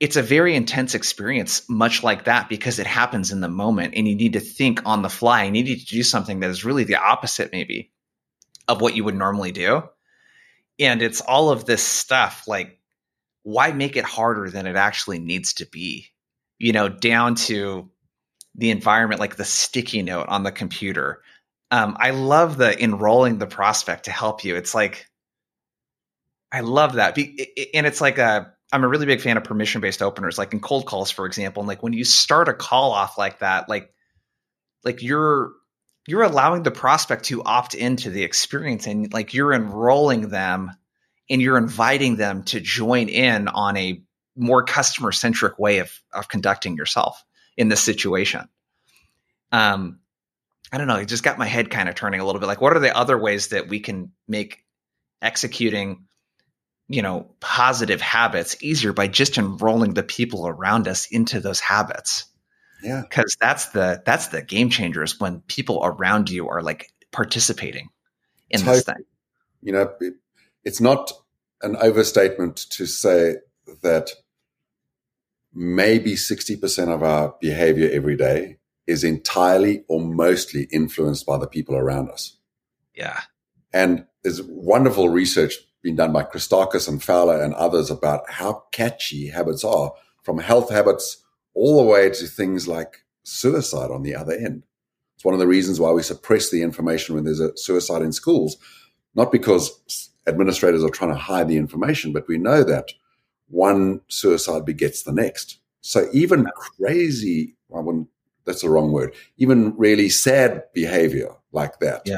it's 0.00 0.16
a 0.16 0.22
very 0.22 0.56
intense 0.56 0.94
experience, 0.94 1.68
much 1.68 2.02
like 2.02 2.24
that, 2.24 2.48
because 2.48 2.78
it 2.78 2.86
happens 2.86 3.30
in 3.30 3.40
the 3.40 3.48
moment 3.48 3.94
and 3.96 4.08
you 4.08 4.14
need 4.14 4.32
to 4.32 4.40
think 4.40 4.82
on 4.84 5.02
the 5.02 5.08
fly. 5.08 5.44
You 5.44 5.50
need 5.50 5.78
to 5.78 5.86
do 5.86 6.02
something 6.02 6.40
that 6.40 6.50
is 6.50 6.64
really 6.64 6.84
the 6.84 6.96
opposite, 6.96 7.52
maybe, 7.52 7.92
of 8.66 8.80
what 8.80 8.96
you 8.96 9.04
would 9.04 9.14
normally 9.14 9.52
do. 9.52 9.82
And 10.78 11.00
it's 11.00 11.20
all 11.20 11.50
of 11.50 11.64
this 11.64 11.82
stuff 11.82 12.44
like 12.48 12.80
why 13.44 13.70
make 13.70 13.96
it 13.96 14.04
harder 14.04 14.50
than 14.50 14.66
it 14.66 14.74
actually 14.74 15.20
needs 15.20 15.54
to 15.54 15.66
be? 15.66 16.08
You 16.58 16.72
know, 16.72 16.88
down 16.88 17.36
to 17.36 17.90
the 18.56 18.70
environment, 18.70 19.20
like 19.20 19.36
the 19.36 19.44
sticky 19.44 20.02
note 20.02 20.28
on 20.28 20.42
the 20.42 20.52
computer. 20.52 21.22
Um, 21.70 21.96
I 22.00 22.10
love 22.10 22.56
the 22.56 22.82
enrolling 22.82 23.38
the 23.38 23.46
prospect 23.46 24.06
to 24.06 24.10
help 24.10 24.44
you. 24.44 24.56
It's 24.56 24.74
like, 24.74 25.06
I 26.50 26.60
love 26.60 26.94
that. 26.94 27.18
And 27.18 27.86
it's 27.86 28.00
like 28.00 28.18
a, 28.18 28.52
I'm 28.72 28.84
a 28.84 28.88
really 28.88 29.06
big 29.06 29.20
fan 29.20 29.36
of 29.36 29.44
permission 29.44 29.80
based 29.80 30.02
openers, 30.02 30.38
like 30.38 30.52
in 30.52 30.60
cold 30.60 30.86
calls, 30.86 31.10
for 31.10 31.26
example. 31.26 31.62
And 31.62 31.68
like 31.68 31.82
when 31.82 31.92
you 31.92 32.04
start 32.04 32.48
a 32.48 32.54
call 32.54 32.92
off 32.92 33.18
like 33.18 33.40
that, 33.40 33.68
like, 33.68 33.92
like 34.84 35.02
you're, 35.02 35.52
you're 36.06 36.22
allowing 36.22 36.62
the 36.62 36.70
prospect 36.70 37.24
to 37.24 37.42
opt 37.42 37.74
into 37.74 38.10
the 38.10 38.22
experience 38.22 38.86
and 38.86 39.12
like 39.12 39.34
you're 39.34 39.52
enrolling 39.52 40.28
them 40.28 40.70
and 41.30 41.40
you're 41.40 41.58
inviting 41.58 42.16
them 42.16 42.42
to 42.44 42.60
join 42.60 43.08
in 43.08 43.48
on 43.48 43.76
a 43.76 44.02
more 44.36 44.64
customer 44.64 45.12
centric 45.12 45.58
way 45.58 45.78
of, 45.78 45.90
of 46.12 46.28
conducting 46.28 46.76
yourself 46.76 47.24
in 47.56 47.68
this 47.68 47.80
situation. 47.80 48.48
Um, 49.52 50.00
I 50.72 50.78
don't 50.78 50.88
know. 50.88 50.96
It 50.96 51.06
just 51.06 51.22
got 51.22 51.38
my 51.38 51.46
head 51.46 51.70
kind 51.70 51.88
of 51.88 51.94
turning 51.94 52.20
a 52.20 52.24
little 52.24 52.40
bit. 52.40 52.46
Like, 52.46 52.60
what 52.60 52.76
are 52.76 52.80
the 52.80 52.96
other 52.96 53.16
ways 53.16 53.48
that 53.48 53.68
we 53.68 53.80
can 53.80 54.10
make 54.26 54.64
executing, 55.22 56.06
you 56.88 57.00
know, 57.00 57.30
positive 57.40 58.00
habits 58.00 58.62
easier 58.62 58.92
by 58.92 59.06
just 59.06 59.38
enrolling 59.38 59.94
the 59.94 60.02
people 60.02 60.48
around 60.48 60.88
us 60.88 61.06
into 61.06 61.38
those 61.38 61.60
habits? 61.60 62.24
Yeah, 62.82 63.02
because 63.02 63.36
that's 63.40 63.66
the 63.66 64.02
that's 64.04 64.28
the 64.28 64.42
game 64.42 64.68
changers 64.68 65.18
when 65.20 65.40
people 65.42 65.80
around 65.82 66.28
you 66.28 66.48
are 66.48 66.60
like 66.60 66.92
participating 67.12 67.88
in 68.50 68.60
totally. 68.60 68.76
this 68.76 68.84
thing. 68.84 69.04
You 69.62 69.72
know, 69.72 69.92
it's 70.64 70.80
not 70.80 71.12
an 71.62 71.76
overstatement 71.76 72.56
to 72.70 72.86
say 72.86 73.36
that 73.82 74.10
maybe 75.52 76.14
60% 76.14 76.88
of 76.88 77.02
our 77.02 77.34
behavior 77.40 77.88
every 77.92 78.16
day 78.16 78.58
is 78.86 79.04
entirely 79.04 79.84
or 79.88 80.00
mostly 80.00 80.64
influenced 80.72 81.24
by 81.24 81.38
the 81.38 81.46
people 81.46 81.76
around 81.76 82.10
us. 82.10 82.36
Yeah. 82.94 83.20
And 83.72 84.06
there's 84.22 84.42
wonderful 84.42 85.08
research 85.08 85.54
being 85.82 85.96
done 85.96 86.12
by 86.12 86.24
Christakis 86.24 86.88
and 86.88 87.02
Fowler 87.02 87.42
and 87.42 87.54
others 87.54 87.90
about 87.90 88.28
how 88.30 88.64
catchy 88.72 89.28
habits 89.28 89.64
are, 89.64 89.92
from 90.22 90.38
health 90.38 90.70
habits 90.70 91.22
all 91.54 91.76
the 91.76 91.88
way 91.88 92.08
to 92.08 92.26
things 92.26 92.66
like 92.66 93.04
suicide 93.22 93.90
on 93.90 94.02
the 94.02 94.14
other 94.14 94.32
end. 94.32 94.64
It's 95.16 95.24
one 95.24 95.34
of 95.34 95.40
the 95.40 95.46
reasons 95.46 95.78
why 95.78 95.92
we 95.92 96.02
suppress 96.02 96.50
the 96.50 96.62
information 96.62 97.14
when 97.14 97.24
there's 97.24 97.40
a 97.40 97.56
suicide 97.56 98.02
in 98.02 98.12
schools, 98.12 98.56
not 99.14 99.30
because 99.30 100.10
administrators 100.26 100.82
are 100.82 100.90
trying 100.90 101.12
to 101.12 101.18
hide 101.18 101.48
the 101.48 101.56
information, 101.56 102.12
but 102.12 102.26
we 102.28 102.38
know 102.38 102.64
that 102.64 102.92
one 103.48 104.00
suicide 104.08 104.64
begets 104.64 105.02
the 105.02 105.12
next. 105.12 105.58
So 105.80 106.08
even 106.12 106.46
crazy, 106.56 107.54
I 107.74 107.80
wouldn't, 107.80 108.08
that's 108.46 108.62
the 108.62 108.70
wrong 108.70 108.92
word, 108.92 109.14
even 109.36 109.76
really 109.76 110.08
sad 110.08 110.62
behavior 110.72 111.28
like 111.52 111.78
that 111.80 112.02
yeah. 112.06 112.16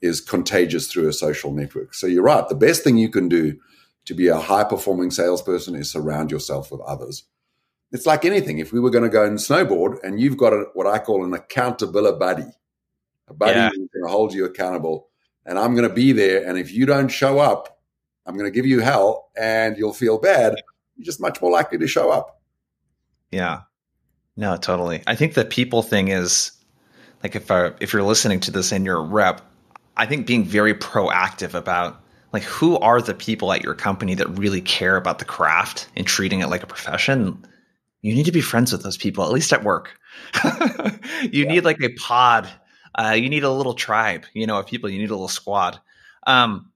is 0.00 0.20
contagious 0.20 0.90
through 0.90 1.08
a 1.08 1.12
social 1.12 1.52
network. 1.52 1.94
So 1.94 2.06
you're 2.06 2.22
right. 2.22 2.48
The 2.48 2.54
best 2.54 2.84
thing 2.84 2.96
you 2.96 3.10
can 3.10 3.28
do 3.28 3.58
to 4.06 4.14
be 4.14 4.28
a 4.28 4.38
high 4.38 4.64
performing 4.64 5.10
salesperson 5.10 5.74
is 5.74 5.90
surround 5.90 6.30
yourself 6.30 6.72
with 6.72 6.80
others. 6.80 7.24
It's 7.92 8.06
like 8.06 8.24
anything. 8.24 8.58
If 8.58 8.72
we 8.72 8.80
were 8.80 8.90
going 8.90 9.04
to 9.04 9.10
go 9.10 9.24
and 9.24 9.38
snowboard 9.38 10.02
and 10.02 10.18
you've 10.18 10.38
got 10.38 10.54
a, 10.54 10.64
what 10.72 10.86
I 10.86 10.98
call 10.98 11.22
an 11.24 11.34
accountability 11.34 12.18
buddy, 12.18 12.46
A 13.28 13.34
buddy 13.34 13.58
yeah. 13.58 13.68
who's 13.68 13.88
going 13.94 14.04
to 14.04 14.10
hold 14.10 14.34
you 14.34 14.44
accountable, 14.44 15.08
and 15.46 15.58
I'm 15.58 15.74
going 15.74 15.88
to 15.88 15.94
be 15.94 16.12
there. 16.12 16.46
And 16.46 16.58
if 16.58 16.72
you 16.72 16.86
don't 16.86 17.08
show 17.08 17.38
up, 17.38 17.80
I'm 18.26 18.36
going 18.36 18.50
to 18.50 18.54
give 18.54 18.66
you 18.66 18.80
hell, 18.80 19.30
and 19.36 19.76
you'll 19.76 19.94
feel 19.94 20.18
bad. 20.18 20.54
You're 20.96 21.04
just 21.04 21.20
much 21.20 21.40
more 21.40 21.50
likely 21.50 21.78
to 21.78 21.86
show 21.86 22.10
up. 22.10 22.40
Yeah. 23.30 23.62
No, 24.36 24.56
totally. 24.56 25.02
I 25.06 25.14
think 25.14 25.34
the 25.34 25.44
people 25.44 25.82
thing 25.82 26.08
is 26.08 26.52
like 27.22 27.34
if 27.34 27.50
I, 27.50 27.72
if 27.80 27.92
you're 27.92 28.02
listening 28.02 28.40
to 28.40 28.50
this 28.50 28.72
and 28.72 28.84
you're 28.84 28.98
a 28.98 29.04
rep, 29.04 29.40
I 29.96 30.06
think 30.06 30.26
being 30.26 30.44
very 30.44 30.74
proactive 30.74 31.54
about 31.54 32.02
like 32.32 32.42
who 32.44 32.78
are 32.78 33.00
the 33.00 33.14
people 33.14 33.52
at 33.52 33.62
your 33.62 33.74
company 33.74 34.14
that 34.14 34.28
really 34.38 34.60
care 34.60 34.96
about 34.96 35.18
the 35.18 35.24
craft 35.24 35.88
and 35.96 36.06
treating 36.06 36.40
it 36.40 36.48
like 36.48 36.62
a 36.62 36.66
profession 36.66 37.44
you 38.00 38.14
need 38.14 38.26
to 38.26 38.32
be 38.32 38.40
friends 38.40 38.72
with 38.72 38.82
those 38.82 38.96
people 38.96 39.24
at 39.24 39.30
least 39.30 39.52
at 39.52 39.62
work 39.62 39.98
you 41.22 41.44
yeah. 41.44 41.48
need 41.48 41.64
like 41.64 41.80
a 41.82 41.92
pod 41.94 42.48
uh, 42.94 43.14
you 43.16 43.28
need 43.28 43.44
a 43.44 43.50
little 43.50 43.74
tribe 43.74 44.24
you 44.34 44.46
know 44.46 44.58
of 44.58 44.66
people 44.66 44.90
you 44.90 44.98
need 44.98 45.10
a 45.10 45.14
little 45.14 45.28
squad 45.28 45.80
um, 46.26 46.70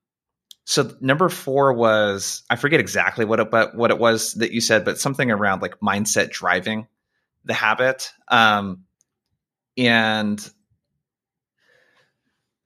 so 0.64 0.90
number 1.00 1.28
four 1.28 1.72
was 1.72 2.42
i 2.50 2.56
forget 2.56 2.80
exactly 2.80 3.24
what 3.24 3.40
it, 3.40 3.50
but 3.50 3.74
what 3.76 3.90
it 3.90 3.98
was 3.98 4.34
that 4.34 4.52
you 4.52 4.60
said 4.60 4.84
but 4.84 4.98
something 4.98 5.30
around 5.30 5.62
like 5.62 5.80
mindset 5.80 6.30
driving 6.30 6.86
the 7.44 7.54
habit 7.54 8.12
um, 8.28 8.84
and 9.76 10.50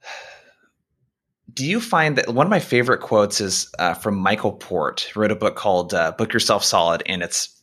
do 1.53 1.67
you 1.67 1.81
find 1.81 2.17
that 2.17 2.33
one 2.33 2.47
of 2.47 2.51
my 2.51 2.61
favorite 2.61 3.01
quotes 3.01 3.41
is 3.41 3.71
uh, 3.79 3.95
from 3.95 4.17
Michael 4.17 4.53
Port, 4.53 5.11
wrote 5.17 5.33
a 5.33 5.37
book 5.37 5.57
called 5.57 5.93
uh, 5.93 6.13
Book 6.13 6.33
Yourself 6.33 6.65
Solid, 6.65 7.03
and 7.07 7.23
it's 7.23 7.61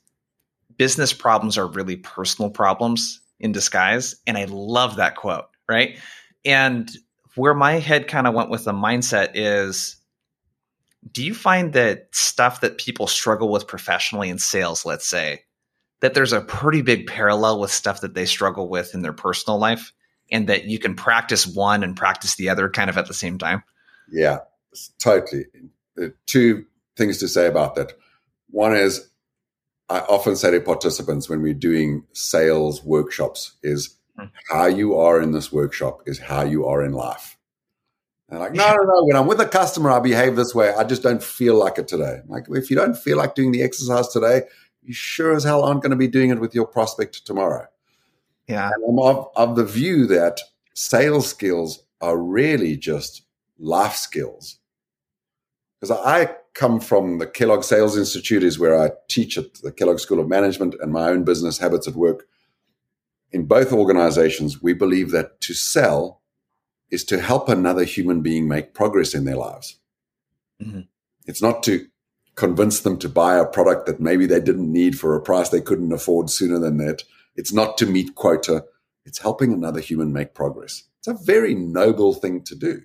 business 0.78 1.14
problems 1.14 1.58
are 1.58 1.68
really 1.68 1.98
personal 1.98 2.50
problems 2.50 3.20
in 3.40 3.52
disguise. 3.52 4.16
And 4.26 4.38
I 4.38 4.46
love 4.46 4.98
that 4.98 5.16
quote, 5.16 5.46
right? 5.70 5.98
And 6.46 6.90
where 7.36 7.54
my 7.54 7.74
head 7.74 8.08
kind 8.08 8.28
of 8.28 8.34
went 8.34 8.50
with 8.50 8.66
the 8.66 8.74
mindset 8.74 9.32
is 9.36 9.98
do 11.12 11.24
you 11.24 11.34
find 11.34 11.74
that 11.74 12.08
stuff 12.12 12.62
that 12.62 12.78
people 12.78 13.08
struggle 13.08 13.50
with 13.50 13.68
professionally 13.68 14.30
in 14.30 14.40
sales, 14.40 14.86
let's 14.86 15.08
say, 15.08 15.44
that 16.02 16.14
there's 16.14 16.34
a 16.34 16.42
pretty 16.42 16.82
big 16.82 17.08
parallel 17.08 17.60
with 17.60 17.72
stuff 17.72 18.02
that 18.02 18.14
they 18.14 18.26
struggle 18.26 18.70
with 18.70 18.94
in 18.94 19.02
their 19.02 19.14
personal 19.14 19.58
life 19.58 19.94
and 20.32 20.48
that 20.48 20.66
you 20.66 20.80
can 20.80 20.96
practice 20.96 21.48
one 21.48 21.84
and 21.84 21.96
practice 21.96 22.36
the 22.36 22.50
other 22.50 22.70
kind 22.70 22.90
of 22.90 22.98
at 22.98 23.08
the 23.08 23.14
same 23.14 23.38
time? 23.38 23.64
Yeah, 24.12 24.40
totally. 25.00 25.46
Uh, 26.02 26.08
two 26.26 26.66
things 26.96 27.18
to 27.20 27.28
say 27.28 27.48
about 27.48 27.76
that. 27.76 27.94
One 28.50 28.76
is 28.76 29.10
I 29.90 30.00
often 30.00 30.36
say 30.36 30.52
to 30.52 30.62
participants 30.62 31.30
when 31.30 31.42
we're 31.42 31.54
doing 31.54 32.04
sales 32.14 32.84
workshops 32.84 33.54
is. 33.64 33.97
How 34.50 34.66
you 34.66 34.96
are 34.96 35.22
in 35.22 35.32
this 35.32 35.52
workshop 35.52 36.02
is 36.06 36.20
how 36.20 36.44
you 36.44 36.66
are 36.66 36.84
in 36.84 36.94
life. 36.94 37.38
And 38.30 38.40
like, 38.40 38.54
no, 38.54 38.68
no, 38.68 38.84
no. 38.84 39.06
When 39.06 39.16
I'm 39.16 39.28
with 39.28 39.40
a 39.40 39.48
customer, 39.48 39.90
I 39.92 40.00
behave 40.00 40.36
this 40.36 40.54
way. 40.54 40.74
I 40.74 40.84
just 40.84 41.04
don't 41.04 41.24
feel 41.24 41.56
like 41.56 41.78
it 41.78 41.88
today. 41.88 42.20
Like, 42.28 42.46
if 42.50 42.70
you 42.70 42.76
don't 42.76 42.98
feel 42.98 43.18
like 43.18 43.36
doing 43.36 43.52
the 43.52 43.64
exercise 43.64 44.10
today, 44.10 44.42
you 44.84 44.94
sure 44.94 45.36
as 45.36 45.44
hell 45.44 45.64
aren't 45.64 45.82
going 45.82 45.92
to 45.92 45.98
be 45.98 46.08
doing 46.08 46.30
it 46.30 46.40
with 46.40 46.54
your 46.54 46.68
prospect 46.68 47.26
tomorrow. 47.26 47.68
Yeah. 48.48 48.70
And 48.74 48.84
I'm 48.90 49.00
of, 49.00 49.30
of 49.36 49.56
the 49.56 49.66
view 49.66 50.08
that 50.08 50.42
sales 50.74 51.28
skills 51.28 51.84
are 52.02 52.18
really 52.18 52.76
just 52.76 53.24
life 53.60 53.96
skills. 53.96 54.60
Because 55.80 55.98
I 56.06 56.36
come 56.54 56.80
from 56.80 57.20
the 57.20 57.28
Kellogg 57.28 57.64
Sales 57.64 57.98
Institute, 57.98 58.44
is 58.44 58.60
where 58.60 58.82
I 58.82 58.92
teach 59.10 59.38
at 59.38 59.54
the 59.62 59.72
Kellogg 59.72 60.00
School 60.00 60.20
of 60.20 60.28
Management 60.28 60.76
and 60.82 60.92
my 60.92 61.10
own 61.10 61.24
business 61.24 61.60
habits 61.60 61.88
at 61.88 61.96
work. 61.96 62.28
In 63.32 63.46
both 63.46 63.74
organizations, 63.74 64.62
we 64.62 64.74
believe 64.74 65.12
that 65.12 65.42
to 65.42 65.54
sell 65.54 66.22
is 66.90 67.04
to 67.06 67.20
help 67.20 67.50
another 67.50 67.84
human 67.84 68.22
being 68.22 68.48
make 68.48 68.74
progress 68.74 69.14
in 69.14 69.26
their 69.26 69.36
lives. 69.36 69.78
Mm-hmm. 70.62 70.82
It's 71.26 71.42
not 71.42 71.64
to 71.64 71.88
convince 72.36 72.80
them 72.82 72.98
to 73.00 73.10
buy 73.10 73.36
a 73.36 73.46
product 73.46 73.86
that 73.88 74.00
maybe 74.00 74.26
they 74.26 74.40
didn't 74.40 74.72
need 74.72 74.98
for 74.98 75.16
a 75.16 75.22
price 75.22 75.50
they 75.50 75.60
couldn't 75.60 75.92
afford 75.92 76.30
sooner 76.30 76.60
than 76.60 76.78
that. 76.78 77.04
It's 77.36 77.52
not 77.52 77.78
to 77.80 77.86
meet 77.86 78.16
quota. 78.16 78.66
It's 79.06 79.20
helping 79.20 79.52
another 79.52 79.80
human 79.80 80.14
make 80.14 80.34
progress. 80.34 80.84
It's 81.00 81.08
a 81.08 81.26
very 81.26 81.54
noble 81.54 82.14
thing 82.14 82.44
to 82.44 82.56
do. 82.56 82.82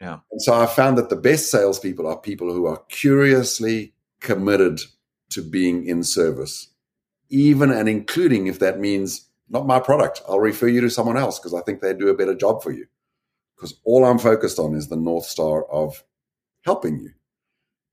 Yeah. 0.00 0.18
And 0.30 0.42
so 0.42 0.54
I 0.54 0.66
found 0.66 0.98
that 0.98 1.10
the 1.10 1.16
best 1.16 1.50
salespeople 1.50 2.06
are 2.06 2.18
people 2.18 2.52
who 2.52 2.66
are 2.66 2.82
curiously 2.88 3.94
committed 4.20 4.80
to 5.30 5.42
being 5.42 5.86
in 5.86 6.02
service, 6.02 6.68
even 7.28 7.70
and 7.70 7.88
including 7.88 8.46
if 8.46 8.58
that 8.58 8.80
means 8.80 9.28
not 9.52 9.66
my 9.66 9.78
product. 9.78 10.22
I'll 10.26 10.40
refer 10.40 10.66
you 10.66 10.80
to 10.80 10.90
someone 10.90 11.18
else 11.18 11.38
because 11.38 11.54
I 11.54 11.60
think 11.60 11.80
they'd 11.80 11.98
do 11.98 12.08
a 12.08 12.16
better 12.16 12.34
job 12.34 12.62
for 12.62 12.72
you. 12.72 12.86
Because 13.54 13.78
all 13.84 14.04
I'm 14.04 14.18
focused 14.18 14.58
on 14.58 14.74
is 14.74 14.88
the 14.88 14.96
North 14.96 15.26
Star 15.26 15.64
of 15.70 16.02
helping 16.62 16.98
you. 16.98 17.10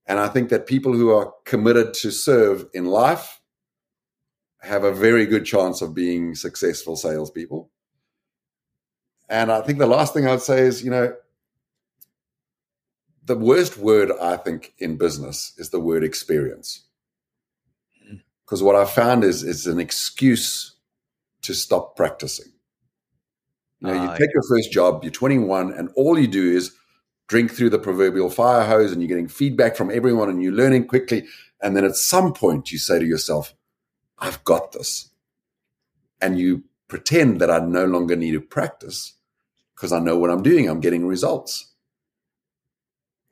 And 0.07 0.19
I 0.19 0.29
think 0.29 0.49
that 0.49 0.65
people 0.65 0.93
who 0.93 1.11
are 1.11 1.33
committed 1.45 1.93
to 1.95 2.11
serve 2.11 2.65
in 2.73 2.85
life 2.85 3.41
have 4.61 4.83
a 4.83 4.91
very 4.91 5.25
good 5.25 5.45
chance 5.45 5.81
of 5.81 5.93
being 5.93 6.33
successful 6.33 6.95
salespeople. 6.95 7.69
And 9.29 9.51
I 9.51 9.61
think 9.61 9.77
the 9.77 9.85
last 9.85 10.13
thing 10.13 10.27
I'd 10.27 10.41
say 10.41 10.61
is, 10.61 10.83
you 10.83 10.89
know, 10.89 11.13
the 13.25 13.37
worst 13.37 13.77
word 13.77 14.11
I 14.19 14.37
think 14.37 14.73
in 14.79 14.97
business 14.97 15.53
is 15.57 15.69
the 15.69 15.79
word 15.79 16.03
experience. 16.03 16.85
Hmm. 18.03 18.17
Because 18.43 18.63
what 18.63 18.75
I 18.75 18.85
found 18.85 19.23
is 19.23 19.43
it's 19.43 19.67
an 19.67 19.79
excuse 19.79 20.78
to 21.49 21.55
stop 21.55 21.95
practicing. 21.95 22.51
You 23.79 23.89
uh, 23.89 24.03
you 24.03 24.09
take 24.19 24.33
your 24.33 24.43
first 24.47 24.71
job, 24.71 25.03
you're 25.03 25.11
21, 25.11 25.73
and 25.73 25.89
all 25.95 26.19
you 26.19 26.27
do 26.27 26.55
is 26.55 26.75
drink 27.27 27.51
through 27.51 27.71
the 27.71 27.79
proverbial 27.79 28.29
fire 28.29 28.65
hose 28.65 28.91
and 28.91 29.01
you're 29.01 29.07
getting 29.07 29.27
feedback 29.27 29.75
from 29.75 29.89
everyone 29.89 30.29
and 30.29 30.43
you're 30.43 30.53
learning 30.53 30.85
quickly. 30.85 31.25
And 31.59 31.75
then 31.75 31.85
at 31.85 31.95
some 31.95 32.33
point 32.33 32.71
you 32.71 32.77
say 32.77 32.99
to 32.99 33.05
yourself, 33.05 33.55
I've 34.19 34.43
got 34.43 34.73
this. 34.73 35.09
And 36.21 36.37
you 36.37 36.65
pretend 36.87 37.41
that 37.41 37.49
I 37.49 37.59
no 37.59 37.85
longer 37.85 38.15
need 38.15 38.33
to 38.33 38.41
practice 38.41 39.13
because 39.75 39.91
I 39.91 39.99
know 39.99 40.17
what 40.17 40.29
I'm 40.29 40.43
doing. 40.43 40.69
I'm 40.69 40.81
getting 40.81 41.07
results. 41.07 41.71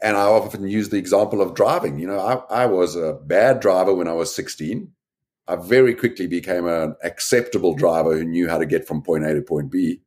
And 0.01 0.18
I 0.18 0.22
often 0.22 0.68
use 0.68 0.89
the 0.89 0.97
example 0.97 1.41
of 1.41 1.53
driving. 1.53 1.99
You 1.99 2.07
know, 2.07 2.20
I, 2.20 2.63
I 2.63 2.65
was 2.65 2.95
a 2.95 3.13
bad 3.13 3.59
driver 3.59 3.93
when 3.93 4.07
I 4.07 4.13
was 4.13 4.34
16. 4.34 4.91
I 5.48 5.56
very 5.56 5.95
quickly 5.95 6.28
became 6.28 6.68
an 6.68 6.95
acceptable 7.04 7.74
driver 7.74 8.18
who 8.18 8.26
knew 8.26 8.50
how 8.50 8.58
to 8.58 8.66
get 8.66 8.88
from 8.88 9.02
point 9.02 9.26
A 9.26 9.34
to 9.34 9.41
point 9.41 9.72
B. 9.72 10.02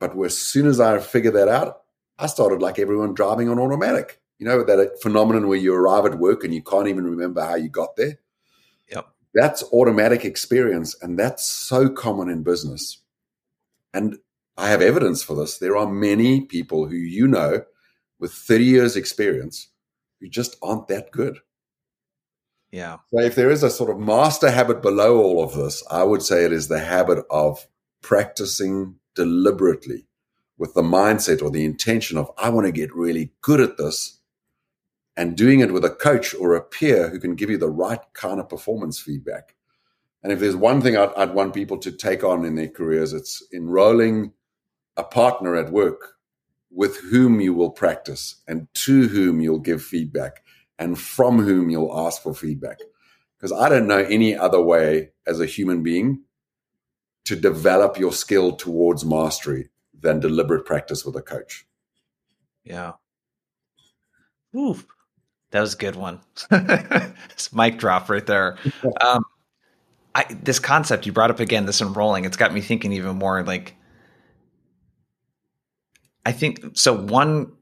But 0.00 0.18
as 0.24 0.36
soon 0.36 0.66
as 0.66 0.80
I 0.80 0.98
figured 0.98 1.34
that 1.34 1.48
out, 1.48 1.82
I 2.18 2.26
started 2.26 2.60
like 2.60 2.78
everyone 2.78 3.14
driving 3.14 3.48
on 3.48 3.58
automatic. 3.58 4.20
You 4.38 4.46
know, 4.46 4.62
that 4.62 4.78
uh, 4.78 4.86
phenomenon 5.00 5.48
where 5.48 5.58
you 5.58 5.74
arrive 5.74 6.06
at 6.06 6.18
work 6.18 6.44
and 6.44 6.54
you 6.54 6.62
can't 6.62 6.88
even 6.88 7.04
remember 7.04 7.44
how 7.44 7.56
you 7.56 7.68
got 7.68 7.96
there. 7.96 8.18
Yep. 8.90 9.08
That's 9.34 9.64
automatic 9.72 10.24
experience. 10.24 10.96
And 11.02 11.18
that's 11.18 11.46
so 11.46 11.88
common 11.88 12.28
in 12.28 12.42
business. 12.42 12.98
And 13.92 14.18
I 14.56 14.68
have 14.70 14.82
evidence 14.82 15.22
for 15.22 15.34
this. 15.34 15.58
There 15.58 15.76
are 15.76 15.90
many 15.90 16.42
people 16.42 16.86
who 16.86 16.96
you 16.96 17.26
know 17.26 17.62
with 18.18 18.32
30 18.32 18.64
years 18.64 18.96
experience 18.96 19.68
who 20.20 20.28
just 20.28 20.56
aren't 20.62 20.88
that 20.88 21.10
good. 21.10 21.38
Yeah. 22.70 22.98
So 23.12 23.20
if 23.20 23.34
there 23.34 23.50
is 23.50 23.62
a 23.62 23.70
sort 23.70 23.90
of 23.90 23.98
master 23.98 24.50
habit 24.50 24.82
below 24.82 25.18
all 25.18 25.42
of 25.42 25.54
this, 25.54 25.82
I 25.90 26.04
would 26.04 26.22
say 26.22 26.44
it 26.44 26.52
is 26.52 26.68
the 26.68 26.80
habit 26.80 27.24
of 27.30 27.66
practicing 28.02 28.96
deliberately 29.14 30.06
with 30.58 30.74
the 30.74 30.82
mindset 30.82 31.42
or 31.42 31.50
the 31.50 31.64
intention 31.64 32.18
of, 32.18 32.30
I 32.36 32.50
want 32.50 32.66
to 32.66 32.72
get 32.72 32.94
really 32.94 33.32
good 33.40 33.60
at 33.60 33.78
this 33.78 34.18
and 35.16 35.36
doing 35.36 35.60
it 35.60 35.72
with 35.72 35.84
a 35.84 35.90
coach 35.90 36.34
or 36.34 36.54
a 36.54 36.62
peer 36.62 37.08
who 37.08 37.18
can 37.18 37.34
give 37.34 37.50
you 37.50 37.58
the 37.58 37.70
right 37.70 38.00
kind 38.12 38.38
of 38.38 38.48
performance 38.48 39.00
feedback. 39.00 39.54
And 40.22 40.32
if 40.32 40.40
there's 40.40 40.56
one 40.56 40.80
thing 40.80 40.96
I'd, 40.96 41.12
I'd 41.14 41.34
want 41.34 41.54
people 41.54 41.78
to 41.78 41.92
take 41.92 42.22
on 42.22 42.44
in 42.44 42.56
their 42.56 42.68
careers, 42.68 43.12
it's 43.12 43.42
enrolling 43.52 44.32
a 44.96 45.04
partner 45.04 45.56
at 45.56 45.72
work 45.72 46.16
with 46.70 46.98
whom 47.10 47.40
you 47.40 47.54
will 47.54 47.70
practice 47.70 48.42
and 48.46 48.68
to 48.74 49.08
whom 49.08 49.40
you'll 49.40 49.58
give 49.58 49.82
feedback 49.82 50.42
and 50.78 50.98
from 50.98 51.42
whom 51.42 51.70
you'll 51.70 51.96
ask 52.06 52.22
for 52.22 52.34
feedback. 52.34 52.78
Because 53.36 53.52
I 53.52 53.68
don't 53.68 53.86
know 53.86 53.98
any 53.98 54.36
other 54.36 54.60
way 54.60 55.10
as 55.26 55.40
a 55.40 55.46
human 55.46 55.82
being 55.82 56.22
to 57.24 57.36
develop 57.36 57.98
your 57.98 58.12
skill 58.12 58.52
towards 58.52 59.04
mastery 59.04 59.70
than 59.98 60.20
deliberate 60.20 60.64
practice 60.64 61.04
with 61.04 61.16
a 61.16 61.22
coach. 61.22 61.66
Yeah. 62.64 62.92
Ooh, 64.56 64.78
that 65.50 65.60
was 65.60 65.74
a 65.74 65.76
good 65.76 65.96
one. 65.96 66.20
it's 66.50 67.52
mic 67.52 67.78
drop 67.78 68.08
right 68.08 68.26
there. 68.26 68.56
Um, 69.00 69.24
I, 70.14 70.24
this 70.42 70.58
concept 70.58 71.06
you 71.06 71.12
brought 71.12 71.30
up 71.30 71.38
again, 71.38 71.66
this 71.66 71.80
enrolling, 71.80 72.24
it's 72.24 72.36
got 72.36 72.52
me 72.52 72.60
thinking 72.60 72.92
even 72.92 73.16
more 73.16 73.42
like 73.44 73.76
I 76.28 76.32
think 76.32 76.76
so. 76.76 76.94
One, 76.94 77.52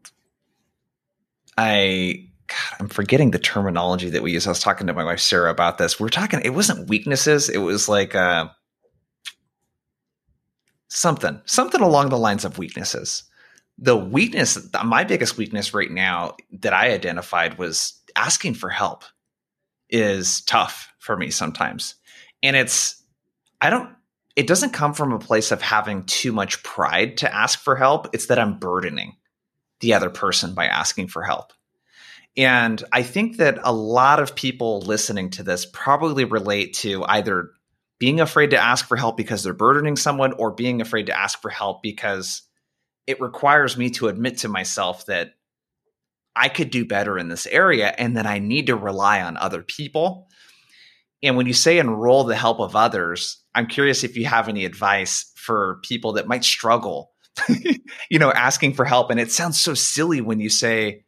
I 1.56 2.30
I'm 2.78 2.88
forgetting 2.88 3.30
the 3.30 3.38
terminology 3.38 4.10
that 4.10 4.22
we 4.22 4.32
use. 4.32 4.46
I 4.46 4.50
was 4.50 4.60
talking 4.60 4.86
to 4.86 4.92
my 4.92 5.04
wife 5.04 5.20
Sarah 5.20 5.50
about 5.50 5.78
this. 5.78 5.98
We 5.98 6.06
are 6.06 6.10
talking. 6.10 6.40
It 6.44 6.50
wasn't 6.50 6.88
weaknesses. 6.88 7.48
It 7.48 7.58
was 7.58 7.88
like 7.88 8.14
uh, 8.14 8.48
something, 10.88 11.40
something 11.46 11.80
along 11.80 12.10
the 12.10 12.18
lines 12.18 12.44
of 12.44 12.58
weaknesses. 12.58 13.24
The 13.78 13.96
weakness, 13.96 14.58
my 14.84 15.04
biggest 15.04 15.36
weakness 15.36 15.74
right 15.74 15.90
now 15.90 16.36
that 16.60 16.72
I 16.72 16.92
identified 16.92 17.58
was 17.58 18.00
asking 18.14 18.54
for 18.54 18.70
help 18.70 19.04
is 19.90 20.40
tough 20.42 20.92
for 20.98 21.16
me 21.16 21.30
sometimes. 21.30 21.94
And 22.42 22.56
it's, 22.56 23.02
I 23.60 23.70
don't, 23.70 23.90
it 24.34 24.46
doesn't 24.46 24.72
come 24.72 24.92
from 24.92 25.12
a 25.12 25.18
place 25.18 25.50
of 25.50 25.62
having 25.62 26.04
too 26.04 26.32
much 26.32 26.62
pride 26.62 27.18
to 27.18 27.34
ask 27.34 27.58
for 27.58 27.76
help. 27.76 28.08
It's 28.12 28.26
that 28.26 28.38
I'm 28.38 28.58
burdening 28.58 29.16
the 29.80 29.94
other 29.94 30.10
person 30.10 30.54
by 30.54 30.66
asking 30.66 31.08
for 31.08 31.22
help. 31.22 31.52
And 32.36 32.82
I 32.92 33.02
think 33.02 33.38
that 33.38 33.58
a 33.62 33.72
lot 33.72 34.20
of 34.20 34.36
people 34.36 34.80
listening 34.80 35.30
to 35.30 35.42
this 35.42 35.64
probably 35.64 36.24
relate 36.24 36.74
to 36.78 37.04
either 37.04 37.50
being 37.98 38.20
afraid 38.20 38.50
to 38.50 38.58
ask 38.58 38.86
for 38.86 38.96
help 38.96 39.16
because 39.16 39.42
they're 39.42 39.54
burdening 39.54 39.96
someone 39.96 40.32
or 40.34 40.50
being 40.50 40.80
afraid 40.80 41.06
to 41.06 41.18
ask 41.18 41.40
for 41.40 41.50
help 41.50 41.82
because 41.82 42.42
it 43.06 43.20
requires 43.20 43.76
me 43.76 43.90
to 43.90 44.08
admit 44.08 44.38
to 44.38 44.48
myself 44.48 45.06
that 45.06 45.34
I 46.34 46.50
could 46.50 46.70
do 46.70 46.84
better 46.84 47.18
in 47.18 47.28
this 47.28 47.46
area 47.46 47.94
and 47.96 48.18
that 48.18 48.26
I 48.26 48.38
need 48.38 48.66
to 48.66 48.76
rely 48.76 49.22
on 49.22 49.38
other 49.38 49.62
people. 49.62 50.28
And 51.22 51.38
when 51.38 51.46
you 51.46 51.54
say 51.54 51.78
enroll 51.78 52.24
the 52.24 52.36
help 52.36 52.60
of 52.60 52.76
others, 52.76 53.42
I'm 53.54 53.66
curious 53.66 54.04
if 54.04 54.18
you 54.18 54.26
have 54.26 54.48
any 54.48 54.66
advice 54.66 55.32
for 55.36 55.80
people 55.82 56.14
that 56.14 56.28
might 56.28 56.44
struggle, 56.44 57.12
you 58.10 58.18
know, 58.18 58.30
asking 58.30 58.74
for 58.74 58.84
help. 58.84 59.10
And 59.10 59.18
it 59.18 59.32
sounds 59.32 59.58
so 59.58 59.72
silly 59.72 60.20
when 60.20 60.40
you 60.40 60.50
say, 60.50 61.05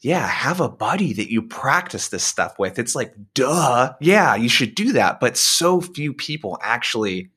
yeah, 0.00 0.26
have 0.26 0.60
a 0.60 0.68
buddy 0.68 1.12
that 1.14 1.30
you 1.30 1.42
practice 1.42 2.08
this 2.08 2.22
stuff 2.22 2.58
with. 2.58 2.78
It's 2.78 2.94
like, 2.94 3.14
duh, 3.34 3.94
yeah, 4.00 4.36
you 4.36 4.48
should 4.48 4.74
do 4.74 4.92
that. 4.92 5.18
But 5.18 5.36
so 5.36 5.80
few 5.80 6.12
people 6.12 6.58
actually 6.62 7.30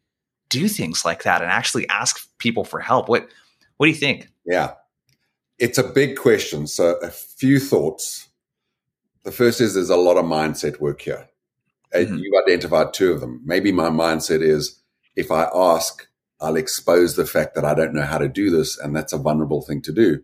do 0.50 0.68
things 0.68 1.04
like 1.04 1.24
that 1.24 1.42
and 1.42 1.52
actually 1.52 1.88
ask 1.90 2.28
people 2.38 2.64
for 2.64 2.80
help. 2.80 3.10
What 3.10 3.28
what 3.78 3.88
do 3.88 3.92
you 3.92 3.98
think? 3.98 4.30
Yeah. 4.46 4.74
It's 5.58 5.78
a 5.78 5.84
big 5.84 6.18
question. 6.18 6.68
So 6.68 6.98
a 7.02 7.10
few 7.10 7.60
thoughts. 7.60 8.28
The 9.24 9.32
first 9.32 9.62
is 9.62 9.74
there's 9.74 9.90
a 9.90 9.96
lot 9.96 10.18
of 10.18 10.26
mindset 10.26 10.80
work 10.80 11.02
here. 11.02 11.28
Mm-hmm. 11.94 12.18
You 12.18 12.42
identified 12.46 12.94
two 12.94 13.12
of 13.12 13.22
them. 13.22 13.42
Maybe 13.44 13.72
my 13.72 13.90
mindset 13.90 14.42
is 14.42 14.82
if 15.16 15.32
I 15.32 15.50
ask, 15.54 16.08
I'll 16.40 16.56
expose 16.56 17.16
the 17.16 17.26
fact 17.26 17.56
that 17.56 17.66
I 17.66 17.76
don't 17.76 17.94
know 17.94 18.06
how 18.06 18.18
to 18.18 18.28
do 18.28 18.50
this, 18.50 18.78
and 18.80 18.96
that's 18.96 19.14
a 19.14 19.18
vulnerable 19.18 19.62
thing 19.62 19.82
to 19.84 19.92
do. 19.92 20.24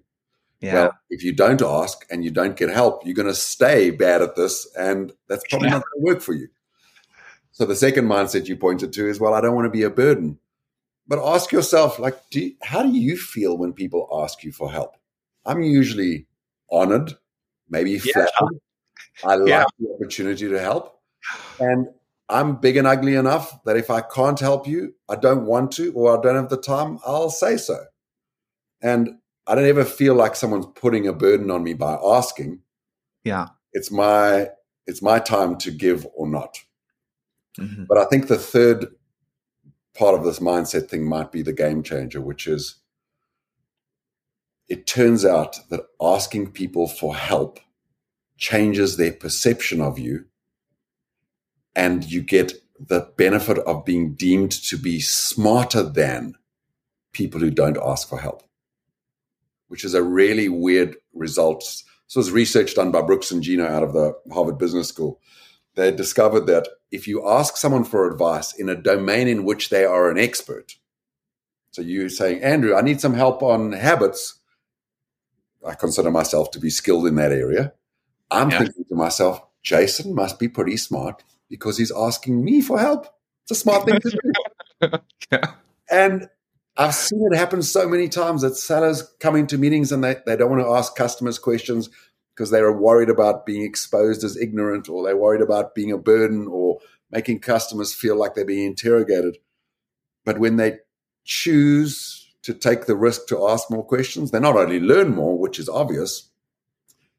Yeah. 0.59 0.73
Well, 0.73 0.91
if 1.09 1.23
you 1.23 1.33
don't 1.33 1.61
ask 1.61 2.05
and 2.09 2.23
you 2.23 2.31
don't 2.31 2.55
get 2.55 2.69
help, 2.69 3.05
you're 3.05 3.13
going 3.13 3.27
to 3.27 3.33
stay 3.35 3.91
bad 3.91 4.21
at 4.21 4.35
this, 4.35 4.67
and 4.75 5.13
that's 5.27 5.43
probably 5.49 5.67
yeah. 5.67 5.75
not 5.75 5.83
going 5.83 6.05
to 6.05 6.13
work 6.13 6.21
for 6.21 6.33
you. 6.33 6.47
So 7.51 7.65
the 7.65 7.75
second 7.75 8.05
mindset 8.05 8.47
you 8.47 8.55
pointed 8.55 8.93
to 8.93 9.07
is, 9.07 9.19
well, 9.19 9.33
I 9.33 9.41
don't 9.41 9.55
want 9.55 9.65
to 9.65 9.71
be 9.71 9.83
a 9.83 9.89
burden. 9.89 10.39
But 11.07 11.25
ask 11.25 11.51
yourself, 11.51 11.99
like, 11.99 12.29
do 12.29 12.41
you, 12.41 12.55
how 12.61 12.83
do 12.83 12.89
you 12.89 13.17
feel 13.17 13.57
when 13.57 13.73
people 13.73 14.09
ask 14.11 14.43
you 14.43 14.51
for 14.51 14.71
help? 14.71 14.97
I'm 15.45 15.61
usually 15.61 16.27
honored, 16.69 17.13
maybe 17.69 17.91
yeah. 17.91 18.11
flattered. 18.11 18.59
I 19.23 19.35
like 19.35 19.49
yeah. 19.49 19.65
the 19.79 19.93
opportunity 19.95 20.49
to 20.49 20.59
help. 20.59 20.99
And 21.59 21.87
I'm 22.29 22.57
big 22.57 22.77
and 22.77 22.85
ugly 22.85 23.15
enough 23.15 23.63
that 23.63 23.77
if 23.77 23.89
I 23.89 24.01
can't 24.01 24.39
help 24.39 24.67
you, 24.67 24.95
I 25.07 25.15
don't 25.15 25.45
want 25.45 25.71
to, 25.73 25.93
or 25.93 26.17
I 26.17 26.21
don't 26.21 26.35
have 26.35 26.49
the 26.49 26.57
time, 26.57 26.99
I'll 27.05 27.29
say 27.29 27.57
so. 27.57 27.85
And 28.81 29.17
I 29.47 29.55
don't 29.55 29.65
ever 29.65 29.85
feel 29.85 30.13
like 30.13 30.35
someone's 30.35 30.67
putting 30.75 31.07
a 31.07 31.13
burden 31.13 31.49
on 31.49 31.63
me 31.63 31.73
by 31.73 31.97
asking. 32.03 32.59
Yeah. 33.23 33.47
It's 33.73 33.91
my 33.91 34.49
it's 34.85 35.01
my 35.01 35.19
time 35.19 35.57
to 35.57 35.71
give 35.71 36.05
or 36.15 36.27
not. 36.27 36.57
Mm-hmm. 37.59 37.85
But 37.85 37.97
I 37.97 38.05
think 38.05 38.27
the 38.27 38.37
third 38.37 38.87
part 39.97 40.15
of 40.15 40.23
this 40.23 40.39
mindset 40.39 40.89
thing 40.89 41.07
might 41.07 41.31
be 41.31 41.41
the 41.41 41.53
game 41.53 41.81
changer, 41.83 42.21
which 42.21 42.47
is 42.47 42.75
it 44.67 44.85
turns 44.85 45.23
out 45.25 45.57
that 45.69 45.87
asking 46.01 46.51
people 46.51 46.87
for 46.87 47.15
help 47.15 47.59
changes 48.37 48.97
their 48.97 49.13
perception 49.13 49.81
of 49.81 49.97
you 49.97 50.25
and 51.75 52.03
you 52.11 52.21
get 52.21 52.53
the 52.79 53.11
benefit 53.17 53.57
of 53.59 53.85
being 53.85 54.13
deemed 54.13 54.51
to 54.51 54.77
be 54.77 54.99
smarter 54.99 55.81
than 55.81 56.35
people 57.13 57.39
who 57.39 57.49
don't 57.49 57.77
ask 57.83 58.07
for 58.07 58.19
help 58.19 58.46
which 59.67 59.83
is 59.83 59.93
a 59.93 60.03
really 60.03 60.49
weird 60.49 60.95
result. 61.13 61.63
This 62.07 62.15
was 62.15 62.31
research 62.31 62.75
done 62.75 62.91
by 62.91 63.01
Brooks 63.01 63.31
and 63.31 63.43
Gino 63.43 63.65
out 63.65 63.83
of 63.83 63.93
the 63.93 64.13
Harvard 64.31 64.57
Business 64.57 64.87
School. 64.87 65.19
They 65.75 65.91
discovered 65.91 66.47
that 66.47 66.67
if 66.91 67.07
you 67.07 67.27
ask 67.27 67.57
someone 67.57 67.83
for 67.83 68.09
advice 68.09 68.53
in 68.53 68.69
a 68.69 68.75
domain 68.75 69.27
in 69.27 69.43
which 69.43 69.69
they 69.69 69.85
are 69.85 70.09
an 70.09 70.17
expert, 70.17 70.75
so 71.71 71.81
you're 71.81 72.09
saying, 72.09 72.41
Andrew, 72.41 72.75
I 72.75 72.81
need 72.81 73.01
some 73.01 73.13
help 73.13 73.43
on 73.43 73.73
habits. 73.73 74.39
I 75.65 75.75
consider 75.75 76.09
myself 76.09 76.49
to 76.51 76.59
be 76.59 76.69
skilled 76.69 77.05
in 77.05 77.15
that 77.15 77.31
area. 77.31 77.73
I'm 78.31 78.49
yeah. 78.49 78.59
thinking 78.59 78.85
to 78.85 78.95
myself, 78.95 79.41
Jason 79.61 80.15
must 80.15 80.39
be 80.39 80.47
pretty 80.47 80.77
smart 80.77 81.23
because 81.49 81.77
he's 81.77 81.91
asking 81.91 82.43
me 82.43 82.61
for 82.61 82.79
help. 82.79 83.05
It's 83.43 83.51
a 83.51 83.55
smart 83.55 83.85
thing 83.85 83.99
to 83.99 84.09
do. 84.81 84.89
yeah. 85.31 85.51
And 85.91 86.29
I've 86.77 86.93
seen 86.93 87.27
it 87.31 87.35
happen 87.35 87.63
so 87.63 87.87
many 87.87 88.07
times 88.07 88.43
that 88.43 88.55
sellers 88.55 89.03
come 89.19 89.35
into 89.35 89.57
meetings 89.57 89.91
and 89.91 90.03
they, 90.03 90.17
they 90.25 90.35
don't 90.35 90.51
want 90.51 90.61
to 90.61 90.69
ask 90.69 90.95
customers 90.95 91.39
questions 91.39 91.89
because 92.35 92.51
they're 92.51 92.71
worried 92.71 93.09
about 93.09 93.47
being 93.47 93.63
exposed 93.63 94.23
as 94.23 94.37
ignorant 94.37 94.87
or 94.87 95.03
they're 95.03 95.17
worried 95.17 95.41
about 95.41 95.73
being 95.73 95.91
a 95.91 95.97
burden 95.97 96.47
or 96.47 96.77
making 97.11 97.39
customers 97.39 97.93
feel 97.93 98.15
like 98.15 98.35
they're 98.35 98.45
being 98.45 98.67
interrogated. 98.67 99.37
But 100.23 100.39
when 100.39 100.57
they 100.57 100.77
choose 101.23 102.31
to 102.43 102.53
take 102.53 102.85
the 102.85 102.95
risk 102.95 103.27
to 103.27 103.47
ask 103.47 103.71
more 103.71 103.83
questions, 103.83 104.29
they 104.29 104.39
not 104.39 104.55
only 104.55 104.79
learn 104.79 105.15
more, 105.15 105.37
which 105.37 105.57
is 105.57 105.67
obvious, 105.67 106.29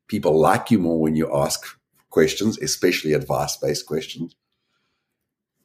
people 0.06 0.38
like 0.38 0.70
you 0.70 0.78
more 0.78 1.00
when 1.00 1.16
you 1.16 1.34
ask 1.34 1.66
questions, 2.10 2.58
especially 2.58 3.12
advice 3.12 3.56
based 3.56 3.86
questions. 3.86 4.36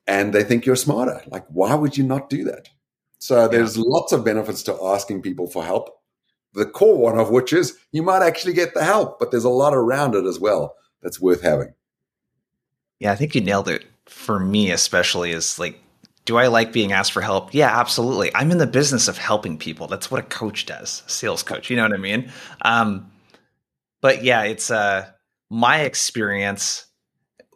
And 0.07 0.33
they 0.33 0.43
think 0.43 0.65
you're 0.65 0.75
smarter. 0.75 1.21
Like, 1.27 1.45
why 1.47 1.75
would 1.75 1.95
you 1.95 2.03
not 2.03 2.29
do 2.29 2.43
that? 2.45 2.69
So 3.23 3.47
there's 3.47 3.77
yeah. 3.77 3.85
lots 3.87 4.11
of 4.11 4.25
benefits 4.25 4.61
to 4.63 4.77
asking 4.83 5.21
people 5.21 5.47
for 5.47 5.63
help. 5.63 5.97
The 6.55 6.65
core 6.65 6.97
one 6.97 7.17
of 7.17 7.29
which 7.29 7.53
is 7.53 7.77
you 7.93 8.03
might 8.03 8.21
actually 8.21 8.51
get 8.51 8.73
the 8.73 8.83
help, 8.83 9.17
but 9.17 9.31
there's 9.31 9.45
a 9.45 9.49
lot 9.49 9.73
around 9.73 10.13
it 10.13 10.25
as 10.25 10.41
well 10.41 10.75
that's 11.01 11.21
worth 11.21 11.41
having. 11.41 11.73
Yeah, 12.99 13.13
I 13.13 13.15
think 13.15 13.33
you 13.33 13.39
nailed 13.39 13.69
it. 13.69 13.85
For 14.07 14.41
me, 14.41 14.71
especially, 14.71 15.31
is 15.31 15.57
like, 15.57 15.79
do 16.25 16.35
I 16.35 16.47
like 16.47 16.73
being 16.73 16.91
asked 16.91 17.13
for 17.13 17.21
help? 17.21 17.53
Yeah, 17.53 17.69
absolutely. 17.79 18.29
I'm 18.35 18.51
in 18.51 18.57
the 18.57 18.67
business 18.67 19.07
of 19.07 19.17
helping 19.17 19.57
people. 19.57 19.87
That's 19.87 20.11
what 20.11 20.19
a 20.19 20.27
coach 20.27 20.65
does, 20.65 21.01
a 21.07 21.09
sales 21.09 21.43
coach. 21.43 21.69
You 21.69 21.77
know 21.77 21.83
what 21.83 21.93
I 21.93 21.97
mean? 22.01 22.29
Um, 22.63 23.09
but 24.01 24.25
yeah, 24.25 24.43
it's 24.43 24.69
uh, 24.69 25.09
my 25.49 25.79
experience 25.79 26.87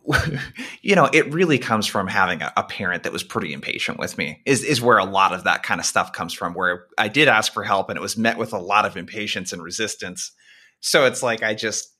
you 0.81 0.95
know, 0.95 1.09
it 1.11 1.33
really 1.33 1.57
comes 1.57 1.85
from 1.85 2.07
having 2.07 2.41
a, 2.41 2.53
a, 2.55 2.63
parent 2.63 3.03
that 3.03 3.11
was 3.11 3.23
pretty 3.23 3.51
impatient 3.51 3.99
with 3.99 4.17
me. 4.17 4.41
Is 4.45 4.63
is 4.63 4.81
where 4.81 4.97
a 4.97 5.05
lot 5.05 5.33
of 5.33 5.43
that 5.43 5.63
kind 5.63 5.79
of 5.81 5.85
stuff 5.85 6.13
comes 6.13 6.33
from. 6.33 6.53
Where 6.53 6.85
I 6.97 7.09
did 7.09 7.27
ask 7.27 7.51
for 7.51 7.63
help, 7.63 7.89
and 7.89 7.97
it 7.97 8.01
was 8.01 8.17
met 8.17 8.37
with 8.37 8.53
a 8.53 8.57
lot 8.57 8.85
of 8.85 8.95
impatience 8.95 9.51
and 9.51 9.61
resistance. 9.61 10.31
So 10.79 11.05
it's 11.05 11.21
like 11.21 11.43
I 11.43 11.55
just 11.55 11.93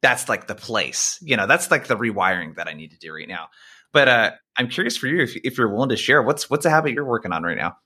that's 0.00 0.28
like 0.28 0.46
the 0.46 0.54
place. 0.54 1.18
You 1.22 1.36
know, 1.36 1.46
that's 1.46 1.70
like 1.70 1.88
the 1.88 1.96
rewiring 1.96 2.56
that 2.56 2.68
I 2.68 2.74
need 2.74 2.92
to 2.92 2.98
do 2.98 3.12
right 3.12 3.28
now. 3.28 3.48
But 3.92 4.08
uh, 4.08 4.30
I'm 4.56 4.68
curious 4.68 4.96
for 4.96 5.06
you 5.08 5.22
if, 5.22 5.36
if 5.42 5.58
you're 5.58 5.72
willing 5.72 5.88
to 5.88 5.96
share 5.96 6.22
what's 6.22 6.48
what's 6.48 6.66
a 6.66 6.70
habit 6.70 6.92
you're 6.92 7.04
working 7.04 7.32
on 7.32 7.42
right 7.42 7.56
now. 7.58 7.76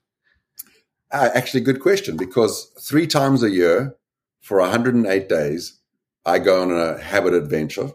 Uh, 1.11 1.29
actually, 1.33 1.61
good 1.61 1.79
question 1.79 2.17
because 2.17 2.71
three 2.79 3.07
times 3.07 3.41
a 3.41 3.49
year 3.49 3.95
for 4.41 4.59
108 4.59 5.27
days, 5.27 5.79
I 6.23 6.37
go 6.37 6.61
on 6.61 6.71
a 6.71 6.99
habit 6.99 7.33
adventure 7.33 7.91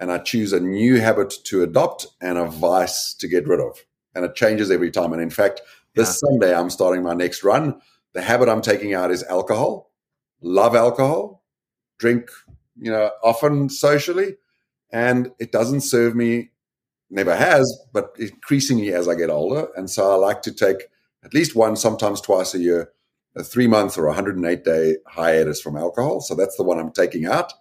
and 0.00 0.12
I 0.12 0.18
choose 0.18 0.52
a 0.52 0.60
new 0.60 1.00
habit 1.00 1.34
to 1.44 1.62
adopt 1.62 2.06
and 2.20 2.38
a 2.38 2.46
vice 2.46 3.14
to 3.14 3.28
get 3.28 3.46
rid 3.46 3.60
of. 3.60 3.84
And 4.14 4.24
it 4.24 4.34
changes 4.34 4.70
every 4.70 4.90
time. 4.90 5.12
And 5.12 5.22
in 5.22 5.30
fact, 5.30 5.60
this 5.94 6.08
yeah. 6.08 6.28
Sunday, 6.28 6.54
I'm 6.54 6.70
starting 6.70 7.02
my 7.02 7.14
next 7.14 7.42
run. 7.42 7.80
The 8.14 8.22
habit 8.22 8.48
I'm 8.48 8.62
taking 8.62 8.94
out 8.94 9.10
is 9.10 9.22
alcohol. 9.24 9.90
Love 10.40 10.76
alcohol, 10.76 11.42
drink, 11.98 12.30
you 12.76 12.90
know, 12.90 13.10
often 13.22 13.68
socially. 13.68 14.36
And 14.92 15.32
it 15.38 15.52
doesn't 15.52 15.82
serve 15.82 16.14
me, 16.14 16.50
never 17.10 17.34
has, 17.34 17.78
but 17.92 18.14
increasingly 18.18 18.92
as 18.92 19.08
I 19.08 19.14
get 19.14 19.30
older. 19.30 19.68
And 19.76 19.90
so 19.90 20.10
I 20.10 20.14
like 20.14 20.42
to 20.42 20.52
take 20.52 20.84
at 21.24 21.34
least 21.34 21.56
one, 21.56 21.76
sometimes 21.76 22.20
twice 22.20 22.54
a 22.54 22.58
year, 22.58 22.92
a 23.36 23.42
three 23.42 23.66
month 23.66 23.98
or 23.98 24.06
108 24.06 24.64
day 24.64 24.96
hiatus 25.06 25.60
from 25.60 25.76
alcohol. 25.76 26.20
So 26.20 26.34
that's 26.34 26.56
the 26.56 26.62
one 26.62 26.78
I'm 26.78 26.92
taking 26.92 27.26
out. 27.26 27.52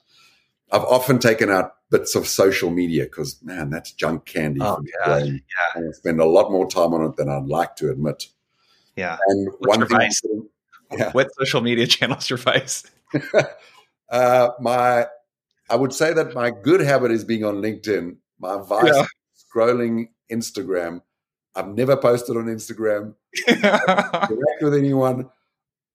I've 0.72 0.84
often 0.84 1.20
taken 1.20 1.50
out 1.50 1.74
bits 1.90 2.16
of 2.16 2.28
social 2.28 2.70
media 2.70 3.04
because 3.04 3.42
man, 3.44 3.70
that's 3.70 3.92
junk 3.92 4.26
candy. 4.26 4.60
Oh. 4.62 4.84
Yeah. 5.06 5.30
I 5.76 5.82
spend 5.94 6.20
a 6.20 6.26
lot 6.26 6.52
more 6.52 6.68
time 6.68 6.94
on 6.94 7.06
it 7.06 7.16
than 7.16 7.30
I'd 7.30 7.46
like 7.46 7.76
to 7.78 7.90
admit. 7.90 8.26
Yeah. 8.96 9.18
And 9.28 9.50
What's 9.60 9.92
one 9.92 10.12
thing? 10.12 10.50
Yeah. 10.92 11.12
What 11.12 11.30
social 11.40 11.62
media 11.62 11.88
channels 11.88 12.30
your 12.30 12.38
vice? 12.38 12.84
uh, 14.10 14.50
my, 14.60 15.06
I 15.70 15.76
would 15.76 15.94
say 15.94 16.14
that 16.14 16.34
my 16.34 16.52
good 16.52 16.82
habit 16.82 17.12
is 17.12 17.24
being 17.24 17.44
on 17.44 17.56
LinkedIn. 17.56 18.18
My 18.40 18.62
vice, 18.62 18.94
yeah. 18.94 19.06
scrolling 19.56 20.10
Instagram. 20.32 21.02
I've 21.56 21.70
never 21.70 21.98
posted 21.98 22.38
on 22.38 22.46
Instagram, 22.46 23.16
interact 23.48 24.62
with 24.62 24.76
anyone. 24.76 25.30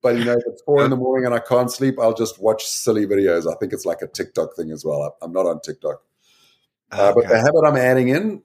But 0.02 0.18
you 0.18 0.24
know, 0.24 0.32
if 0.32 0.42
it's 0.46 0.62
four 0.62 0.84
in 0.84 0.90
the 0.90 0.96
morning 0.96 1.26
and 1.26 1.34
I 1.34 1.38
can't 1.38 1.70
sleep, 1.70 1.98
I'll 2.00 2.14
just 2.14 2.42
watch 2.42 2.66
silly 2.66 3.06
videos. 3.06 3.50
I 3.50 3.56
think 3.58 3.72
it's 3.72 3.86
like 3.86 4.02
a 4.02 4.08
TikTok 4.08 4.56
thing 4.56 4.72
as 4.72 4.84
well. 4.84 5.16
I'm 5.22 5.32
not 5.32 5.46
on 5.46 5.60
TikTok. 5.60 6.02
Uh, 6.90 7.10
okay. 7.10 7.20
But 7.20 7.28
the 7.28 7.38
habit 7.38 7.62
I'm 7.64 7.76
adding 7.76 8.08
in 8.08 8.42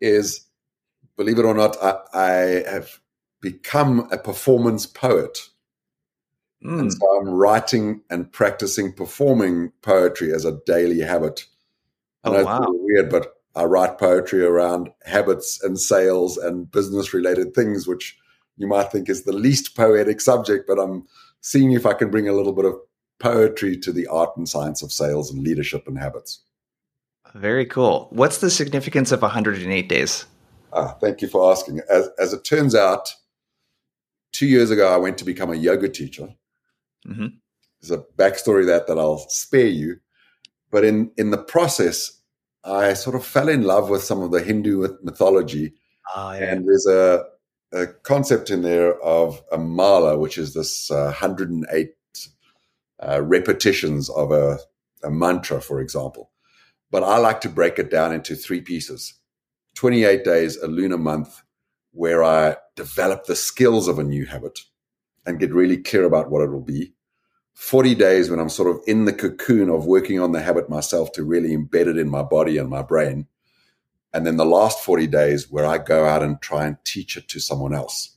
is, 0.00 0.46
believe 1.16 1.38
it 1.38 1.46
or 1.46 1.54
not, 1.54 1.76
I, 1.82 1.98
I 2.12 2.30
have 2.70 3.00
become 3.40 4.06
a 4.12 4.18
performance 4.18 4.84
poet. 4.84 5.48
Mm. 6.62 6.80
And 6.80 6.92
so 6.92 7.06
I'm 7.18 7.30
writing 7.30 8.02
and 8.10 8.30
practicing 8.30 8.92
performing 8.92 9.72
poetry 9.80 10.32
as 10.32 10.44
a 10.44 10.60
daily 10.66 11.00
habit. 11.00 11.46
I 12.22 12.28
oh, 12.28 12.44
wow. 12.44 12.58
it's 12.58 12.70
weird, 12.70 13.10
but 13.10 13.34
I 13.56 13.64
write 13.64 13.98
poetry 13.98 14.44
around 14.44 14.90
habits 15.04 15.62
and 15.62 15.80
sales 15.80 16.36
and 16.36 16.70
business 16.70 17.14
related 17.14 17.54
things, 17.54 17.86
which 17.86 18.18
you 18.60 18.66
might 18.66 18.92
think 18.92 19.08
is 19.08 19.24
the 19.24 19.32
least 19.32 19.74
poetic 19.74 20.20
subject, 20.20 20.66
but 20.68 20.78
I'm 20.78 21.06
seeing 21.40 21.72
if 21.72 21.86
I 21.86 21.94
can 21.94 22.10
bring 22.10 22.28
a 22.28 22.34
little 22.34 22.52
bit 22.52 22.66
of 22.66 22.74
poetry 23.18 23.76
to 23.78 23.90
the 23.90 24.06
art 24.06 24.36
and 24.36 24.46
science 24.46 24.82
of 24.82 24.92
sales 24.92 25.32
and 25.32 25.42
leadership 25.42 25.88
and 25.88 25.98
habits. 25.98 26.42
Very 27.34 27.64
cool. 27.64 28.08
What's 28.10 28.38
the 28.38 28.50
significance 28.50 29.12
of 29.12 29.22
108 29.22 29.88
days? 29.88 30.26
Ah, 30.74 30.94
thank 31.00 31.22
you 31.22 31.28
for 31.28 31.50
asking. 31.50 31.80
As, 31.88 32.10
as 32.18 32.34
it 32.34 32.44
turns 32.44 32.74
out, 32.74 33.14
two 34.32 34.46
years 34.46 34.70
ago, 34.70 34.92
I 34.92 34.98
went 34.98 35.16
to 35.18 35.24
become 35.24 35.50
a 35.50 35.56
yoga 35.56 35.88
teacher. 35.88 36.28
Mm-hmm. 37.08 37.28
There's 37.80 37.98
a 37.98 38.04
backstory 38.18 38.66
that 38.66 38.86
that 38.88 38.98
I'll 38.98 39.26
spare 39.30 39.66
you, 39.66 40.00
but 40.70 40.84
in 40.84 41.10
in 41.16 41.30
the 41.30 41.38
process, 41.38 42.20
I 42.62 42.92
sort 42.92 43.16
of 43.16 43.24
fell 43.24 43.48
in 43.48 43.62
love 43.62 43.88
with 43.88 44.04
some 44.04 44.20
of 44.20 44.32
the 44.32 44.42
Hindu 44.42 44.98
mythology, 45.02 45.72
oh, 46.14 46.32
yeah. 46.32 46.52
and 46.52 46.68
there's 46.68 46.86
a 46.86 47.24
a 47.72 47.86
concept 47.86 48.50
in 48.50 48.62
there 48.62 49.00
of 49.00 49.42
a 49.52 49.58
mala, 49.58 50.18
which 50.18 50.38
is 50.38 50.54
this 50.54 50.90
uh, 50.90 51.04
108 51.04 51.94
uh, 53.02 53.22
repetitions 53.22 54.10
of 54.10 54.32
a, 54.32 54.58
a 55.02 55.10
mantra, 55.10 55.60
for 55.60 55.80
example. 55.80 56.30
But 56.90 57.04
I 57.04 57.18
like 57.18 57.40
to 57.42 57.48
break 57.48 57.78
it 57.78 57.90
down 57.90 58.12
into 58.12 58.34
three 58.34 58.60
pieces 58.60 59.14
28 59.76 60.24
days, 60.24 60.56
a 60.56 60.66
lunar 60.66 60.98
month, 60.98 61.42
where 61.92 62.22
I 62.24 62.56
develop 62.76 63.24
the 63.26 63.36
skills 63.36 63.88
of 63.88 63.98
a 63.98 64.04
new 64.04 64.26
habit 64.26 64.58
and 65.24 65.38
get 65.38 65.54
really 65.54 65.76
clear 65.76 66.04
about 66.04 66.30
what 66.30 66.42
it 66.42 66.50
will 66.50 66.60
be. 66.60 66.92
40 67.54 67.94
days 67.94 68.30
when 68.30 68.40
I'm 68.40 68.48
sort 68.48 68.74
of 68.74 68.82
in 68.86 69.04
the 69.04 69.12
cocoon 69.12 69.68
of 69.68 69.86
working 69.86 70.18
on 70.18 70.32
the 70.32 70.40
habit 70.40 70.70
myself 70.70 71.12
to 71.12 71.24
really 71.24 71.56
embed 71.56 71.86
it 71.86 71.98
in 71.98 72.08
my 72.08 72.22
body 72.22 72.58
and 72.58 72.68
my 72.68 72.82
brain. 72.82 73.26
And 74.12 74.26
then 74.26 74.36
the 74.36 74.44
last 74.44 74.80
40 74.80 75.06
days 75.06 75.50
where 75.50 75.64
I 75.64 75.78
go 75.78 76.04
out 76.04 76.22
and 76.22 76.40
try 76.40 76.66
and 76.66 76.76
teach 76.84 77.16
it 77.16 77.28
to 77.28 77.40
someone 77.40 77.74
else. 77.74 78.16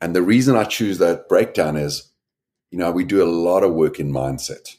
And 0.00 0.14
the 0.14 0.22
reason 0.22 0.56
I 0.56 0.64
choose 0.64 0.98
that 0.98 1.28
breakdown 1.28 1.76
is, 1.76 2.10
you 2.70 2.78
know, 2.78 2.90
we 2.90 3.04
do 3.04 3.22
a 3.22 3.30
lot 3.30 3.62
of 3.62 3.72
work 3.72 4.00
in 4.00 4.12
mindset, 4.12 4.76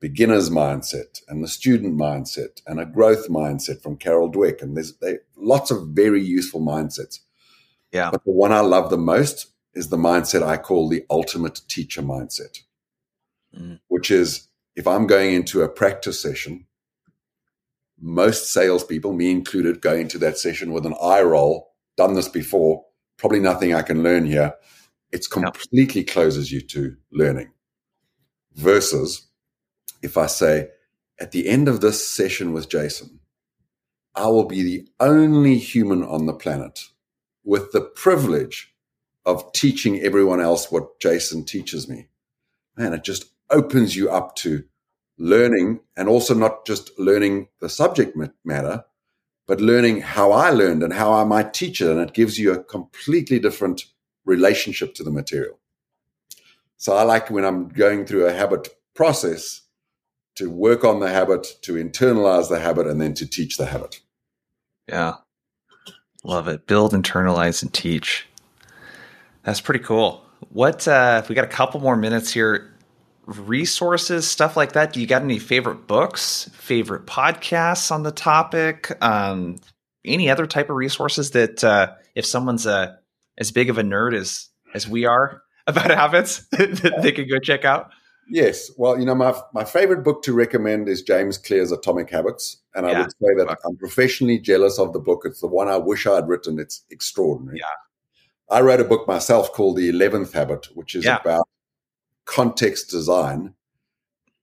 beginner's 0.00 0.50
mindset 0.50 1.22
and 1.28 1.42
the 1.42 1.48
student 1.48 1.96
mindset 1.96 2.60
and 2.66 2.80
a 2.80 2.84
growth 2.84 3.28
mindset 3.28 3.80
from 3.82 3.96
Carol 3.96 4.30
Dweck. 4.30 4.60
And 4.60 4.76
there's 4.76 4.94
they, 4.96 5.18
lots 5.36 5.70
of 5.70 5.88
very 5.88 6.22
useful 6.22 6.60
mindsets. 6.60 7.20
Yeah. 7.92 8.10
But 8.10 8.24
the 8.24 8.32
one 8.32 8.52
I 8.52 8.60
love 8.60 8.90
the 8.90 8.98
most 8.98 9.52
is 9.74 9.88
the 9.88 9.96
mindset 9.96 10.42
I 10.42 10.56
call 10.56 10.88
the 10.88 11.04
ultimate 11.08 11.60
teacher 11.68 12.02
mindset, 12.02 12.58
mm. 13.56 13.78
which 13.88 14.10
is 14.10 14.48
if 14.74 14.86
I'm 14.86 15.06
going 15.06 15.34
into 15.34 15.62
a 15.62 15.68
practice 15.68 16.20
session, 16.20 16.66
most 18.02 18.52
salespeople, 18.52 19.12
me 19.12 19.30
included, 19.30 19.80
go 19.80 19.94
into 19.94 20.18
that 20.18 20.36
session 20.36 20.72
with 20.72 20.84
an 20.84 20.94
eye 21.00 21.22
roll, 21.22 21.72
done 21.96 22.14
this 22.14 22.28
before, 22.28 22.84
probably 23.16 23.38
nothing 23.38 23.72
I 23.72 23.82
can 23.82 24.02
learn 24.02 24.26
here. 24.26 24.54
It's 25.12 25.28
completely 25.28 26.02
closes 26.02 26.50
you 26.50 26.60
to 26.62 26.96
learning. 27.12 27.52
Versus 28.54 29.28
if 30.02 30.18
I 30.18 30.26
say, 30.26 30.68
at 31.20 31.30
the 31.30 31.48
end 31.48 31.68
of 31.68 31.80
this 31.80 32.06
session 32.06 32.52
with 32.52 32.68
Jason, 32.68 33.20
I 34.14 34.26
will 34.26 34.46
be 34.46 34.62
the 34.62 34.88
only 34.98 35.56
human 35.56 36.02
on 36.02 36.26
the 36.26 36.34
planet 36.34 36.80
with 37.44 37.70
the 37.72 37.80
privilege 37.80 38.74
of 39.24 39.52
teaching 39.52 40.00
everyone 40.00 40.40
else 40.40 40.70
what 40.70 40.98
Jason 41.00 41.44
teaches 41.44 41.88
me. 41.88 42.08
Man, 42.76 42.92
it 42.92 43.04
just 43.04 43.26
opens 43.50 43.94
you 43.94 44.10
up 44.10 44.34
to 44.36 44.64
learning 45.18 45.80
and 45.96 46.08
also 46.08 46.34
not 46.34 46.66
just 46.66 46.90
learning 46.98 47.48
the 47.60 47.68
subject 47.68 48.16
matter, 48.44 48.84
but 49.46 49.60
learning 49.60 50.00
how 50.00 50.32
I 50.32 50.50
learned 50.50 50.82
and 50.82 50.92
how 50.92 51.12
I 51.12 51.24
might 51.24 51.54
teach 51.54 51.80
it. 51.80 51.88
And 51.90 52.00
it 52.00 52.14
gives 52.14 52.38
you 52.38 52.52
a 52.52 52.64
completely 52.64 53.38
different 53.38 53.84
relationship 54.24 54.94
to 54.94 55.04
the 55.04 55.10
material. 55.10 55.58
So 56.76 56.96
I 56.96 57.02
like 57.02 57.30
when 57.30 57.44
I'm 57.44 57.68
going 57.68 58.06
through 58.06 58.26
a 58.26 58.32
habit 58.32 58.68
process 58.94 59.62
to 60.36 60.50
work 60.50 60.84
on 60.84 61.00
the 61.00 61.08
habit, 61.08 61.46
to 61.62 61.74
internalize 61.74 62.48
the 62.48 62.58
habit, 62.58 62.86
and 62.86 63.00
then 63.00 63.14
to 63.14 63.26
teach 63.26 63.56
the 63.56 63.66
habit. 63.66 64.00
Yeah. 64.88 65.14
Love 66.24 66.48
it. 66.48 66.66
Build, 66.66 66.92
internalize, 66.92 67.62
and 67.62 67.72
teach. 67.72 68.26
That's 69.44 69.60
pretty 69.60 69.84
cool. 69.84 70.24
What 70.50 70.86
uh, 70.88 71.20
if 71.22 71.28
we 71.28 71.34
got 71.34 71.44
a 71.44 71.48
couple 71.48 71.80
more 71.80 71.96
minutes 71.96 72.32
here? 72.32 72.71
Resources, 73.26 74.28
stuff 74.28 74.56
like 74.56 74.72
that. 74.72 74.92
Do 74.92 75.00
you 75.00 75.06
got 75.06 75.22
any 75.22 75.38
favorite 75.38 75.86
books, 75.86 76.50
favorite 76.54 77.06
podcasts 77.06 77.90
on 77.90 78.02
the 78.02 78.10
topic? 78.10 78.90
Um, 79.00 79.58
any 80.04 80.28
other 80.28 80.46
type 80.46 80.70
of 80.70 80.76
resources 80.76 81.30
that 81.30 81.62
uh, 81.62 81.92
if 82.14 82.26
someone's 82.26 82.66
uh, 82.66 82.96
as 83.38 83.52
big 83.52 83.70
of 83.70 83.78
a 83.78 83.82
nerd 83.82 84.14
as 84.14 84.48
as 84.74 84.88
we 84.88 85.04
are 85.06 85.42
about 85.66 85.90
habits, 85.90 86.46
that 86.50 87.00
they 87.02 87.12
could 87.12 87.30
go 87.30 87.38
check 87.38 87.64
out? 87.64 87.90
Yes. 88.28 88.70
Well, 88.76 88.98
you 88.98 89.04
know, 89.04 89.14
my 89.14 89.34
my 89.52 89.64
favorite 89.64 90.02
book 90.02 90.22
to 90.24 90.32
recommend 90.32 90.88
is 90.88 91.02
James 91.02 91.38
Clear's 91.38 91.72
Atomic 91.72 92.10
Habits, 92.10 92.58
and 92.74 92.86
I 92.86 92.92
yeah. 92.92 93.00
would 93.02 93.12
say 93.12 93.34
that 93.36 93.56
I'm 93.64 93.76
professionally 93.76 94.38
jealous 94.38 94.78
of 94.78 94.92
the 94.92 95.00
book. 95.00 95.22
It's 95.24 95.40
the 95.40 95.48
one 95.48 95.68
I 95.68 95.76
wish 95.76 96.06
I 96.06 96.16
had 96.16 96.28
written. 96.28 96.58
It's 96.58 96.84
extraordinary. 96.90 97.58
Yeah. 97.58 98.56
I 98.56 98.60
wrote 98.60 98.80
a 98.80 98.84
book 98.84 99.08
myself 99.08 99.52
called 99.52 99.76
The 99.76 99.88
Eleventh 99.88 100.34
Habit, 100.34 100.68
which 100.74 100.94
is 100.94 101.04
yeah. 101.04 101.18
about 101.20 101.48
context 102.24 102.90
design. 102.90 103.54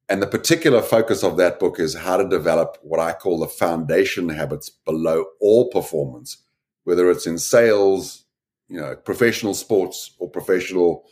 And 0.08 0.22
the 0.22 0.28
particular 0.28 0.82
focus 0.82 1.24
of 1.24 1.38
that 1.38 1.60
book 1.60 1.80
is 1.80 1.96
how 1.96 2.18
to 2.18 2.28
develop 2.28 2.78
what 2.82 3.00
I 3.00 3.14
call 3.14 3.40
the 3.40 3.48
foundation 3.48 4.30
habits 4.30 4.70
below 4.70 5.26
all 5.40 5.70
performance, 5.70 6.38
whether 6.84 7.10
it's 7.12 7.28
in 7.28 7.38
sales, 7.38 8.26
you 8.68 8.80
know, 8.80 8.96
professional 8.96 9.54
sports 9.54 10.16
or 10.18 10.30
professional 10.30 11.06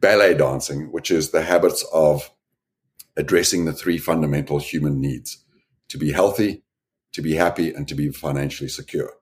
ballet 0.00 0.34
dancing, 0.34 0.92
which 0.92 1.10
is 1.10 1.30
the 1.30 1.42
habits 1.42 1.84
of 1.92 2.30
addressing 3.16 3.64
the 3.64 3.72
three 3.72 3.98
fundamental 3.98 4.58
human 4.58 5.00
needs 5.00 5.44
to 5.88 5.98
be 5.98 6.12
healthy, 6.12 6.62
to 7.12 7.20
be 7.20 7.34
happy, 7.34 7.72
and 7.72 7.88
to 7.88 7.94
be 7.94 8.10
financially 8.10 8.68
secure 8.68 9.12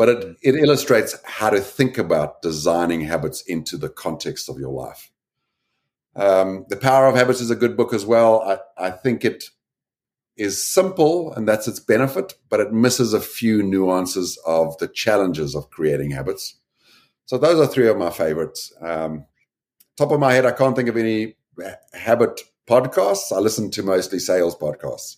but 0.00 0.08
it, 0.08 0.36
it 0.40 0.54
illustrates 0.54 1.14
how 1.26 1.50
to 1.50 1.60
think 1.60 1.98
about 1.98 2.40
designing 2.40 3.02
habits 3.02 3.42
into 3.42 3.76
the 3.76 3.90
context 3.90 4.48
of 4.48 4.58
your 4.58 4.72
life. 4.72 5.10
Um, 6.16 6.66
the 6.68 6.76
Power 6.76 7.06
of 7.06 7.14
Habits 7.14 7.40
is 7.40 7.50
a 7.50 7.56
good 7.56 7.76
book 7.76 7.92
as 7.92 8.04
well. 8.04 8.42
I, 8.42 8.86
I 8.88 8.90
think 8.90 9.24
it 9.24 9.44
is 10.36 10.62
simple 10.62 11.32
and 11.34 11.46
that's 11.46 11.68
its 11.68 11.80
benefit, 11.80 12.34
but 12.48 12.60
it 12.60 12.72
misses 12.72 13.12
a 13.12 13.20
few 13.20 13.62
nuances 13.62 14.38
of 14.46 14.76
the 14.78 14.88
challenges 14.88 15.54
of 15.54 15.70
creating 15.70 16.10
habits. 16.10 16.56
So 17.26 17.38
those 17.38 17.60
are 17.60 17.70
three 17.70 17.88
of 17.88 17.96
my 17.96 18.10
favorites. 18.10 18.72
Um, 18.80 19.26
top 19.96 20.10
of 20.10 20.18
my 20.18 20.32
head, 20.32 20.46
I 20.46 20.52
can't 20.52 20.74
think 20.74 20.88
of 20.88 20.96
any 20.96 21.36
habit 21.92 22.40
podcasts. 22.66 23.32
I 23.32 23.38
listen 23.38 23.70
to 23.72 23.82
mostly 23.82 24.18
sales 24.18 24.56
podcasts. 24.56 25.16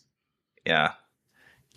Yeah. 0.66 0.92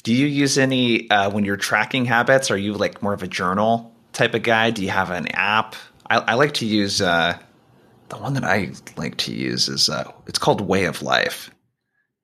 Do 0.04 0.14
you 0.14 0.28
use 0.28 0.58
any 0.58 1.10
uh, 1.10 1.30
when 1.30 1.46
you're 1.46 1.58
tracking 1.58 2.06
habits? 2.06 2.52
Are 2.52 2.58
you 2.58 2.74
like 2.74 3.02
more 3.02 3.14
of 3.14 3.24
a 3.24 3.28
journal 3.28 3.96
type 4.14 4.34
of 4.34 4.44
guy? 4.44 4.72
Do 4.72 4.84
you 4.84 4.90
have 4.90 5.10
an 5.10 5.28
app? 5.30 5.76
I, 6.10 6.18
I 6.18 6.34
like 6.34 6.56
to 6.56 6.66
use 6.66 7.02
uh, 7.02 7.38
the 8.16 8.24
one 8.24 8.34
that 8.34 8.44
I 8.44 8.72
like 8.98 9.18
to 9.18 9.34
use 9.34 9.68
is 9.68 9.90
uh, 9.90 10.12
it's 10.28 10.40
called 10.40 10.62
Way 10.62 10.86
of 10.86 11.02
Life, 11.02 11.52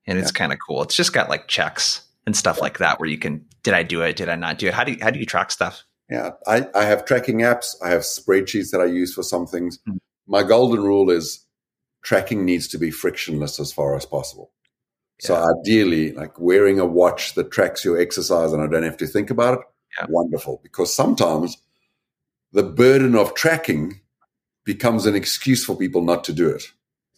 and 0.08 0.18
it's 0.18 0.32
yeah. 0.32 0.39
kind 0.39 0.54
of 0.54 0.60
cool. 0.66 0.82
It's 0.84 0.96
just 0.96 1.14
got 1.14 1.30
like 1.30 1.48
checks 1.48 2.02
and 2.26 2.36
stuff 2.36 2.58
yeah. 2.58 2.64
like 2.64 2.78
that 2.80 3.00
where 3.00 3.10
you 3.10 3.18
can 3.18 3.46
did 3.64 3.74
I 3.74 3.84
do 3.84 4.02
it? 4.02 4.16
Did 4.16 4.30
I 4.30 4.36
not 4.36 4.58
do 4.58 4.68
it? 4.68 4.74
How 4.74 4.84
do 4.84 4.94
you, 4.94 4.98
how 5.02 5.12
do 5.12 5.20
you 5.20 5.26
track 5.26 5.52
stuff? 5.52 5.84
Yeah, 6.10 6.32
I, 6.48 6.68
I 6.76 6.86
have 6.86 7.06
tracking 7.06 7.39
apps. 7.39 7.76
I 7.84 7.89
have 7.89 8.02
spreadsheets 8.02 8.72
that 8.72 8.82
I 8.82 8.86
use 8.86 9.14
for 9.14 9.24
some 9.24 9.46
things. 9.46 9.78
Mm-hmm. 9.88 9.98
My 10.28 10.44
golden 10.44 10.82
rule 10.82 11.10
is 11.10 11.46
tracking 12.04 12.44
needs 12.44 12.68
to 12.70 12.78
be 12.78 12.92
frictionless 12.92 13.60
as 13.60 13.72
far 13.72 13.96
as 13.96 14.06
possible. 14.06 14.52
So 15.20 15.36
yeah. 15.36 15.46
ideally, 15.60 16.12
like 16.14 16.39
wearing 16.39 16.80
a 16.80 16.86
watch 16.86 17.36
that 17.36 17.52
tracks 17.52 17.86
your 17.86 18.00
exercise 18.00 18.52
and 18.52 18.62
I 18.62 18.68
don't 18.68 18.84
have 18.84 18.98
to 18.98 19.08
think 19.08 19.30
about 19.30 19.60
it, 19.60 19.66
yeah. 20.00 20.08
wonderful. 20.10 20.60
Because 20.64 20.94
sometimes 20.94 21.58
the 22.52 22.64
burden 22.64 23.16
of 23.16 23.36
tracking 23.36 24.01
becomes 24.74 25.05
an 25.05 25.15
excuse 25.15 25.65
for 25.65 25.76
people 25.76 26.01
not 26.01 26.24
to 26.26 26.34
do 26.34 26.49
it. 26.49 26.63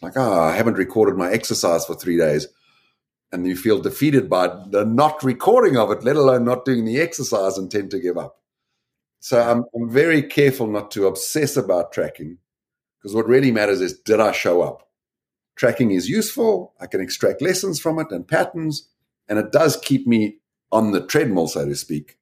Like, 0.01 0.17
ah, 0.17 0.21
oh, 0.21 0.41
I 0.49 0.55
haven't 0.55 0.77
recorded 0.85 1.15
my 1.15 1.31
exercise 1.31 1.85
for 1.85 1.95
three 1.95 2.17
days. 2.17 2.47
and 3.33 3.47
you 3.47 3.55
feel 3.55 3.81
defeated 3.81 4.29
by 4.29 4.47
the 4.69 4.85
not 4.85 5.23
recording 5.23 5.75
of 5.75 5.89
it, 5.91 6.03
let 6.03 6.15
alone 6.15 6.45
not 6.45 6.65
doing 6.65 6.85
the 6.85 7.01
exercise, 7.01 7.57
and 7.57 7.69
tend 7.69 7.89
to 7.89 7.99
give 7.99 8.15
up. 8.15 8.39
So 9.19 9.41
I'm, 9.41 9.65
I'm 9.75 9.89
very 9.89 10.21
careful 10.21 10.67
not 10.67 10.91
to 10.91 11.07
obsess 11.07 11.57
about 11.57 11.91
tracking 11.91 12.37
because 12.97 13.15
what 13.15 13.27
really 13.27 13.51
matters 13.51 13.81
is 13.81 13.99
did 13.99 14.19
I 14.19 14.31
show 14.31 14.61
up? 14.61 14.87
Tracking 15.55 15.91
is 15.91 16.07
useful. 16.07 16.73
I 16.79 16.85
can 16.85 17.01
extract 17.01 17.41
lessons 17.41 17.79
from 17.79 17.99
it 17.99 18.11
and 18.11 18.27
patterns, 18.27 18.87
and 19.27 19.39
it 19.39 19.51
does 19.51 19.77
keep 19.77 20.05
me 20.05 20.37
on 20.71 20.91
the 20.91 21.05
treadmill, 21.05 21.47
so 21.47 21.65
to 21.65 21.75
speak, 21.75 22.19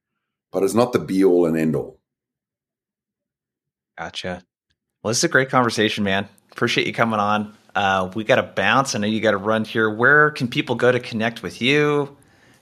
but 0.52 0.64
it's 0.64 0.74
not 0.74 0.94
the 0.94 1.00
be 1.00 1.24
all 1.26 1.46
and 1.46 1.58
end 1.58 1.76
all. 1.76 2.00
Gotcha. 3.98 4.44
Well, 5.04 5.10
this 5.10 5.18
is 5.18 5.24
a 5.24 5.30
great 5.30 5.50
conversation, 5.50 6.04
man. 6.04 6.28
Appreciate 6.52 6.86
you 6.86 6.94
coming 6.94 7.20
on. 7.20 7.56
Uh, 7.74 8.12
we 8.14 8.24
got 8.24 8.36
to 8.36 8.44
bounce. 8.44 8.94
I 8.94 9.00
know 9.00 9.08
you 9.08 9.20
got 9.20 9.32
to 9.32 9.38
run 9.38 9.66
here. 9.66 9.90
Where 9.90 10.30
can 10.30 10.48
people 10.48 10.76
go 10.76 10.92
to 10.92 11.00
connect 11.00 11.42
with 11.42 11.62
you? 11.62 12.16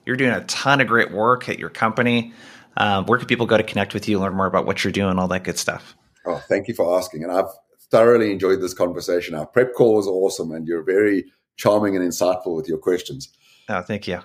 You're 0.05 0.15
doing 0.15 0.31
a 0.31 0.43
ton 0.45 0.79
of 0.79 0.87
great 0.87 1.11
work 1.11 1.49
at 1.49 1.59
your 1.59 1.69
company. 1.69 2.33
Um, 2.77 3.05
where 3.07 3.17
can 3.17 3.27
people 3.27 3.45
go 3.45 3.57
to 3.57 3.63
connect 3.63 3.93
with 3.93 4.07
you, 4.07 4.19
learn 4.19 4.35
more 4.35 4.45
about 4.45 4.65
what 4.65 4.83
you're 4.83 4.93
doing, 4.93 5.19
all 5.19 5.27
that 5.27 5.43
good 5.43 5.57
stuff? 5.57 5.95
Oh, 6.25 6.41
thank 6.47 6.69
you 6.69 6.73
for 6.73 6.97
asking. 6.97 7.23
And 7.23 7.31
I've 7.31 7.49
thoroughly 7.91 8.31
enjoyed 8.31 8.61
this 8.61 8.73
conversation. 8.73 9.35
Our 9.35 9.45
prep 9.45 9.73
call 9.73 9.95
was 9.95 10.07
awesome, 10.07 10.51
and 10.51 10.65
you're 10.65 10.83
very 10.83 11.25
charming 11.57 11.97
and 11.97 12.07
insightful 12.07 12.55
with 12.55 12.69
your 12.69 12.77
questions. 12.77 13.29
Oh, 13.67 13.81
thank 13.81 14.07
you. 14.07 14.21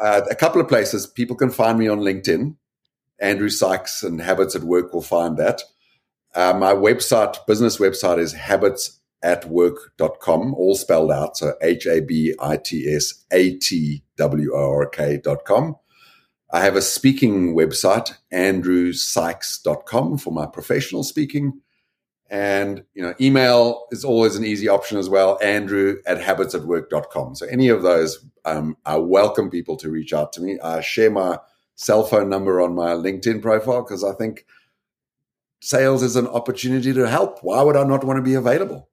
Uh, 0.00 0.20
a 0.30 0.34
couple 0.36 0.60
of 0.60 0.68
places 0.68 1.06
people 1.06 1.34
can 1.34 1.50
find 1.50 1.78
me 1.78 1.88
on 1.88 2.00
LinkedIn. 2.00 2.54
Andrew 3.18 3.48
Sykes 3.48 4.02
and 4.02 4.20
Habits 4.20 4.54
at 4.54 4.62
Work 4.62 4.92
will 4.92 5.02
find 5.02 5.36
that. 5.38 5.62
Uh, 6.36 6.52
my 6.52 6.74
website, 6.74 7.34
business 7.46 7.78
website, 7.78 8.18
is 8.18 8.34
habitsatwork.com, 8.34 10.54
all 10.54 10.74
spelled 10.74 11.10
out. 11.10 11.38
So 11.38 11.54
H 11.62 11.86
A 11.86 12.00
B 12.00 12.34
I 12.38 12.58
T 12.58 12.94
S 12.94 13.24
A 13.32 13.56
T 13.56 14.02
W 14.18 14.52
O 14.54 14.70
R 14.70 14.86
K.com. 14.86 15.76
I 16.52 16.60
have 16.60 16.76
a 16.76 16.82
speaking 16.82 17.56
website, 17.56 18.12
andrewsykes.com, 18.32 20.18
for 20.18 20.30
my 20.30 20.44
professional 20.44 21.04
speaking. 21.04 21.62
And, 22.28 22.84
you 22.92 23.02
know, 23.02 23.14
email 23.18 23.86
is 23.90 24.04
always 24.04 24.36
an 24.36 24.44
easy 24.44 24.68
option 24.68 24.98
as 24.98 25.08
well, 25.08 25.38
andrew 25.42 25.96
at 26.06 26.18
habitsatwork.com. 26.18 27.36
So 27.36 27.46
any 27.46 27.70
of 27.70 27.80
those, 27.82 28.22
um, 28.44 28.76
I 28.84 28.98
welcome 28.98 29.48
people 29.48 29.78
to 29.78 29.88
reach 29.90 30.12
out 30.12 30.34
to 30.34 30.42
me. 30.42 30.60
I 30.60 30.82
share 30.82 31.10
my 31.10 31.38
cell 31.76 32.04
phone 32.04 32.28
number 32.28 32.60
on 32.60 32.74
my 32.74 32.90
LinkedIn 32.90 33.40
profile 33.40 33.82
because 33.82 34.04
I 34.04 34.12
think– 34.12 34.44
sales 35.66 36.02
is 36.04 36.14
an 36.14 36.28
opportunity 36.28 36.92
to 36.92 37.08
help. 37.08 37.40
Why 37.42 37.60
would 37.60 37.76
I 37.76 37.82
not 37.82 38.04
want 38.04 38.18
to 38.18 38.22
be 38.22 38.34
available? 38.34 38.88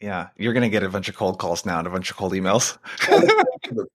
Yeah, 0.00 0.28
you're 0.36 0.54
going 0.54 0.62
to 0.62 0.70
get 0.70 0.82
a 0.82 0.88
bunch 0.88 1.08
of 1.08 1.16
cold 1.16 1.38
calls 1.38 1.66
now 1.66 1.78
and 1.78 1.86
a 1.86 1.90
bunch 1.90 2.10
of 2.10 2.16
cold 2.16 2.32
emails. 2.32 2.78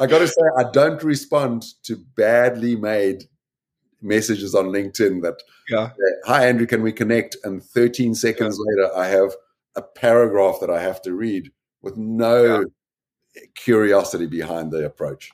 I 0.00 0.06
got 0.06 0.18
to 0.18 0.26
say, 0.26 0.42
I 0.56 0.64
don't 0.72 1.02
respond 1.04 1.66
to 1.84 1.96
badly 2.16 2.74
made 2.74 3.24
messages 4.00 4.54
on 4.54 4.66
LinkedIn 4.66 5.22
that, 5.22 5.40
yeah. 5.68 5.90
hi, 6.24 6.46
Andrew, 6.46 6.66
can 6.66 6.82
we 6.82 6.92
connect? 6.92 7.36
And 7.44 7.62
13 7.62 8.14
seconds 8.14 8.58
yeah. 8.58 8.82
later, 8.82 8.96
I 8.96 9.06
have 9.08 9.34
a 9.76 9.82
paragraph 9.82 10.56
that 10.60 10.70
I 10.70 10.80
have 10.82 11.00
to 11.02 11.12
read 11.12 11.52
with 11.82 11.96
no 11.96 12.64
yeah. 13.34 13.42
curiosity 13.54 14.26
behind 14.26 14.72
the 14.72 14.84
approach 14.84 15.30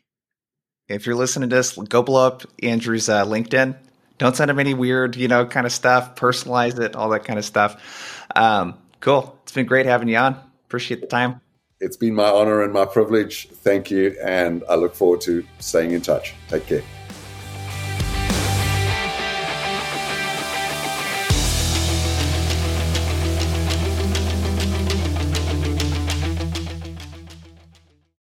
if 0.89 1.07
you're 1.07 1.15
listening 1.15 1.51
to 1.51 1.57
this, 1.57 1.77
go 1.77 2.03
blow 2.03 2.27
up 2.27 2.43
Andrew's 2.63 3.09
uh, 3.09 3.25
LinkedIn. 3.25 3.77
Don't 4.19 4.37
send 4.37 4.51
him 4.51 4.59
any 4.59 4.75
weird, 4.75 5.17
you 5.17 5.29
know, 5.29 5.45
kind 5.47 5.67
of 5.67 5.73
stuff. 5.73 6.15
Personalize 6.15 6.79
it, 6.79 6.95
all 6.95 7.09
that 7.11 7.25
kind 7.25 7.39
of 7.39 7.45
stuff. 7.45 8.27
Um, 8.37 8.75
cool. 9.01 9.39
It's 9.43 9.53
been 9.53 9.67
great 9.67 9.87
having 9.87 10.09
you 10.09 10.17
on. 10.17 10.39
Appreciate 10.67 11.01
the 11.01 11.07
time. 11.07 11.41
It's 11.81 11.97
been 11.97 12.15
my 12.15 12.29
honor 12.29 12.63
and 12.63 12.73
my 12.73 12.85
privilege. 12.85 13.49
Thank 13.49 13.91
you. 13.91 14.17
And 14.25 14.63
I 14.69 14.77
look 14.77 14.95
forward 14.95 15.21
to 15.23 15.45
staying 15.59 15.91
in 15.91 16.01
touch. 16.01 16.35
Take 16.49 16.67
care. 16.67 16.83